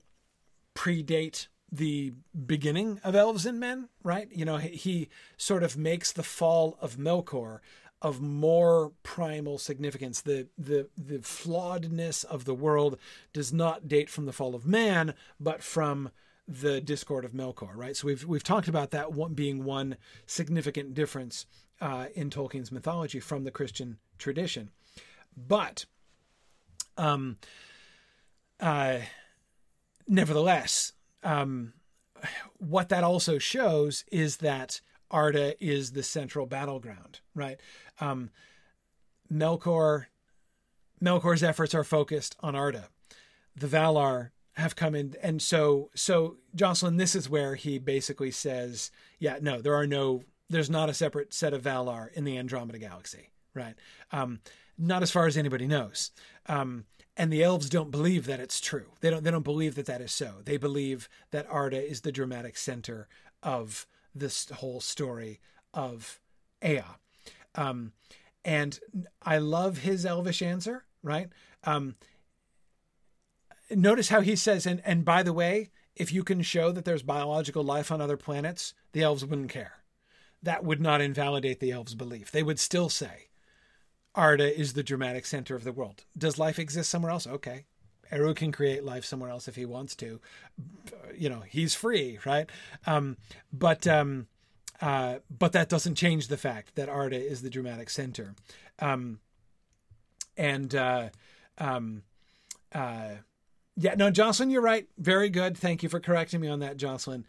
[0.76, 2.14] predate the
[2.46, 4.30] beginning of elves and men, right?
[4.32, 7.60] You know, he, he sort of makes the fall of Melkor
[8.02, 10.22] of more primal significance.
[10.22, 13.00] The the the flawedness of the world
[13.34, 16.12] does not date from the fall of man, but from
[16.48, 17.96] the discord of Melkor, right?
[17.96, 21.46] So we've we've talked about that one being one significant difference
[21.82, 24.72] uh, in Tolkien's mythology from the Christian tradition,
[25.36, 25.86] but
[26.98, 27.38] um,
[28.60, 29.00] uh,
[30.08, 30.94] nevertheless,
[31.24, 31.74] um,
[32.58, 37.60] what that also shows is that Arda is the central battleground, right?
[38.00, 38.30] Um,
[39.32, 40.06] Melkor,
[41.04, 42.90] Melkor's efforts are focused on Arda.
[43.56, 48.92] The Valar have come in, and so so Jocelyn, this is where he basically says,
[49.20, 52.80] yeah, no, there are no, there's not a separate set of Valar in the Andromeda
[52.80, 53.76] Galaxy, right?
[54.12, 54.40] Um,
[54.78, 56.12] not as far as anybody knows.
[56.48, 56.86] Um,
[57.16, 58.88] and the elves don't believe that it's true.
[59.02, 59.24] They don't.
[59.24, 60.36] They don't believe that that is so.
[60.44, 63.08] They believe that Arda is the dramatic center
[63.42, 65.40] of this whole story
[65.74, 66.20] of
[66.64, 66.82] Ea.
[67.56, 67.94] Um,
[68.46, 68.80] and
[69.22, 70.86] I love his elvish answer.
[71.02, 71.30] Right.
[71.64, 71.96] Um,
[73.70, 77.04] notice how he says, and and by the way, if you can show that there's
[77.04, 79.74] biological life on other planets, the elves wouldn't care.
[80.44, 82.32] That would not invalidate the elves' belief.
[82.32, 83.30] They would still say,
[84.14, 86.06] Arda is the dramatic center of the world.
[86.18, 87.28] Does life exist somewhere else?
[87.28, 87.66] Okay.
[88.12, 90.22] Eru can create life somewhere else if he wants to.
[91.18, 92.50] You know, he's free, right?
[92.86, 93.18] Um,
[93.52, 94.28] but um,
[94.82, 98.36] uh, but that doesn't change the fact that Arda is the dramatic center.
[98.80, 99.20] Um,
[100.38, 101.10] and uh,
[101.58, 102.04] um,
[102.74, 103.16] uh,
[103.78, 104.88] yeah, no, Jocelyn, you're right.
[104.98, 105.58] Very good.
[105.58, 107.26] Thank you for correcting me on that, Jocelyn.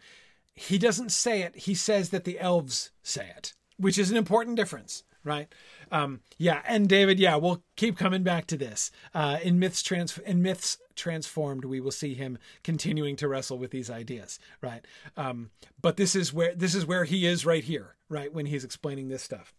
[0.55, 1.55] He doesn't say it.
[1.55, 5.53] He says that the elves say it, which is an important difference right?
[5.91, 8.91] Um, yeah, and David, yeah, we'll keep coming back to this.
[9.13, 13.71] Uh, in myths trans in myths transformed, we will see him continuing to wrestle with
[13.71, 14.85] these ideas, right?
[15.17, 15.51] Um,
[15.81, 19.09] but this is where this is where he is right here, right when he's explaining
[19.09, 19.53] this stuff.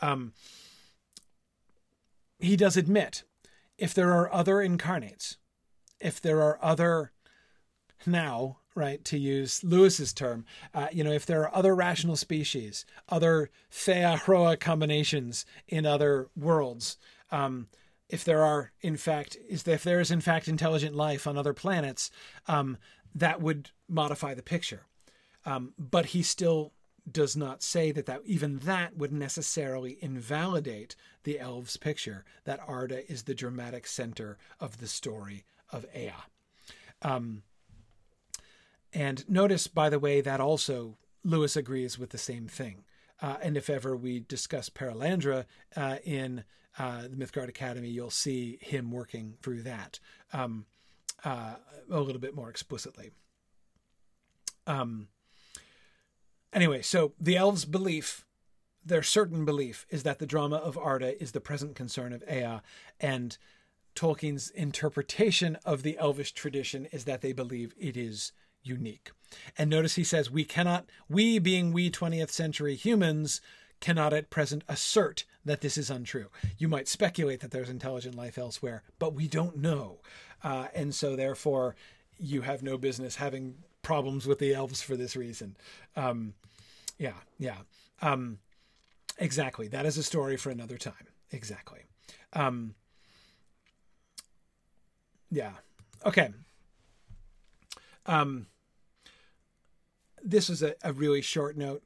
[0.00, 0.32] Um,
[2.38, 3.24] he does admit
[3.78, 5.36] if there are other incarnates,
[6.04, 7.10] if there are other
[8.06, 9.04] now right?
[9.04, 10.44] To use Lewis's term,
[10.74, 16.98] uh, you know, if there are other rational species, other Fëa combinations in other worlds,
[17.30, 17.68] um,
[18.08, 21.54] if there are, in fact, is if there is in fact intelligent life on other
[21.54, 22.10] planets,
[22.48, 22.76] um,
[23.14, 24.86] that would modify the picture.
[25.46, 26.72] Um, but he still
[27.10, 33.10] does not say that that even that would necessarily invalidate the elves' picture that Arda
[33.10, 35.44] is the dramatic center of the story
[35.74, 36.12] of Ea.
[37.02, 37.42] Um,
[38.92, 42.84] and notice, by the way, that also Lewis agrees with the same thing.
[43.20, 45.46] Uh, and if ever we discuss Perelandra
[45.76, 46.44] uh, in
[46.78, 49.98] uh, the Mythgard Academy, you'll see him working through that
[50.32, 50.66] um,
[51.24, 51.54] uh,
[51.90, 53.10] a little bit more explicitly.
[54.66, 55.08] Um,
[56.52, 58.24] anyway, so the elves' belief,
[58.84, 62.60] their certain belief, is that the drama of Arda is the present concern of Ea,
[63.00, 63.38] and
[63.94, 69.10] Tolkien's interpretation of the elvish tradition is that they believe it is unique.
[69.58, 73.40] And notice he says, we cannot, we being we 20th century humans,
[73.80, 76.28] cannot at present assert that this is untrue.
[76.56, 79.98] You might speculate that there's intelligent life elsewhere, but we don't know.
[80.42, 81.76] Uh, and so, therefore,
[82.18, 85.56] you have no business having problems with the elves for this reason.
[85.96, 86.34] Um,
[86.98, 87.58] yeah, yeah.
[88.00, 88.38] Um,
[89.18, 89.68] exactly.
[89.68, 91.08] That is a story for another time.
[91.30, 91.80] Exactly.
[92.32, 92.74] Um,
[95.34, 95.52] yeah.
[96.06, 96.30] Okay.
[98.06, 98.46] Um,
[100.22, 101.82] this is a, a really short note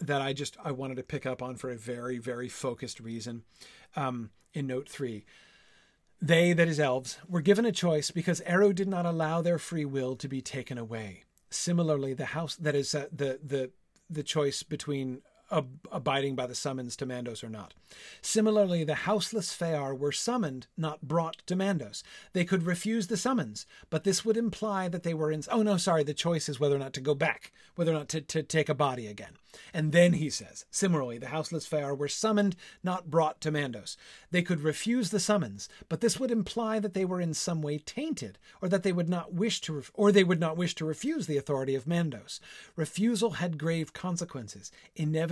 [0.00, 3.42] that I just I wanted to pick up on for a very very focused reason.
[3.96, 5.24] Um, in note three,
[6.22, 9.84] they that is elves were given a choice because Eru did not allow their free
[9.84, 11.24] will to be taken away.
[11.50, 13.70] Similarly, the house that is uh, the the
[14.08, 15.20] the choice between
[15.50, 17.74] ab- abiding by the summons to Mandos or not.
[18.22, 22.02] Similarly, the houseless Fëar were summoned, not brought to Mandos.
[22.32, 25.42] They could refuse the summons, but this would imply that they were in.
[25.50, 28.08] Oh, no, sorry, the choice is whether or not to go back, whether or not
[28.10, 29.32] to, to take a body again.
[29.74, 32.54] And then he says, similarly, the houseless Fëar were summoned,
[32.84, 33.96] not brought to Mandos.
[34.30, 37.78] They could refuse the summons, but this would imply that they were in some way
[37.78, 41.26] tainted, or that they would not wish to, or they would not wish to refuse
[41.26, 42.38] the authority of Mandos.
[42.76, 44.70] Refusal had grave consequences,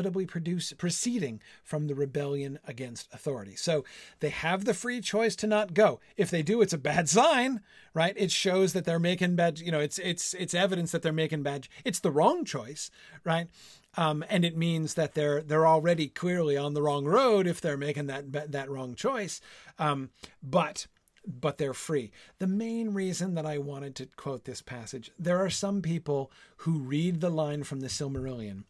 [0.08, 3.54] inevitably produce, proceeding from the rebellion against authority.
[3.56, 3.84] So
[4.20, 6.00] they have the free choice to not go.
[6.16, 7.60] If they do, it's a bad sign,
[7.92, 8.14] right?
[8.16, 9.60] It shows that they're making bad.
[9.60, 11.68] You know, it's it's it's evidence that they're making bad.
[11.84, 12.90] It's the wrong choice,
[13.22, 13.48] right?
[13.96, 17.76] Um, and it means that they're they're already clearly on the wrong road if they're
[17.76, 19.42] making that that wrong choice.
[19.78, 20.10] Um,
[20.42, 20.86] but
[21.26, 22.10] but they're free.
[22.38, 26.78] The main reason that I wanted to quote this passage, there are some people who
[26.78, 28.64] read the line from the Silmarillion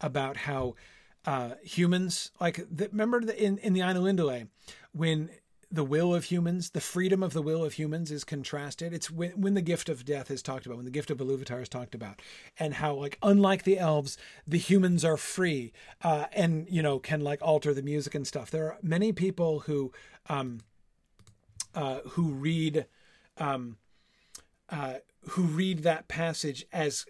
[0.00, 0.74] about how
[1.26, 4.48] uh, humans, like the, remember the, in in the Ainulindalë,
[4.92, 5.30] when
[5.74, 8.92] the will of humans, the freedom of the will of humans is contrasted.
[8.92, 11.62] It's when, when the gift of death is talked about, when the gift of Iluvatar
[11.62, 12.22] is talked about,
[12.58, 15.72] and how like unlike the elves, the humans are free
[16.02, 18.50] uh, and you know can like alter the music and stuff.
[18.50, 19.92] There are many people who
[20.28, 20.60] um,
[21.74, 22.86] uh, who read
[23.38, 23.78] um,
[24.68, 24.94] uh,
[25.30, 27.06] who read that passage as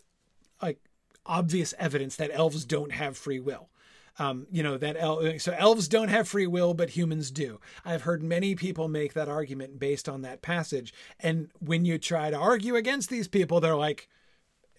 [0.63, 0.79] like
[1.27, 3.69] obvious evidence that elves don't have free will.
[4.19, 7.61] Um, you know that el- so elves don't have free will, but humans do.
[7.85, 12.31] I've heard many people make that argument based on that passage, and when you try
[12.31, 14.09] to argue against these people, they're like,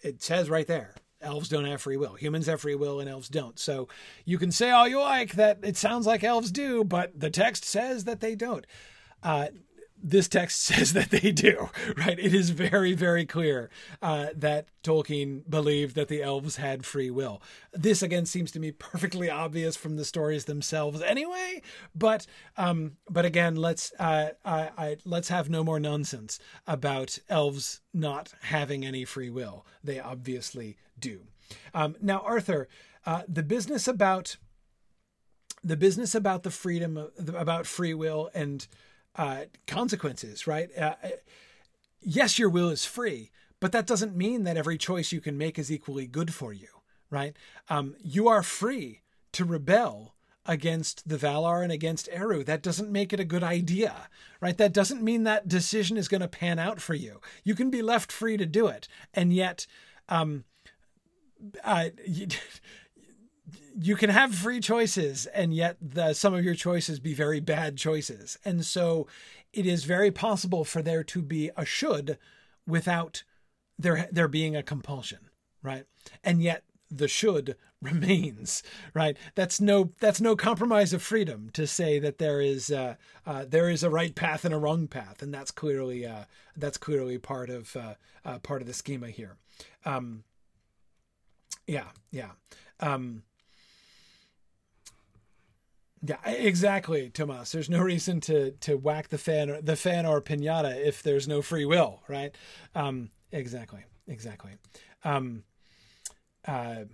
[0.01, 2.13] "It says right there, elves don't have free will.
[2.13, 3.89] Humans have free will, and elves don't." So
[4.23, 7.65] you can say all you like that it sounds like elves do, but the text
[7.65, 8.65] says that they don't.
[9.21, 9.47] Uh,
[10.05, 12.19] this text says that they do, right?
[12.19, 13.69] It is very, very clear
[14.01, 17.41] uh, that Tolkien believed that the elves had free will.
[17.73, 21.61] This again seems to me perfectly obvious from the stories themselves, anyway.
[21.95, 27.81] But, um, but again, let's uh, I, I, let's have no more nonsense about elves
[27.93, 29.65] not having any free will.
[29.83, 31.21] They obviously do.
[31.73, 32.67] Um, now, Arthur,
[33.05, 34.37] uh, the business about
[35.63, 38.67] the business about the freedom about free will and
[39.17, 40.69] uh, consequences, right?
[40.77, 40.95] Uh,
[42.01, 45.57] yes, your will is free, but that doesn't mean that every choice you can make
[45.57, 46.67] is equally good for you,
[47.09, 47.35] right?
[47.69, 49.01] Um, you are free
[49.33, 50.15] to rebel
[50.45, 52.43] against the Valar and against Eru.
[52.43, 54.09] That doesn't make it a good idea,
[54.39, 54.57] right?
[54.57, 57.19] That doesn't mean that decision is going to pan out for you.
[57.43, 59.65] You can be left free to do it, and yet,
[60.09, 60.43] um,
[61.63, 61.89] uh,
[63.77, 67.77] you can have free choices and yet the, some of your choices be very bad
[67.77, 68.37] choices.
[68.45, 69.07] And so
[69.53, 72.17] it is very possible for there to be a should
[72.65, 73.23] without
[73.77, 75.29] there there being a compulsion,
[75.61, 75.85] right?
[76.23, 79.17] And yet the should remains, right?
[79.35, 82.95] That's no that's no compromise of freedom to say that there is uh,
[83.25, 86.23] uh, there is a right path and a wrong path, and that's clearly uh,
[86.55, 89.35] that's clearly part of uh, uh, part of the schema here.
[89.83, 90.23] Um,
[91.67, 92.31] yeah, yeah.
[92.79, 93.23] Um,
[96.01, 97.51] yeah, exactly, Tomas.
[97.51, 101.27] There's no reason to to whack the fan or the fan or pinata if there's
[101.27, 102.35] no free will, right?
[102.75, 104.51] Um, exactly, exactly.
[105.03, 105.43] Um,
[106.47, 106.85] uh,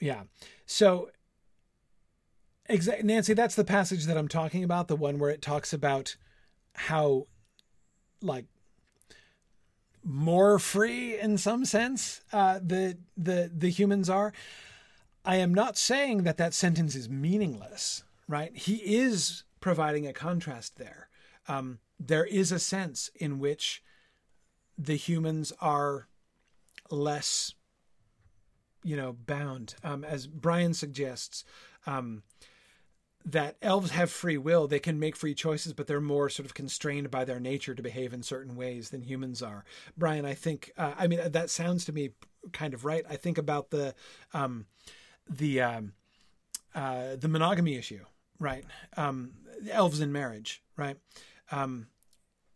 [0.00, 0.22] yeah.
[0.66, 1.10] So,
[2.68, 4.88] exa- Nancy, that's the passage that I'm talking about.
[4.88, 6.16] The one where it talks about
[6.74, 7.26] how,
[8.22, 8.46] like,
[10.02, 14.32] more free in some sense uh, the the the humans are.
[15.24, 18.56] I am not saying that that sentence is meaningless, right?
[18.56, 21.08] He is providing a contrast there.
[21.46, 23.82] Um, there is a sense in which
[24.78, 26.08] the humans are
[26.90, 27.54] less,
[28.82, 29.74] you know, bound.
[29.84, 31.44] Um, as Brian suggests,
[31.86, 32.22] um,
[33.24, 34.66] that elves have free will.
[34.66, 37.82] They can make free choices, but they're more sort of constrained by their nature to
[37.82, 39.64] behave in certain ways than humans are.
[39.96, 42.10] Brian, I think, uh, I mean, that sounds to me
[42.52, 43.04] kind of right.
[43.08, 43.94] I think about the,
[44.32, 44.64] um,
[45.28, 45.92] the um,
[46.74, 48.04] uh, the monogamy issue,
[48.38, 48.64] right?
[48.96, 49.32] Um,
[49.70, 50.96] elves in marriage, right?
[51.50, 51.88] Um,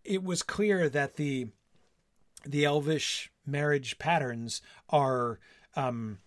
[0.04, 1.48] it was clear that the
[2.44, 4.60] the elvish marriage patterns
[4.90, 5.38] are,
[5.76, 6.18] um,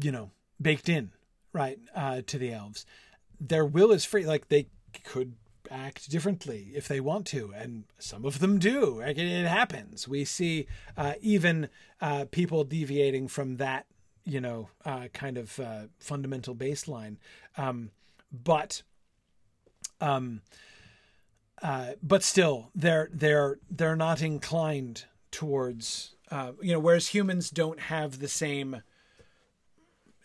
[0.00, 0.30] you know,
[0.60, 1.12] baked in,
[1.52, 2.86] right, uh, to the elves.
[3.40, 4.66] Their will is free; like they
[5.04, 5.34] could
[5.70, 9.00] act differently if they want to, and some of them do.
[9.00, 9.16] It,
[9.46, 10.08] happens.
[10.08, 10.66] We see
[10.96, 11.68] uh, even
[12.00, 13.86] uh, people deviating from that,
[14.24, 17.16] you know, uh, kind of uh, fundamental baseline.
[17.56, 17.90] Um,
[18.32, 18.82] but,
[20.00, 20.42] um,
[21.62, 27.80] uh, but still, they're they're they're not inclined towards, uh, you know, whereas humans don't
[27.80, 28.82] have the same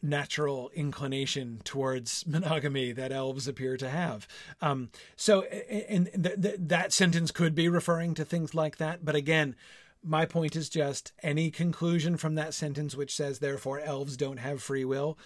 [0.06, 4.28] natural inclination towards monogamy that elves appear to have.
[4.62, 9.04] Um, so, and th- th- that sentence could be referring to things like that.
[9.04, 9.56] But again,
[10.04, 14.62] my point is just any conclusion from that sentence which says, therefore, elves don't have
[14.62, 15.18] free will,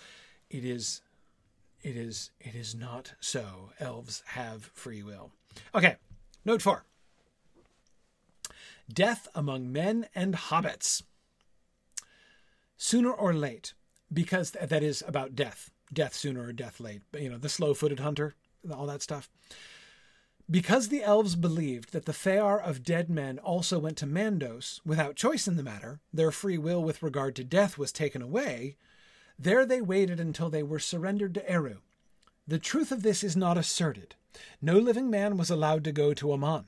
[0.50, 1.02] it is,
[1.82, 3.72] it is, it is not so.
[3.80, 5.32] Elves have free will.
[5.76, 5.98] Okay,
[6.46, 6.86] note four.
[8.92, 11.04] Death among men and hobbits.
[12.78, 13.74] Sooner or late,
[14.12, 17.02] because that is about death, death sooner or death late.
[17.18, 18.36] You know, the slow-footed hunter,
[18.72, 19.30] all that stuff.
[20.52, 25.16] Because the elves believed that the Fëar of dead men also went to Mandos without
[25.16, 28.76] choice in the matter, their free will with regard to death was taken away.
[29.38, 31.82] There they waited until they were surrendered to Eru.
[32.48, 34.16] The truth of this is not asserted.
[34.60, 36.66] No living man was allowed to go to Aman.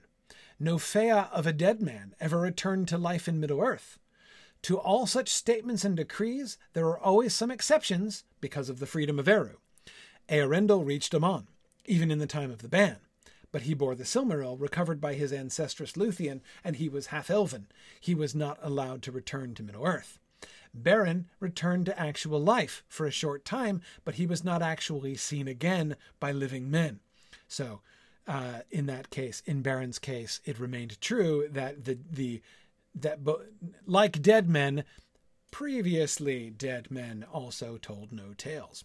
[0.60, 3.98] No Fëa of a dead man ever returned to life in Middle Earth.
[4.64, 9.18] To all such statements and decrees, there are always some exceptions because of the freedom
[9.18, 9.58] of Eru.
[10.30, 11.48] Eärendil reached Aman,
[11.86, 12.98] even in the time of the ban,
[13.52, 17.68] but he bore the Silmaril recovered by his ancestress Luthien, and he was half elven.
[18.00, 20.20] He was not allowed to return to Middle Earth.
[20.80, 25.48] Beren returned to actual life for a short time, but he was not actually seen
[25.48, 27.00] again by living men.
[27.48, 27.82] So,
[28.28, 32.42] uh, in that case, in Beren's case, it remained true that the the
[32.96, 33.46] that bo-
[33.86, 34.84] like dead men,
[35.52, 38.84] previously dead men also told no tales.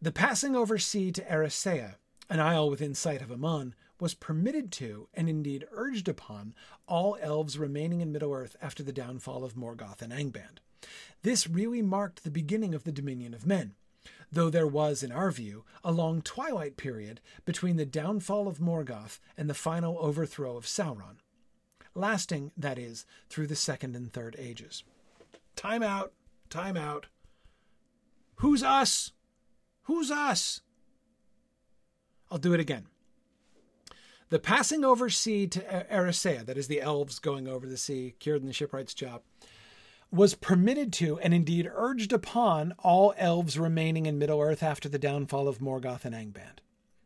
[0.00, 1.94] The passing over sea to Eressëa,
[2.28, 6.54] an isle within sight of Aman, was permitted to, and indeed urged upon,
[6.88, 10.58] all elves remaining in Middle Earth after the downfall of Morgoth and Angband.
[11.22, 13.74] This really marked the beginning of the dominion of men,
[14.32, 19.20] though there was, in our view, a long twilight period between the downfall of Morgoth
[19.36, 21.18] and the final overthrow of Sauron,
[21.94, 24.84] lasting, that is, through the second and third ages.
[25.56, 26.12] Time out,
[26.50, 27.06] time out.
[28.36, 29.12] Who's us?
[29.84, 30.60] Who's us?
[32.30, 32.86] I'll do it again.
[34.30, 35.60] The passing over sea to
[35.92, 39.20] Eressëa, that is the elves going over the sea, Círdan the shipwright's job,
[40.10, 44.98] was permitted to and indeed urged upon all elves remaining in Middle Earth after the
[44.98, 46.60] downfall of Morgoth and Angband.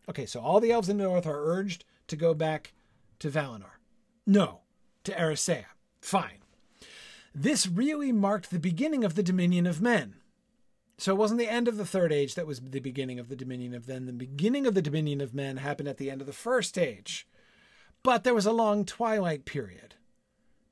[0.09, 2.73] Okay, so all the elves in Middle Earth are urged to go back
[3.19, 3.81] to Valinor.
[4.25, 4.61] No,
[5.07, 5.65] to Eressëa.
[6.01, 6.39] Fine.
[7.35, 10.17] This really marked the beginning of the dominion of men.
[10.99, 13.37] So it wasn't the end of the third age that was the beginning of the
[13.37, 14.07] dominion of men.
[14.07, 17.27] The beginning of the dominion of men happened at the end of the first age.
[18.03, 19.97] But there was a long twilight period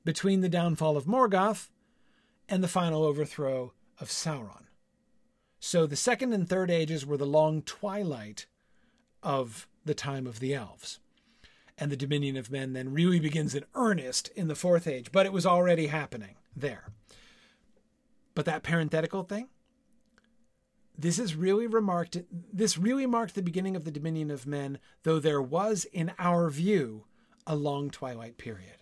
[0.03, 1.69] between the downfall of Morgoth
[2.49, 4.65] and the final overthrow of Sauron.
[5.59, 8.47] So the second and third ages were the long twilight
[9.21, 10.99] of the time of the elves.
[11.77, 15.25] And the dominion of men then really begins in earnest in the fourth age, but
[15.25, 16.85] it was already happening there.
[18.33, 19.49] But that parenthetical thing,
[20.97, 25.19] this is really remarked this really marked the beginning of the dominion of men, though
[25.19, 27.05] there was, in our view,
[27.45, 28.77] a long twilight period.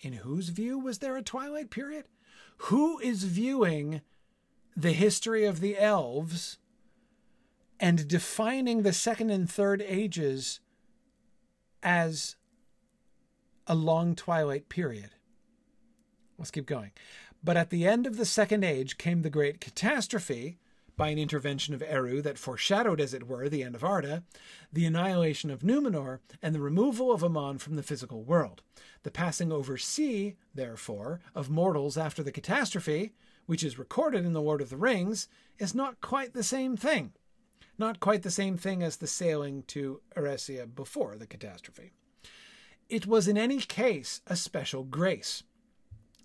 [0.00, 2.06] In whose view was there a twilight period?
[2.58, 4.00] who is viewing
[4.76, 6.58] the history of the elves
[7.80, 10.60] and defining the second and third ages
[11.82, 12.36] as
[13.66, 15.10] a long twilight period.
[16.38, 16.92] Let's keep going.
[17.42, 20.58] But at the end of the second age came the great catastrophe
[20.96, 24.24] by an intervention of Eru that foreshadowed, as it were, the end of Arda,
[24.72, 28.62] the annihilation of Numenor, and the removal of Aman from the physical world.
[29.04, 33.12] The passing over sea, therefore, of mortals after the catastrophe,
[33.46, 35.28] which is recorded in the Lord of the Rings,
[35.58, 37.12] is not quite the same thing.
[37.78, 41.92] Not quite the same thing as the sailing to Eressëa before the catastrophe.
[42.88, 45.42] It was in any case a special grace,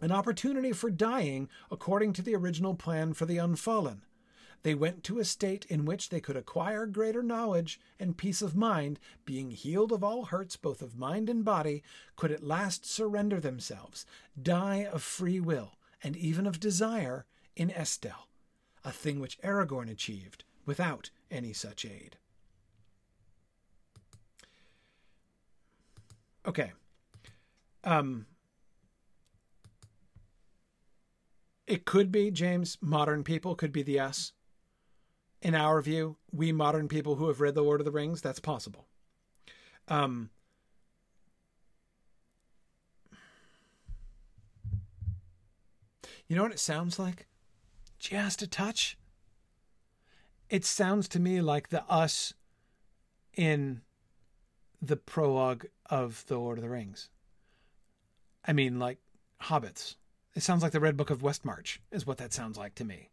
[0.02, 4.02] an opportunity for dying according to the original plan for the unfallen
[4.64, 8.56] they went to a state in which they could acquire greater knowledge and peace of
[8.56, 11.84] mind, being healed of all hurts both of mind and body,
[12.16, 14.06] could at last surrender themselves,
[14.42, 17.26] die of free will, and even of desire,
[17.56, 18.30] in Estel,
[18.84, 22.18] a thing which Aragorn achieved without any such aid.
[26.46, 26.72] Okay.
[27.84, 28.28] Um,
[31.68, 34.34] it could be, James, modern people could be the us
[35.44, 38.40] in our view, we modern people who have read The Lord of the Rings, that's
[38.40, 38.88] possible.
[39.90, 40.30] Um,
[46.28, 47.28] you know what it sounds like?
[48.00, 48.98] Just a touch.
[50.54, 52.36] It sounds to me like the us
[53.34, 53.82] in
[54.80, 57.10] the prologue of The Lord of the Rings.
[58.46, 59.00] I mean, like
[59.42, 59.96] hobbits.
[60.36, 63.10] It sounds like the Red Book of Westmarch, is what that sounds like to me,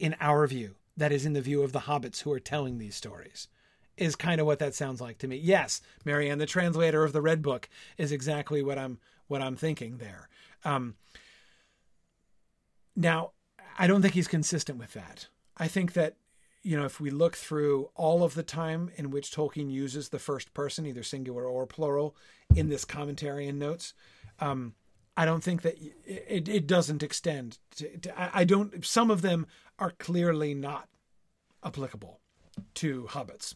[0.00, 2.96] in our view that is in the view of the hobbits who are telling these
[2.96, 3.46] stories
[3.96, 5.36] is kind of what that sounds like to me.
[5.36, 7.68] Yes, Marianne, the translator of the Red Book,
[7.98, 8.98] is exactly what I'm
[9.28, 10.28] what I'm thinking there.
[10.64, 10.96] Um,
[12.96, 13.30] now,
[13.78, 15.28] I don't think he's consistent with that.
[15.56, 16.16] I think that
[16.64, 20.18] you know if we look through all of the time in which Tolkien uses the
[20.18, 22.16] first person, either singular or plural,
[22.54, 23.94] in this commentary and notes.
[24.40, 24.74] Um,
[25.16, 29.46] I don't think that it, it doesn't extend to, to, I don't, some of them
[29.78, 30.88] are clearly not
[31.64, 32.20] applicable
[32.74, 33.54] to hobbits.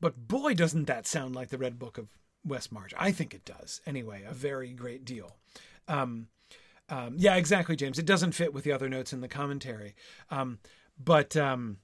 [0.00, 2.08] But boy, doesn't that sound like the Red Book of
[2.46, 2.92] Westmarch.
[2.98, 5.36] I think it does, anyway, a very great deal.
[5.88, 6.28] Um,
[6.88, 7.98] um, yeah, exactly, James.
[7.98, 9.94] It doesn't fit with the other notes in the commentary.
[10.30, 10.58] Um,
[10.98, 11.78] but um,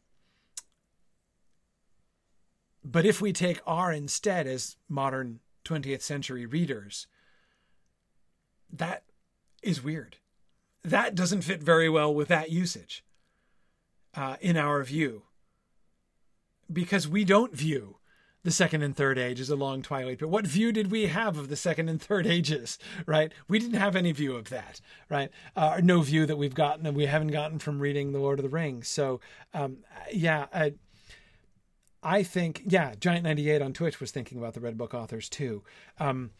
[2.84, 7.06] but if we take R instead as modern 20th century readers,
[8.70, 9.04] that
[9.62, 10.16] is weird.
[10.82, 13.02] That doesn't fit very well with that usage,
[14.14, 15.22] uh, in our view,
[16.70, 17.96] because we don't view
[18.44, 20.18] the second and third age as a long twilight.
[20.20, 22.78] But what view did we have of the second and third ages?
[23.06, 23.32] Right?
[23.48, 24.80] We didn't have any view of that.
[25.10, 25.30] Right?
[25.56, 28.44] Uh, no view that we've gotten and we haven't gotten from reading the Lord of
[28.44, 28.86] the Rings.
[28.86, 29.20] So,
[29.52, 29.78] um,
[30.12, 30.74] yeah, I,
[32.02, 35.64] I think, yeah, Giant98 on Twitch was thinking about the Red Book authors too.
[35.98, 36.30] Um,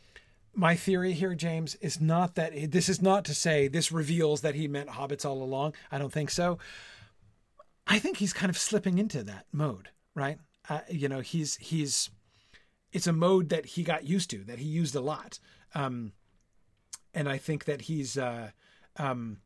[0.54, 4.54] my theory here, James, is not that this is not to say this reveals that
[4.54, 5.74] he meant hobbits all along.
[5.90, 6.58] I don't think so.
[7.86, 10.38] I think he's kind of slipping into that mode, right?
[10.68, 12.10] Uh, you know, he's he's
[12.92, 15.38] it's a mode that he got used to, that he used a lot,
[15.74, 16.12] um,
[17.12, 18.50] and I think that he's uh,
[18.96, 19.38] um,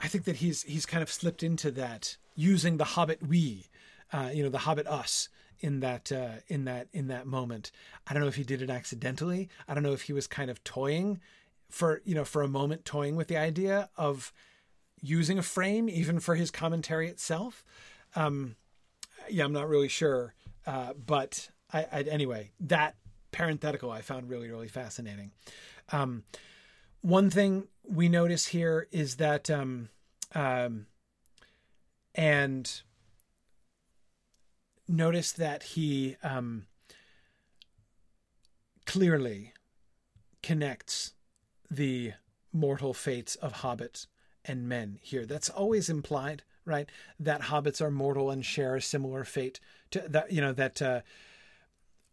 [0.00, 3.66] I think that he's he's kind of slipped into that using the Hobbit we,
[4.12, 5.28] uh, you know, the Hobbit us
[5.60, 7.70] in that uh, in that in that moment.
[8.06, 9.48] I don't know if he did it accidentally.
[9.68, 11.20] I don't know if he was kind of toying
[11.70, 14.32] for you know for a moment toying with the idea of
[15.00, 17.64] using a frame even for his commentary itself.
[18.16, 18.56] Um,
[19.28, 20.34] yeah, I'm not really sure,
[20.66, 22.96] uh, but I, I, anyway that
[23.32, 25.32] parenthetical I found really really fascinating.
[25.92, 26.24] Um,
[27.00, 29.90] one thing we notice here is that um,
[30.34, 30.86] um,
[32.14, 32.82] and
[34.88, 36.66] notice that he um,
[38.86, 39.52] clearly
[40.42, 41.14] connects
[41.70, 42.12] the
[42.52, 44.06] mortal fates of hobbits
[44.44, 45.26] and men here.
[45.26, 46.88] That's always implied, right?
[47.18, 49.60] That hobbits are mortal and share a similar fate
[49.90, 50.32] to that.
[50.32, 51.00] You know that uh,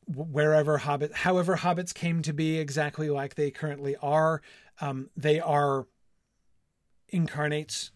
[0.07, 4.41] wherever hobbit, however hobbits came to be exactly like they currently are,
[4.79, 5.87] um, they are
[7.09, 7.91] incarnates.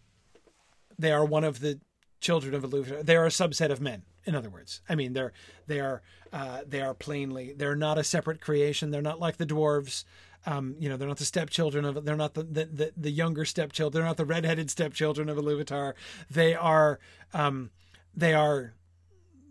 [0.98, 1.80] They are one of the
[2.22, 3.06] children of Iluvatar.
[3.06, 4.82] They are a subset of men in other words.
[4.90, 5.34] I mean, they're
[5.68, 6.02] they are
[6.34, 8.92] uh, they are plainly they're not a separate creation.
[8.92, 10.04] They're not like the dwarves.
[10.46, 13.46] Um, you know, they're not the stepchildren of they're not the the, the, the younger
[13.46, 14.00] stepchildren.
[14.00, 15.94] They're not the redheaded stepchildren of Iluvatar.
[16.30, 17.00] They are
[17.34, 17.72] um,
[18.16, 18.74] they are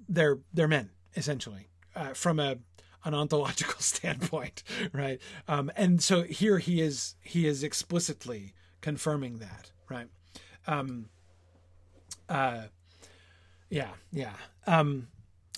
[0.08, 2.58] they're they're men essentially uh, from a
[3.04, 4.62] an ontological standpoint,
[4.92, 5.20] right?
[5.48, 10.08] Um, and so here he is he is explicitly confirming that, right?
[10.66, 11.08] Um,
[12.28, 12.64] uh,
[13.68, 14.32] yeah, yeah.
[14.66, 15.08] Um,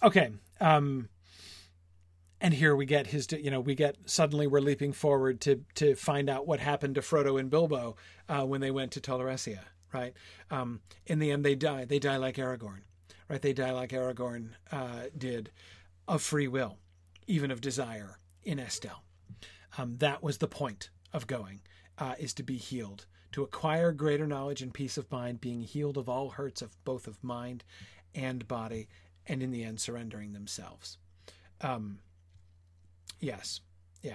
[0.03, 0.31] okay.
[0.61, 1.09] Um,
[2.47, 5.97] and here we get his, you know, we get suddenly we're leaping forward to to
[5.97, 7.97] find out what happened to Frodo and Bilbo
[8.29, 10.15] uh, when they went to Tol Eressëa, right?
[10.49, 11.87] Um, in the end, they die.
[11.87, 12.83] They die like Aragorn,
[13.29, 13.43] right?
[13.43, 15.51] They die like Aragorn uh, did,
[16.07, 16.79] of free will,
[17.27, 19.03] even of desire in Estel.
[19.77, 21.63] Um, that was the point of going,
[21.99, 25.99] uh, is to be healed, to acquire greater knowledge and peace of mind, being healed
[25.99, 27.65] of all hurts of both of mind
[28.15, 28.87] and body,
[29.27, 30.99] and in the end, surrendering themselves.
[31.61, 31.99] Um,
[33.21, 33.61] yes,
[34.03, 34.15] yeah.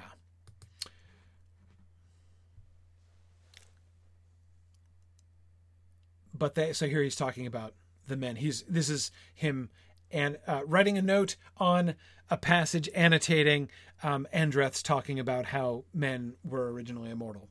[6.33, 7.75] But they, so here he's talking about
[8.07, 8.37] the men.
[8.37, 9.69] He's this is him
[10.11, 11.95] and uh, writing a note on
[12.29, 13.69] a passage annotating
[14.03, 17.49] um, Andreth's talking about how men were originally immortal.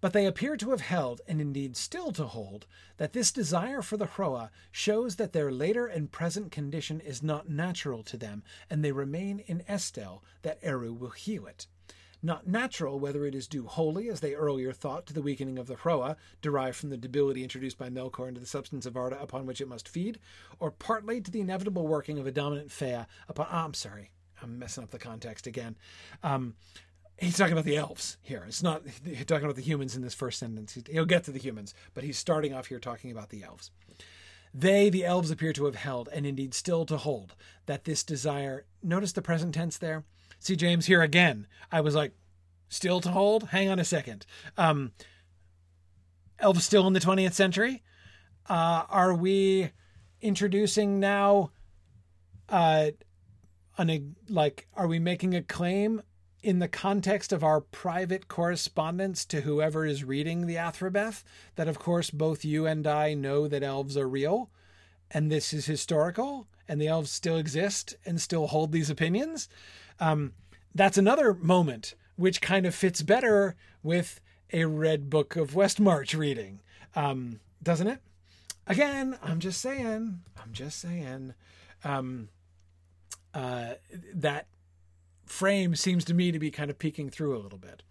[0.00, 2.66] But they appear to have held, and indeed still to hold,
[2.96, 7.50] that this desire for the Hroa shows that their later and present condition is not
[7.50, 11.66] natural to them, and they remain in Estel, that Eru will heal it.
[12.22, 15.66] Not natural, whether it is due wholly, as they earlier thought, to the weakening of
[15.66, 19.46] the Hroa, derived from the debility introduced by Melkor into the substance of Arda upon
[19.46, 20.18] which it must feed,
[20.58, 23.46] or partly to the inevitable working of a dominant Fëa upon.
[23.50, 24.10] Oh, I'm sorry,
[24.42, 25.76] I'm messing up the context again.
[26.22, 26.56] Um,
[27.20, 28.44] he's talking about the elves here.
[28.48, 28.82] It's not
[29.26, 30.76] talking about the humans in this first sentence.
[30.90, 33.70] He'll get to the humans, but he's starting off here talking about the elves.
[34.52, 37.36] They, the elves, appear to have held, and indeed still to hold,
[37.66, 38.64] that this desire.
[38.82, 40.04] Notice the present tense there.
[40.40, 42.12] See, James, here again, I was like,
[42.68, 43.48] still to hold?
[43.48, 44.26] Hang on a second.
[44.56, 44.92] Um,
[46.40, 47.82] elves still in the 20th century?
[48.48, 49.70] Uh, are we
[50.20, 51.52] introducing now
[52.48, 52.90] uh,
[53.78, 56.02] an, like, are we making a claim
[56.42, 61.22] in the context of our private correspondence to whoever is reading the Athrabeth,
[61.56, 64.50] that of course both you and I know that elves are real
[65.10, 69.48] and this is historical and the elves still exist and still hold these opinions.
[69.98, 70.32] Um,
[70.74, 74.20] that's another moment which kind of fits better with
[74.52, 76.60] a Red Book of Westmarch reading,
[76.94, 78.00] um, doesn't it?
[78.66, 81.34] Again, I'm just saying, I'm just saying
[81.82, 82.28] um,
[83.34, 83.74] uh,
[84.14, 84.46] that
[85.30, 87.82] frame seems to me to be kind of peeking through a little bit.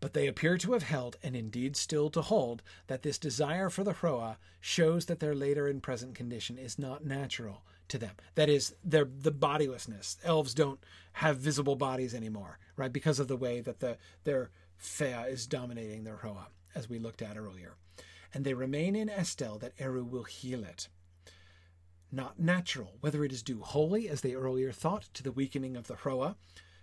[0.00, 3.84] But they appear to have held, and indeed still to hold, that this desire for
[3.84, 8.16] the Hroa shows that their later and present condition is not natural to them.
[8.34, 10.18] That is, their the bodilessness.
[10.24, 10.80] Elves don't
[11.14, 12.92] have visible bodies anymore, right?
[12.92, 14.50] Because of the way that the their
[14.82, 17.76] Fëa is dominating their Hroa, as we looked at earlier.
[18.34, 20.88] And they remain in Estel that Eru will heal it
[22.12, 25.86] not natural, whether it is due wholly, as they earlier thought, to the weakening of
[25.86, 26.36] the Hroa,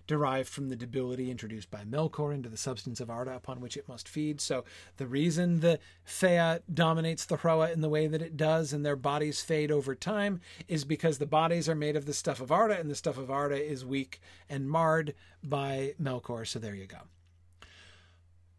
[0.09, 3.87] derived from the debility introduced by Melkor into the substance of Arda upon which it
[3.87, 4.41] must feed.
[4.41, 4.65] So
[4.97, 8.95] the reason the Fëa dominates the Hroa in the way that it does and their
[8.95, 12.79] bodies fade over time is because the bodies are made of the stuff of Arda
[12.79, 14.19] and the stuff of Arda is weak
[14.49, 15.13] and marred
[15.43, 16.47] by Melkor.
[16.47, 17.01] So there you go.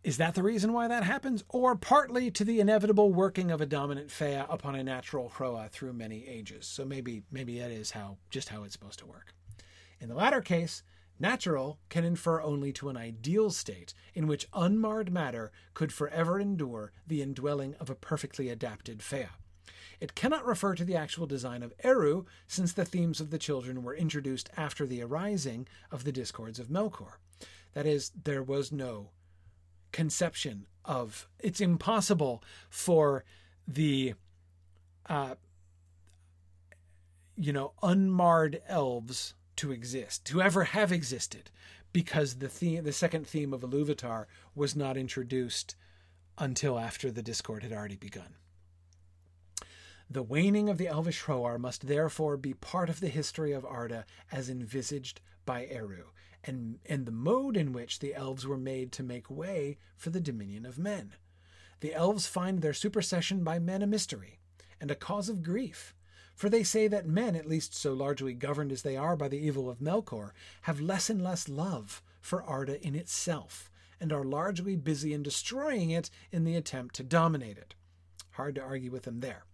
[0.05, 1.43] Is that the reason why that happens?
[1.49, 5.95] Or partly to the inevitable working of a dominant Fëa upon a natural Hroa through
[5.95, 6.65] many ages.
[6.65, 9.35] So maybe maybe that is how just how it's supposed to work.
[10.01, 10.85] In the latter case,
[11.21, 16.93] Natural can infer only to an ideal state in which unmarred matter could forever endure
[17.07, 19.29] the indwelling of a perfectly adapted Fëa.
[20.01, 23.83] It cannot refer to the actual design of Eru, since the themes of the children
[23.83, 27.19] were introduced after the arising of the discords of Melkor.
[27.75, 29.11] That is, there was no
[29.93, 31.29] conception of.
[31.39, 33.25] It's impossible for
[33.69, 34.15] the,
[35.05, 35.35] uh,
[37.37, 41.51] you know, unmarred elves to exist, to ever have existed,
[41.93, 44.24] because the theme, the second theme of Iluvatar
[44.55, 45.77] was not introduced
[46.39, 48.37] until after the discord had already begun.
[50.09, 54.07] The waning of the Elvish Hroar must therefore be part of the history of Arda
[54.32, 56.07] as envisaged by Eru,
[56.43, 60.20] and, and the mode in which the elves were made to make way for the
[60.20, 61.12] dominion of men.
[61.81, 64.39] The elves find their supersession by men a mystery,
[64.81, 65.95] and a cause of grief,
[66.41, 69.37] for they say that men, at least so largely governed as they are by the
[69.37, 70.31] evil of Melkor,
[70.62, 75.91] have less and less love for Arda in itself, and are largely busy in destroying
[75.91, 77.75] it in the attempt to dominate it.
[78.31, 79.45] Hard to argue with them there.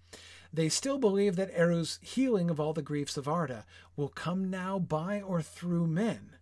[0.52, 4.78] They still believe that Eru's healing of all the griefs of Arda will come now
[4.78, 6.36] by or through men,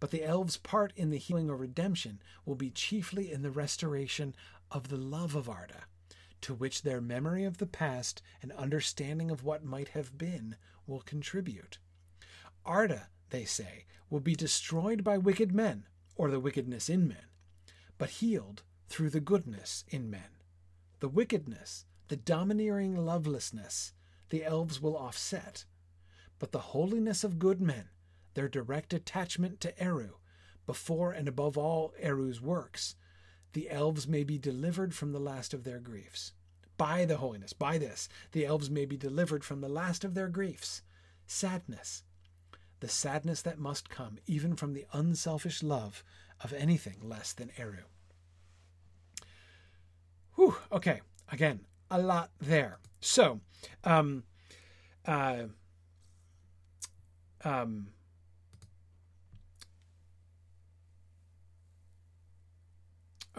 [0.00, 4.36] but the elves' part in the healing or redemption will be chiefly in the restoration
[4.70, 5.84] of the love of Arda
[6.42, 10.56] to which their memory of the past and understanding of what might have been
[10.86, 11.78] will contribute.
[12.64, 15.86] Arda, they say, will be destroyed by wicked men,
[16.16, 17.26] or the wickedness in men,
[17.96, 20.42] but healed through the goodness in men.
[21.00, 23.92] The wickedness, the domineering lovelessness,
[24.30, 25.64] the elves will offset.
[26.38, 27.88] But the holiness of good men,
[28.34, 30.16] their direct attachment to Eru,
[30.66, 32.94] before and above all Eru's works,
[33.52, 36.32] the elves may be delivered from the last of their griefs.
[36.76, 40.28] By the holiness, by this, the elves may be delivered from the last of their
[40.28, 40.82] griefs
[41.26, 42.02] sadness.
[42.80, 46.02] The sadness that must come even from the unselfish love
[46.40, 47.84] of anything less than Eru.
[50.34, 51.00] Whew, okay,
[51.30, 51.60] again,
[51.90, 52.78] a lot there.
[53.00, 53.40] So,
[53.84, 54.22] um,
[55.04, 55.44] uh,
[57.44, 57.88] um,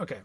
[0.00, 0.20] Okay.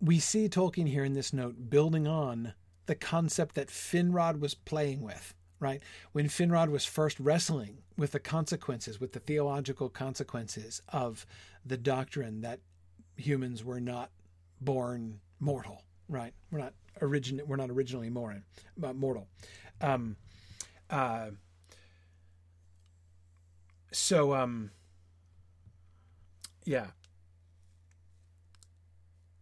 [0.00, 2.54] We see Tolkien here in this note building on
[2.86, 5.82] the concept that Finrod was playing with, right?
[6.12, 11.26] When Finrod was first wrestling with the consequences, with the theological consequences of
[11.66, 12.60] the doctrine that
[13.16, 14.10] humans were not
[14.60, 16.32] born mortal, right?
[16.50, 18.40] We're not origin we're not originally mortal,
[18.82, 19.28] uh, mortal.
[19.80, 20.16] Um,
[20.88, 21.30] uh,
[23.92, 24.70] so um,
[26.68, 26.88] yeah.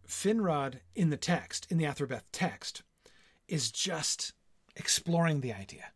[0.07, 2.83] Finrod in the text, in the Athrabeth text,
[3.49, 4.31] is just
[4.77, 5.91] exploring the idea.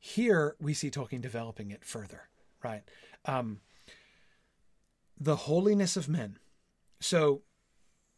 [0.00, 2.28] Here we see Tolkien developing it further,
[2.62, 2.82] right?
[3.24, 3.60] Um,
[5.16, 6.40] the holiness of men.
[7.00, 7.42] So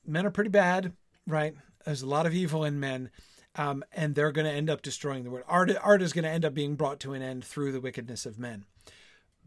[0.07, 0.95] men are pretty bad,
[1.27, 1.55] right?
[1.85, 3.11] There's a lot of evil in men,
[3.55, 5.45] um, and they're going to end up destroying the world.
[5.47, 8.25] Art, art is going to end up being brought to an end through the wickedness
[8.25, 8.65] of men.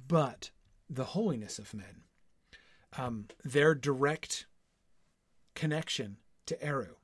[0.07, 0.51] But
[0.87, 2.03] the holiness of men
[2.97, 4.45] um, their direct
[5.55, 6.95] connection to Eru,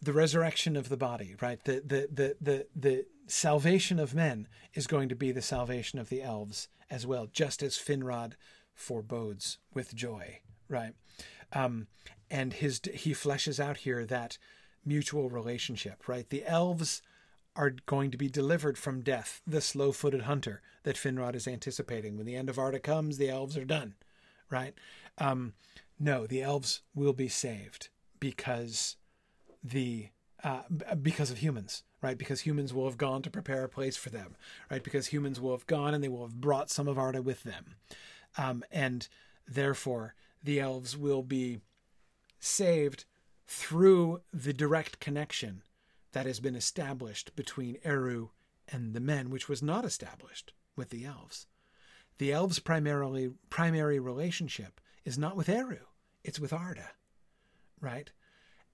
[0.00, 1.62] the resurrection of the body, right?
[1.64, 6.08] The, the the the the salvation of men is going to be the salvation of
[6.08, 8.32] the elves as well, just as Finrod
[8.74, 10.94] forebodes with joy, right?
[11.52, 11.88] Um,
[12.30, 14.38] and his he fleshes out here that
[14.84, 16.28] mutual relationship, right?
[16.28, 17.02] The elves
[17.56, 22.16] are going to be delivered from death, the slow-footed hunter that Finrod is anticipating.
[22.16, 23.94] When the end of Arda comes, the elves are done
[24.50, 24.74] right?
[25.18, 25.54] Um,
[25.98, 28.96] no, the elves will be saved because
[29.62, 30.08] the
[30.42, 30.62] uh,
[31.02, 32.16] because of humans, right?
[32.16, 34.36] Because humans will have gone to prepare a place for them,
[34.70, 34.82] right?
[34.82, 37.76] Because humans will have gone and they will have brought some of Arda with them,
[38.38, 39.08] um, and
[39.46, 41.60] therefore the elves will be
[42.38, 43.04] saved
[43.46, 45.62] through the direct connection
[46.12, 48.30] that has been established between Eru
[48.68, 51.46] and the men, which was not established with the elves.
[52.20, 55.86] The elves' primarily primary relationship is not with Eru,
[56.22, 56.90] it's with Arda,
[57.80, 58.12] right?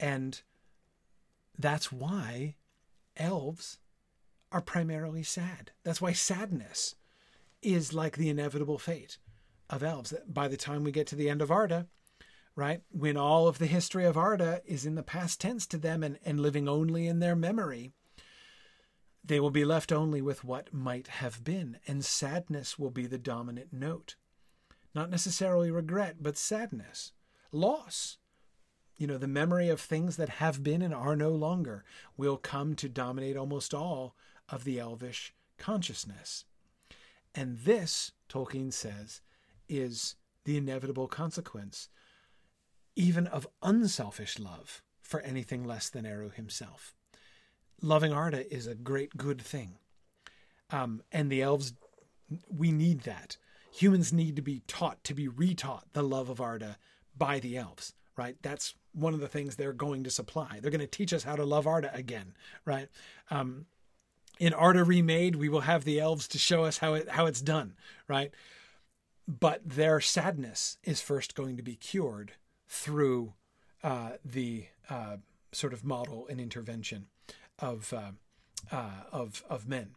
[0.01, 0.43] And
[1.57, 2.57] that's why
[3.17, 3.79] elves
[4.51, 5.71] are primarily sad.
[5.85, 6.97] That's why sadness
[7.63, 9.19] is like the inevitable fate
[9.71, 10.13] of elves.
[10.27, 11.87] By the time we get to the end of Arda,
[12.57, 16.03] right, when all of the history of Arda is in the past tense to them
[16.03, 17.93] and, and living only in their memory,
[19.27, 23.19] they will be left only with what might have been, and sadness will be the
[23.19, 24.15] dominant note.
[24.95, 27.13] Not necessarily regret, but sadness,
[27.51, 28.19] loss.
[28.97, 31.85] You know, the memory of things that have been and are no longer
[32.17, 34.17] will come to dominate almost all
[34.49, 36.45] of the elvish consciousness.
[37.35, 39.21] And this, Tolkien says,
[39.69, 41.89] is the inevitable consequence,
[42.95, 46.95] even of unselfish love for anything less than Eru himself.
[47.83, 49.79] Loving Arda is a great good thing.
[50.71, 51.75] Um, and the elves,
[52.49, 53.37] we need that.
[53.73, 56.79] Humans need to be taught, to be retaught the love of Arda
[57.17, 58.37] by the elves, right?
[58.43, 60.59] That's one of the things they're going to supply.
[60.61, 62.35] They're going to teach us how to love Arda again,
[62.65, 62.89] right?
[63.31, 63.67] Um,
[64.39, 67.41] in Arda Remade, we will have the elves to show us how it how it's
[67.41, 67.75] done,
[68.09, 68.33] right?
[69.27, 72.33] But their sadness is first going to be cured
[72.69, 73.35] through
[73.83, 75.17] uh, the uh,
[75.53, 77.07] sort of model and intervention
[77.59, 78.13] of uh,
[78.75, 79.91] uh of of men.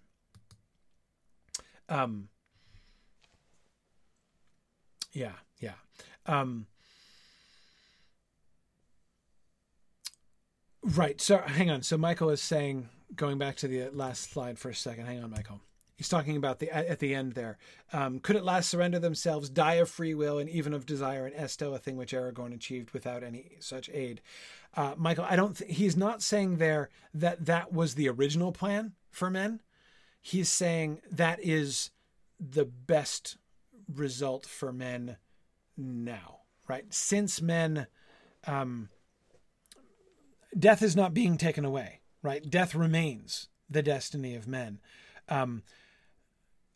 [1.88, 2.30] Um,
[5.11, 5.73] yeah, yeah.
[6.26, 6.68] Um,
[10.84, 11.19] right.
[11.19, 11.81] So hang on.
[11.81, 15.06] So Michael is saying going back to the last slide for a second.
[15.06, 15.61] Hang on, Michael.
[16.00, 17.58] He's talking about the at the end there.
[17.92, 21.36] Um, could at last surrender themselves, die of free will, and even of desire, and
[21.36, 24.22] Estel, a thing which Aragorn achieved without any such aid.
[24.76, 25.58] Uh, Michael, I don't.
[25.58, 29.60] Th- he's not saying there that that was the original plan for men.
[30.22, 31.92] He's saying that is
[32.40, 33.38] the best
[33.94, 35.18] result for men
[35.76, 36.86] now, right?
[36.94, 37.88] Since men,
[38.48, 38.88] um,
[40.58, 42.50] death is not being taken away right?
[42.50, 44.80] Death remains the destiny of men.
[45.28, 45.64] Um,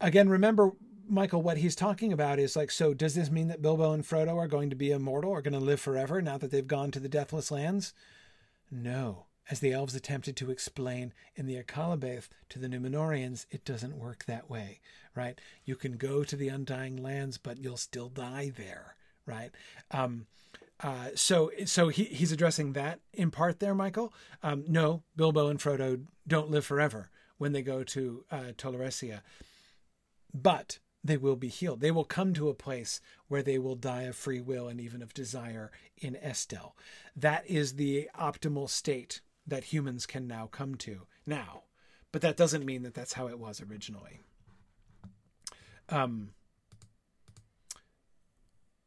[0.03, 0.73] again, remember,
[1.07, 4.37] Michael, what he's talking about is like, so does this mean that Bilbo and Frodo
[4.37, 6.99] are going to be immortal are going to live forever now that they've gone to
[6.99, 7.93] the Deathless Lands?
[8.69, 9.25] No.
[9.49, 14.23] As the elves attempted to explain in the Akallabêth to the Númenóreans, it doesn't work
[14.25, 14.79] that way,
[15.15, 15.39] right?
[15.65, 19.51] You can go to the Undying Lands, but you'll still die there, right?
[19.91, 20.27] Um,
[20.79, 24.13] uh, so so he, he's addressing that in part there, Michael.
[24.41, 28.51] Um, no, Bilbo and Frodo don't live forever when they go to uh,
[30.33, 31.81] but they will be healed.
[31.81, 35.01] They will come to a place where they will die of free will and even
[35.01, 36.75] of desire in Estel.
[37.15, 41.63] That is the optimal state that humans can now come to now,
[42.11, 44.21] but that doesn't mean that that's how it was originally.
[45.89, 46.29] Um.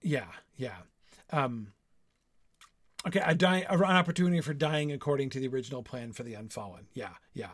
[0.01, 0.77] Yeah, yeah.
[1.31, 1.73] Um,
[3.07, 6.87] Okay, a die, an opportunity for dying according to the original plan for the unfallen.
[6.93, 7.51] Yeah, yeah.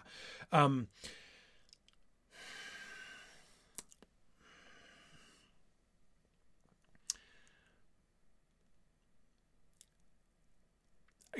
[0.50, 0.88] Um,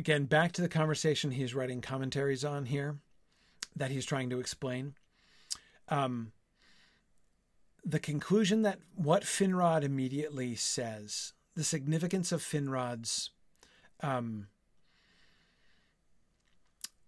[0.03, 2.97] again, back to the conversation he's writing commentaries on here
[3.77, 4.95] that he's trying to explain.
[5.91, 6.33] Um,
[7.85, 13.31] the conclusion that what Finrod immediately says, the significance of Finrod's
[14.01, 14.49] um,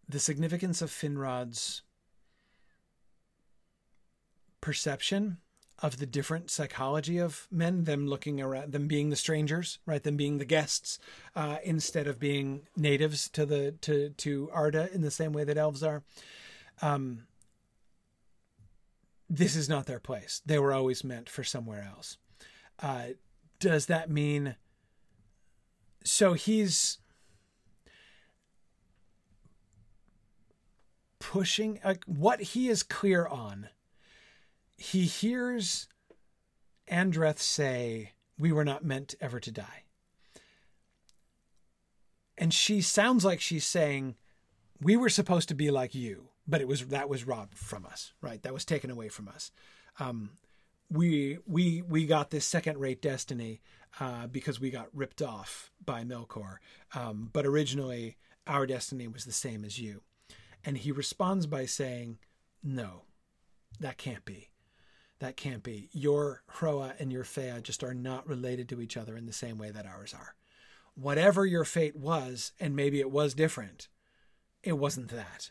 [0.08, 1.82] the significance of Finrod's
[4.60, 5.38] perception
[5.80, 10.16] of the different psychology of men, them looking around, them being the strangers, right, them
[10.16, 10.98] being the guests,
[11.34, 15.59] uh, instead of being natives to the to to Arda in the same way that
[15.59, 16.02] elves are.
[16.80, 17.24] Um,
[19.28, 20.42] this is not their place.
[20.46, 22.18] They were always meant for somewhere else.
[22.80, 23.09] Uh,
[23.59, 24.56] does that mean
[26.05, 26.98] so he's
[31.18, 33.68] pushing like what he is clear on
[34.76, 35.88] he hears
[36.90, 39.84] Andreth say we were not meant ever to die
[42.36, 44.16] and she sounds like she's saying
[44.80, 48.12] we were supposed to be like you but it was that was robbed from us
[48.20, 49.51] right that was taken away from us
[50.01, 50.30] um,
[50.90, 53.60] we we we got this second rate destiny
[54.01, 56.56] uh, because we got ripped off by Melkor.
[56.94, 60.02] Um, but originally, our destiny was the same as you.
[60.64, 62.18] And he responds by saying,
[62.62, 63.02] No,
[63.80, 64.51] that can't be.
[65.20, 65.88] That can't be.
[65.92, 69.58] Your Hroa and your Fëa just are not related to each other in the same
[69.58, 70.34] way that ours are.
[70.94, 73.88] Whatever your fate was, and maybe it was different,
[74.62, 75.50] it wasn't that.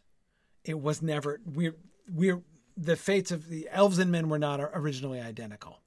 [0.64, 1.40] It was never.
[1.46, 1.76] We're
[2.10, 2.42] we're
[2.76, 5.80] the fates of the elves and men were not originally identical,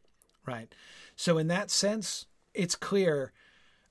[0.46, 0.72] right?
[1.16, 3.32] So in that sense, it's clear,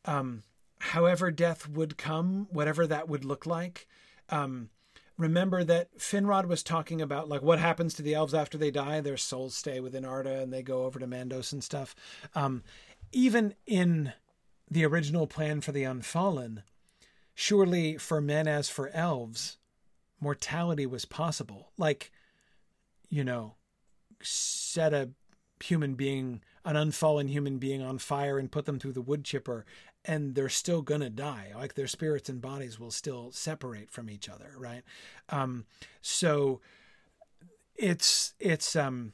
[0.06, 0.44] um,
[0.80, 3.88] however death would come, whatever that would look like,
[4.30, 4.70] um,
[5.18, 9.02] remember that Finrod was talking about like what happens to the elves after they die.
[9.02, 11.96] Their souls stay within Arda and they go over to Mandos and stuff.
[12.34, 12.64] Um,
[13.12, 14.14] even in
[14.70, 16.64] the original plan for the Unfallen,
[17.34, 19.58] surely for men as for elves,
[20.20, 21.72] mortality was possible.
[21.78, 22.12] Like,
[23.10, 23.56] you know,
[24.22, 25.10] set a
[25.64, 29.66] human being, an unfallen human being on fire and put them through the wood chipper
[30.08, 31.52] and they're still gonna die.
[31.56, 34.84] Like their spirits and bodies will still separate from each other, right?
[35.30, 35.66] Um,
[36.02, 36.62] so
[37.76, 39.14] it's it's um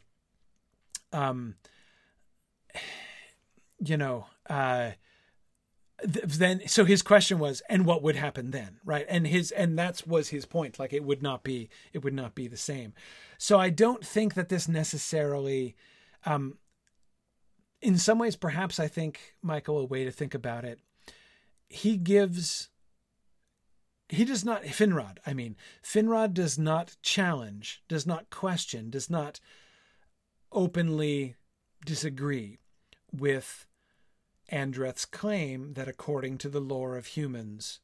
[1.14, 1.56] um
[3.80, 4.92] you know uh
[6.04, 10.06] then so his question was and what would happen then right and his and that's
[10.06, 12.94] was his point like it would not be it would not be the same
[13.38, 15.76] so i don't think that this necessarily
[16.26, 16.58] um
[17.82, 20.80] in some ways, perhaps I think, Michael, a way to think about it,
[21.68, 22.70] he gives,
[24.10, 29.40] he does not, Finrod, I mean, Finrod does not challenge, does not question, does not
[30.52, 31.36] openly
[31.86, 32.60] disagree
[33.12, 33.66] with
[34.52, 37.80] Andreth's claim that according to the lore of humans,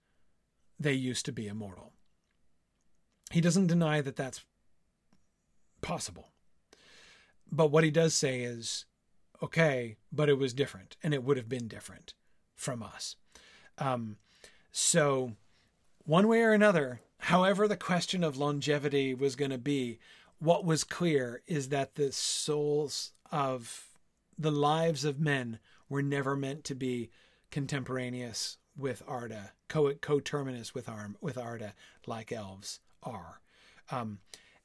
[0.79, 1.93] they used to be immortal.
[3.31, 4.43] He doesn't deny that that's
[5.81, 6.29] possible.
[7.51, 8.85] But what he does say is
[9.41, 12.13] okay, but it was different, and it would have been different
[12.55, 13.15] from us.
[13.77, 14.17] Um,
[14.71, 15.33] so,
[16.05, 19.99] one way or another, however, the question of longevity was going to be,
[20.39, 23.87] what was clear is that the souls of
[24.37, 25.59] the lives of men
[25.89, 27.09] were never meant to be
[27.51, 31.73] contemporaneous with Arda, co coterminous with Arm with Arda,
[32.05, 33.41] like elves are,
[33.89, 34.19] um,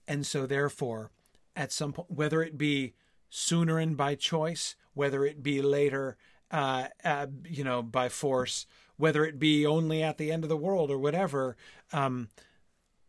[0.07, 1.11] and so therefore,
[1.57, 2.95] at some point, whether it be
[3.35, 6.19] sooner and by choice, whether it be later,
[6.51, 8.67] uh, uh, you know, by force,
[8.99, 11.57] whether it be only at the end of the world or whatever.
[11.95, 12.29] Um,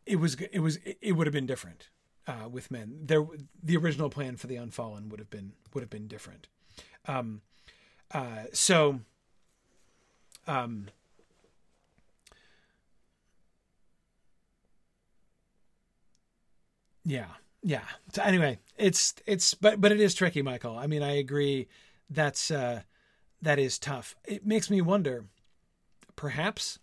[0.06, 1.90] it was it was it would have been different
[2.26, 3.00] uh, with men.
[3.04, 3.28] There,
[3.62, 6.48] the original plan for the Unfallen would have been would have been different.
[7.06, 7.42] Um,
[8.12, 9.02] uh, so.
[10.46, 10.88] Um,
[17.06, 17.28] yeah
[17.64, 17.84] yeah.
[18.14, 20.78] So anyway, it's it's but but it is tricky, Michael.
[20.78, 21.68] I mean, I agree.
[22.10, 22.82] That's uh,
[23.42, 24.16] that is tough.
[24.26, 25.26] It makes me wonder,
[26.16, 26.80] perhaps,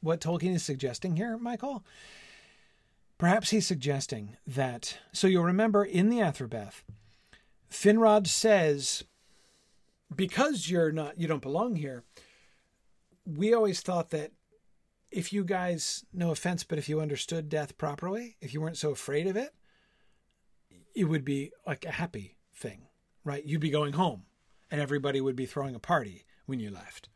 [0.00, 1.84] what Tolkien is suggesting here, Michael.
[3.18, 4.98] Perhaps he's suggesting that.
[5.12, 6.82] So you'll remember in the Athrabeth,
[7.70, 9.04] Finrod says,
[10.14, 12.02] "Because you're not, you don't belong here."
[13.24, 14.32] We always thought that
[15.10, 18.90] if you guys, no offense, but if you understood death properly, if you weren't so
[18.90, 19.54] afraid of it,
[20.96, 22.88] it would be like a happy thing,
[23.22, 23.44] right?
[23.44, 24.22] You'd be going home
[24.70, 27.10] and everybody would be throwing a party when you left.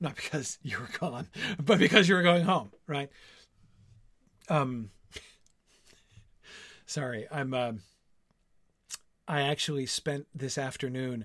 [0.00, 1.28] Not because you were gone,
[1.62, 3.10] but because you were going home, right?
[4.48, 4.90] Um
[6.86, 7.72] sorry, I'm uh,
[9.26, 11.24] I actually spent this afternoon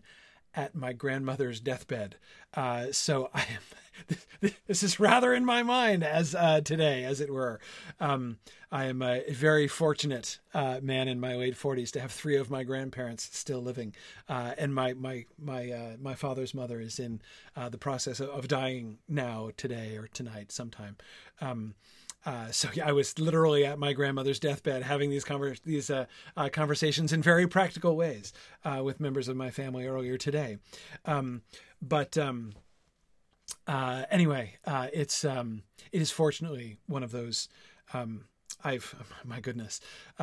[0.56, 2.15] at my grandmother's deathbed.
[2.53, 3.61] Uh, so I am,
[4.67, 7.59] this is rather in my mind as uh, today, as it were.
[7.99, 8.38] Um,
[8.71, 12.51] I am a very fortunate uh, man in my late forties to have three of
[12.51, 13.95] my grandparents still living,
[14.27, 17.21] uh, and my my my uh, my father's mother is in
[17.55, 20.97] uh, the process of, dying now today or tonight sometime.
[21.39, 21.76] Um,
[22.26, 26.05] uh, so yeah, I was literally at my grandmother's deathbed having these conver- these uh,
[26.35, 28.34] uh, conversations in very practical ways
[28.65, 30.57] uh, with members of my family earlier today.
[31.05, 31.43] Um,
[31.81, 32.53] but um,
[33.69, 37.47] uh, anyway, uh, it's um, it is fortunately one of those.
[37.93, 38.25] Um,
[38.63, 39.79] I've my goodness.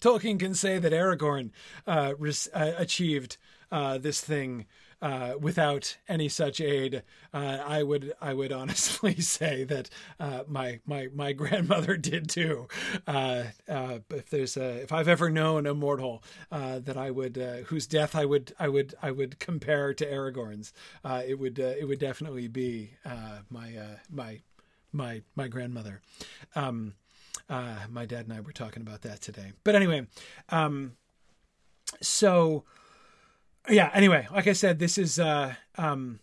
[0.00, 1.50] Tolkien can say that Aragorn
[2.54, 3.36] achieved
[3.70, 4.64] this thing
[5.04, 7.02] uh, without any such aid,
[7.34, 12.68] uh, I would I would honestly say that uh, my my my grandmother did too.
[13.06, 17.36] Uh, uh, if there's a, if I've ever known a mortal uh, that I would
[17.66, 20.72] whose death I would I would I would compare to Aragorn's,
[21.04, 22.92] it would it would definitely be
[23.50, 23.76] my
[24.10, 24.40] my
[24.90, 26.00] my my grandmother.
[26.56, 26.94] Um,
[27.50, 29.52] my dad and I were talking about that today.
[29.64, 30.06] But anyway,
[30.48, 30.92] um,
[32.00, 32.64] so
[33.68, 36.20] yeah anyway like i said this is uh um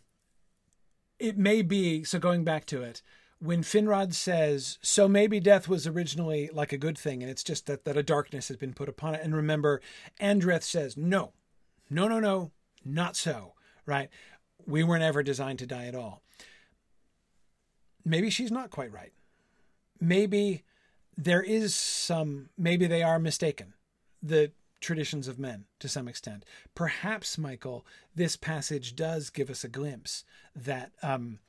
[1.20, 3.02] it may be so going back to it
[3.40, 7.66] when finrod says so maybe death was originally like a good thing and it's just
[7.66, 9.22] that that a darkness has been put upon it.
[9.24, 9.82] And remember
[10.20, 11.34] andreth says no
[11.90, 12.52] no no no
[12.86, 13.54] not so
[13.86, 14.10] right?
[14.66, 16.22] We weren't ever designed to die at all.
[18.06, 19.12] Maybe she's not quite right.
[20.00, 20.64] Maybe
[21.18, 23.74] there is some maybe they are mistaken.
[24.22, 24.52] The
[24.82, 26.44] traditions of men to some extent.
[26.76, 30.24] Perhaps, Michael, this passage does give us a glimpse
[30.56, 31.40] that um,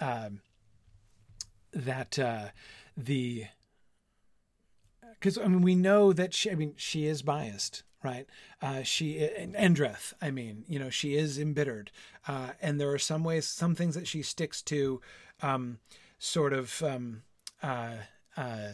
[0.00, 0.30] uh,
[1.72, 2.46] that uh,
[2.96, 3.46] the
[5.14, 8.26] because I mean we know that she I mean she is biased right?
[8.60, 11.90] Uh, she Andreth I mean you know she is embittered.
[12.28, 15.00] Uh, and there are some ways some things that she sticks to
[15.42, 15.78] um,
[16.18, 17.22] sort of um,
[17.62, 17.94] uh,
[18.36, 18.72] uh,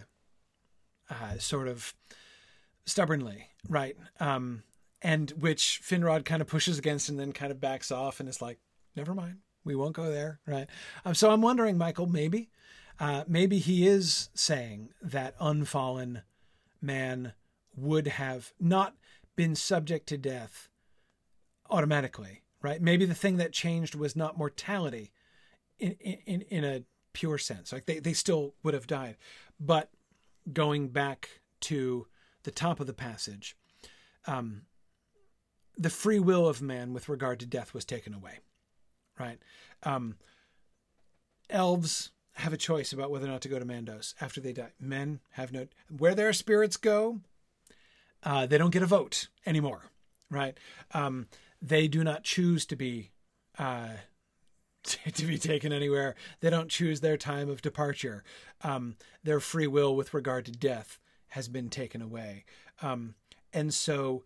[1.09, 1.95] uh sort of
[2.85, 4.63] stubbornly right um,
[5.03, 8.43] and which Finrod kind of pushes against and then kind of backs off and is
[8.43, 8.59] like
[8.97, 10.69] never mind we won't go there right
[11.05, 12.51] um, so I'm wondering Michael maybe
[12.99, 16.23] uh, maybe he is saying that unfallen
[16.83, 17.33] man
[17.75, 18.95] would have not
[19.37, 20.69] been subject to death
[21.71, 22.83] automatically, right?
[22.83, 25.13] Maybe the thing that changed was not mortality
[25.79, 26.83] in, in, in a
[27.15, 27.73] pure sense.
[27.73, 29.17] Like they, they still would have died.
[29.59, 29.91] But
[30.53, 32.07] going back to
[32.43, 33.57] the top of the passage,
[34.27, 34.63] um,
[35.77, 38.39] the free will of man with regard to death was taken away,
[39.19, 39.39] right?
[39.83, 40.17] Um,
[41.49, 44.73] elves have a choice about whether or not to go to Mandos after they die.
[44.79, 47.21] Men have no where their spirits go.
[48.23, 49.85] Uh, they don't get a vote anymore,
[50.31, 50.57] right?
[50.93, 51.29] Um,
[51.63, 53.11] they do not choose to be
[53.59, 53.89] uh,
[54.85, 56.15] to be taken anywhere.
[56.41, 58.25] They don't choose their time of departure.
[58.63, 60.99] Um, their free will with regard to death
[61.31, 62.45] has been taken away,
[62.83, 63.15] um,
[63.53, 64.25] and so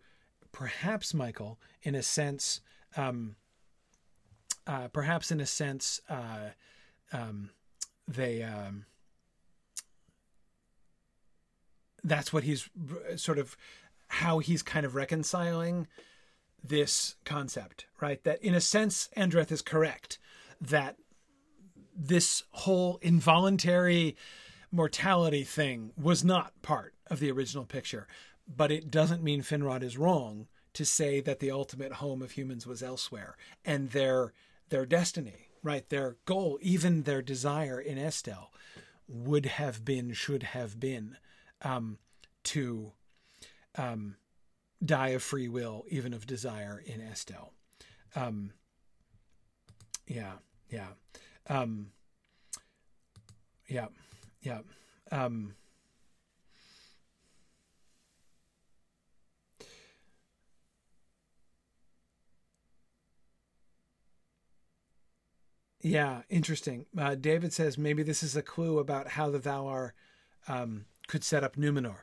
[0.51, 2.61] perhaps Michael, in a sense,
[2.95, 3.35] um,
[4.67, 6.01] uh, perhaps in a sense.
[6.09, 6.49] Uh,
[7.11, 7.49] um,
[8.07, 8.85] they um,
[12.03, 12.69] that's what he's
[13.15, 13.57] sort of
[14.07, 15.87] how he's kind of reconciling
[16.63, 18.23] this concept, right?
[18.23, 20.19] That in a sense, Andreth is correct
[20.61, 20.97] that
[21.95, 24.15] this whole involuntary
[24.71, 28.07] mortality thing was not part of the original picture,
[28.47, 32.67] but it doesn't mean Finrod is wrong to say that the ultimate home of humans
[32.67, 34.33] was elsewhere and their
[34.69, 35.89] their destiny right?
[35.89, 38.51] Their goal, even their desire in Estel,
[39.07, 41.17] would have been, should have been,
[41.63, 41.97] um,
[42.43, 42.91] to
[43.75, 44.15] um,
[44.83, 47.51] die of free will, even of desire in Estel.
[48.15, 48.51] Um,
[50.05, 50.33] yeah,
[50.69, 50.89] yeah,
[51.49, 51.87] um,
[53.67, 53.87] yeah,
[54.41, 54.59] yeah.
[65.85, 66.87] Yeah, interesting.
[66.97, 69.91] Uh, David says maybe this is a clue about how the Valar
[70.47, 71.97] um, could set up Númenor.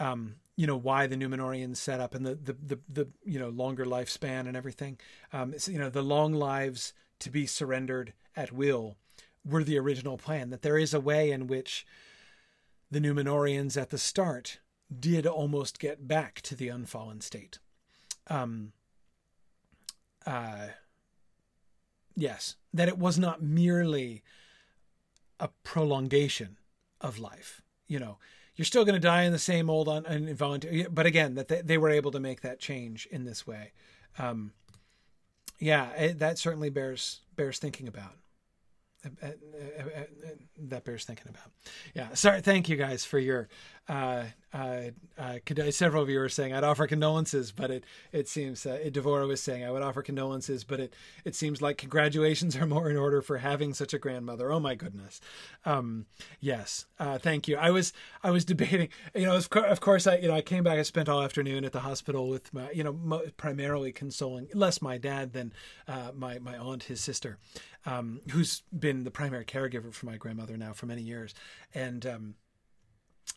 [0.00, 3.50] Um, you know why the Númenóreans set up and the the the, the you know
[3.50, 4.98] longer lifespan and everything.
[5.32, 8.96] Um, you know the long lives to be surrendered at will
[9.44, 10.50] were the original plan.
[10.50, 11.86] That there is a way in which
[12.90, 14.58] the Númenóreans at the start
[14.98, 17.60] did almost get back to the unfallen state.
[18.26, 18.72] Um,
[20.26, 20.70] uh,
[22.18, 24.24] Yes, that it was not merely
[25.38, 26.58] a prolongation
[27.00, 27.62] of life.
[27.86, 28.18] You know,
[28.56, 31.62] you're still going to die in the same old un- involuntary, but again, that they,
[31.62, 33.70] they, were able to make that change in this way.
[34.18, 34.52] Um,
[35.60, 38.16] yeah, it, that certainly bears bears thinking about.
[39.04, 41.52] Uh, uh, uh, that bears thinking about.
[41.94, 42.40] Yeah, sorry.
[42.40, 43.48] Thank you guys for your
[43.88, 48.64] uh, uh, uh, several of you are saying I'd offer condolences, but it it seems
[48.66, 50.94] uh, Devora was saying I would offer condolences, but it
[51.24, 54.52] it seems like congratulations are more in order for having such a grandmother.
[54.52, 55.20] Oh my goodness,
[55.64, 56.06] um,
[56.40, 57.56] yes, uh, thank you.
[57.56, 57.92] I was
[58.22, 60.78] I was debating, you know, of, of course I you know I came back.
[60.78, 64.82] I spent all afternoon at the hospital with my you know mo- primarily consoling less
[64.82, 65.52] my dad than
[65.86, 67.38] uh, my my aunt, his sister,
[67.86, 71.34] um, who's been the primary caregiver for my grandmother now for many years,
[71.74, 72.06] and.
[72.06, 72.34] Um,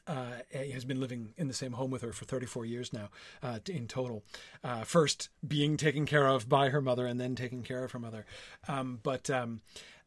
[0.07, 3.09] uh, has been living in the same home with her for 34 years now
[3.43, 4.23] uh, in total.
[4.63, 7.99] Uh, first being taken care of by her mother and then taking care of her
[7.99, 8.25] mother.
[8.67, 9.61] Um, but um,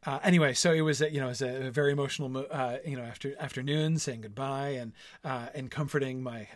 [0.05, 2.95] uh, anyway, so it was a, you know it was a very emotional uh, you
[2.95, 4.93] know after afternoon saying goodbye and
[5.23, 6.47] uh, and comforting my,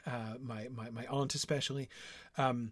[0.42, 1.90] my my my aunt especially.
[2.38, 2.72] Um,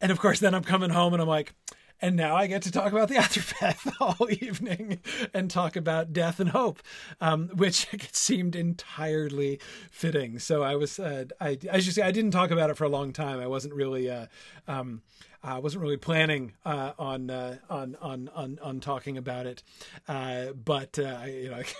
[0.00, 1.54] and of course, then I'm coming home and I'm like
[2.00, 5.00] and now I get to talk about the Athrabeth all evening
[5.32, 6.82] and talk about death and hope,
[7.20, 9.60] um, which seemed entirely
[9.90, 10.38] fitting.
[10.38, 12.88] So I was, uh, I, as you say, I didn't talk about it for a
[12.88, 13.40] long time.
[13.40, 14.26] I wasn't really, uh,
[14.68, 15.02] um,
[15.42, 19.62] I wasn't really planning uh, on, uh, on on on on talking about it,
[20.08, 21.62] uh, but uh, you know.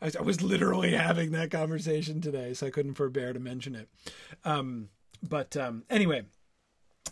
[0.00, 3.90] I was literally having that conversation today, so I couldn't forbear to mention it.
[4.42, 4.88] Um,
[5.22, 6.22] but um, anyway,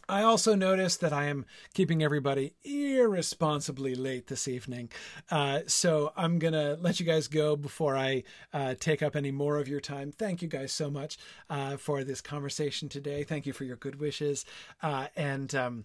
[0.09, 4.91] I also noticed that I am keeping everybody irresponsibly late this evening.
[5.31, 9.31] Uh, so I'm going to let you guys go before I uh, take up any
[9.31, 10.13] more of your time.
[10.13, 11.19] Thank you guys so much
[11.49, 13.25] uh, for this conversation today.
[13.25, 14.45] Thank you for your good wishes.
[14.83, 15.85] Uh, and um,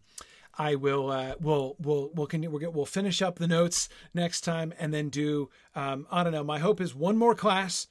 [0.58, 4.42] I will uh, we'll we'll we'll can, we'll, get, we'll finish up the notes next
[4.42, 6.44] time and then do um, I don't know.
[6.44, 7.88] My hope is one more class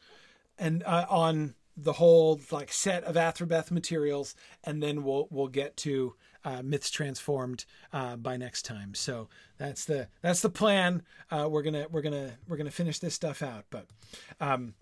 [0.59, 4.35] and uh, on the whole like set of Athrabeth materials,
[4.65, 8.95] and then we'll we'll get to uh, myths transformed uh, by next time.
[8.95, 9.29] So
[9.59, 11.03] that's the that's the plan.
[11.31, 13.65] Uh, we're gonna we're gonna we're gonna finish this stuff out.
[13.71, 13.87] But
[14.41, 14.75] um,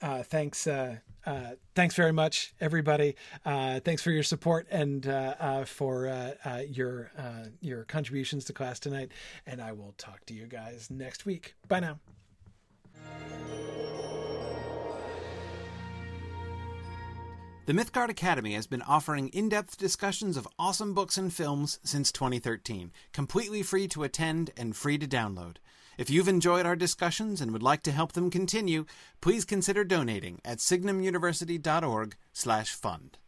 [0.00, 3.16] uh, thanks uh, uh, thanks very much, everybody.
[3.44, 5.04] thanks for your support and
[5.66, 6.34] for
[6.68, 7.10] your
[7.60, 9.10] your contributions to class tonight.
[9.46, 11.54] And I will talk to you guys next week.
[11.66, 11.98] Bye now.
[17.72, 22.12] The Mythgard Academy has been offering in depth discussions of awesome books and films since
[22.12, 25.56] 2013, completely free to attend and free to download.
[25.96, 28.84] If you've enjoyed our discussions and would like to help them continue,
[29.22, 33.18] please consider donating at signumuniversity.org/fund.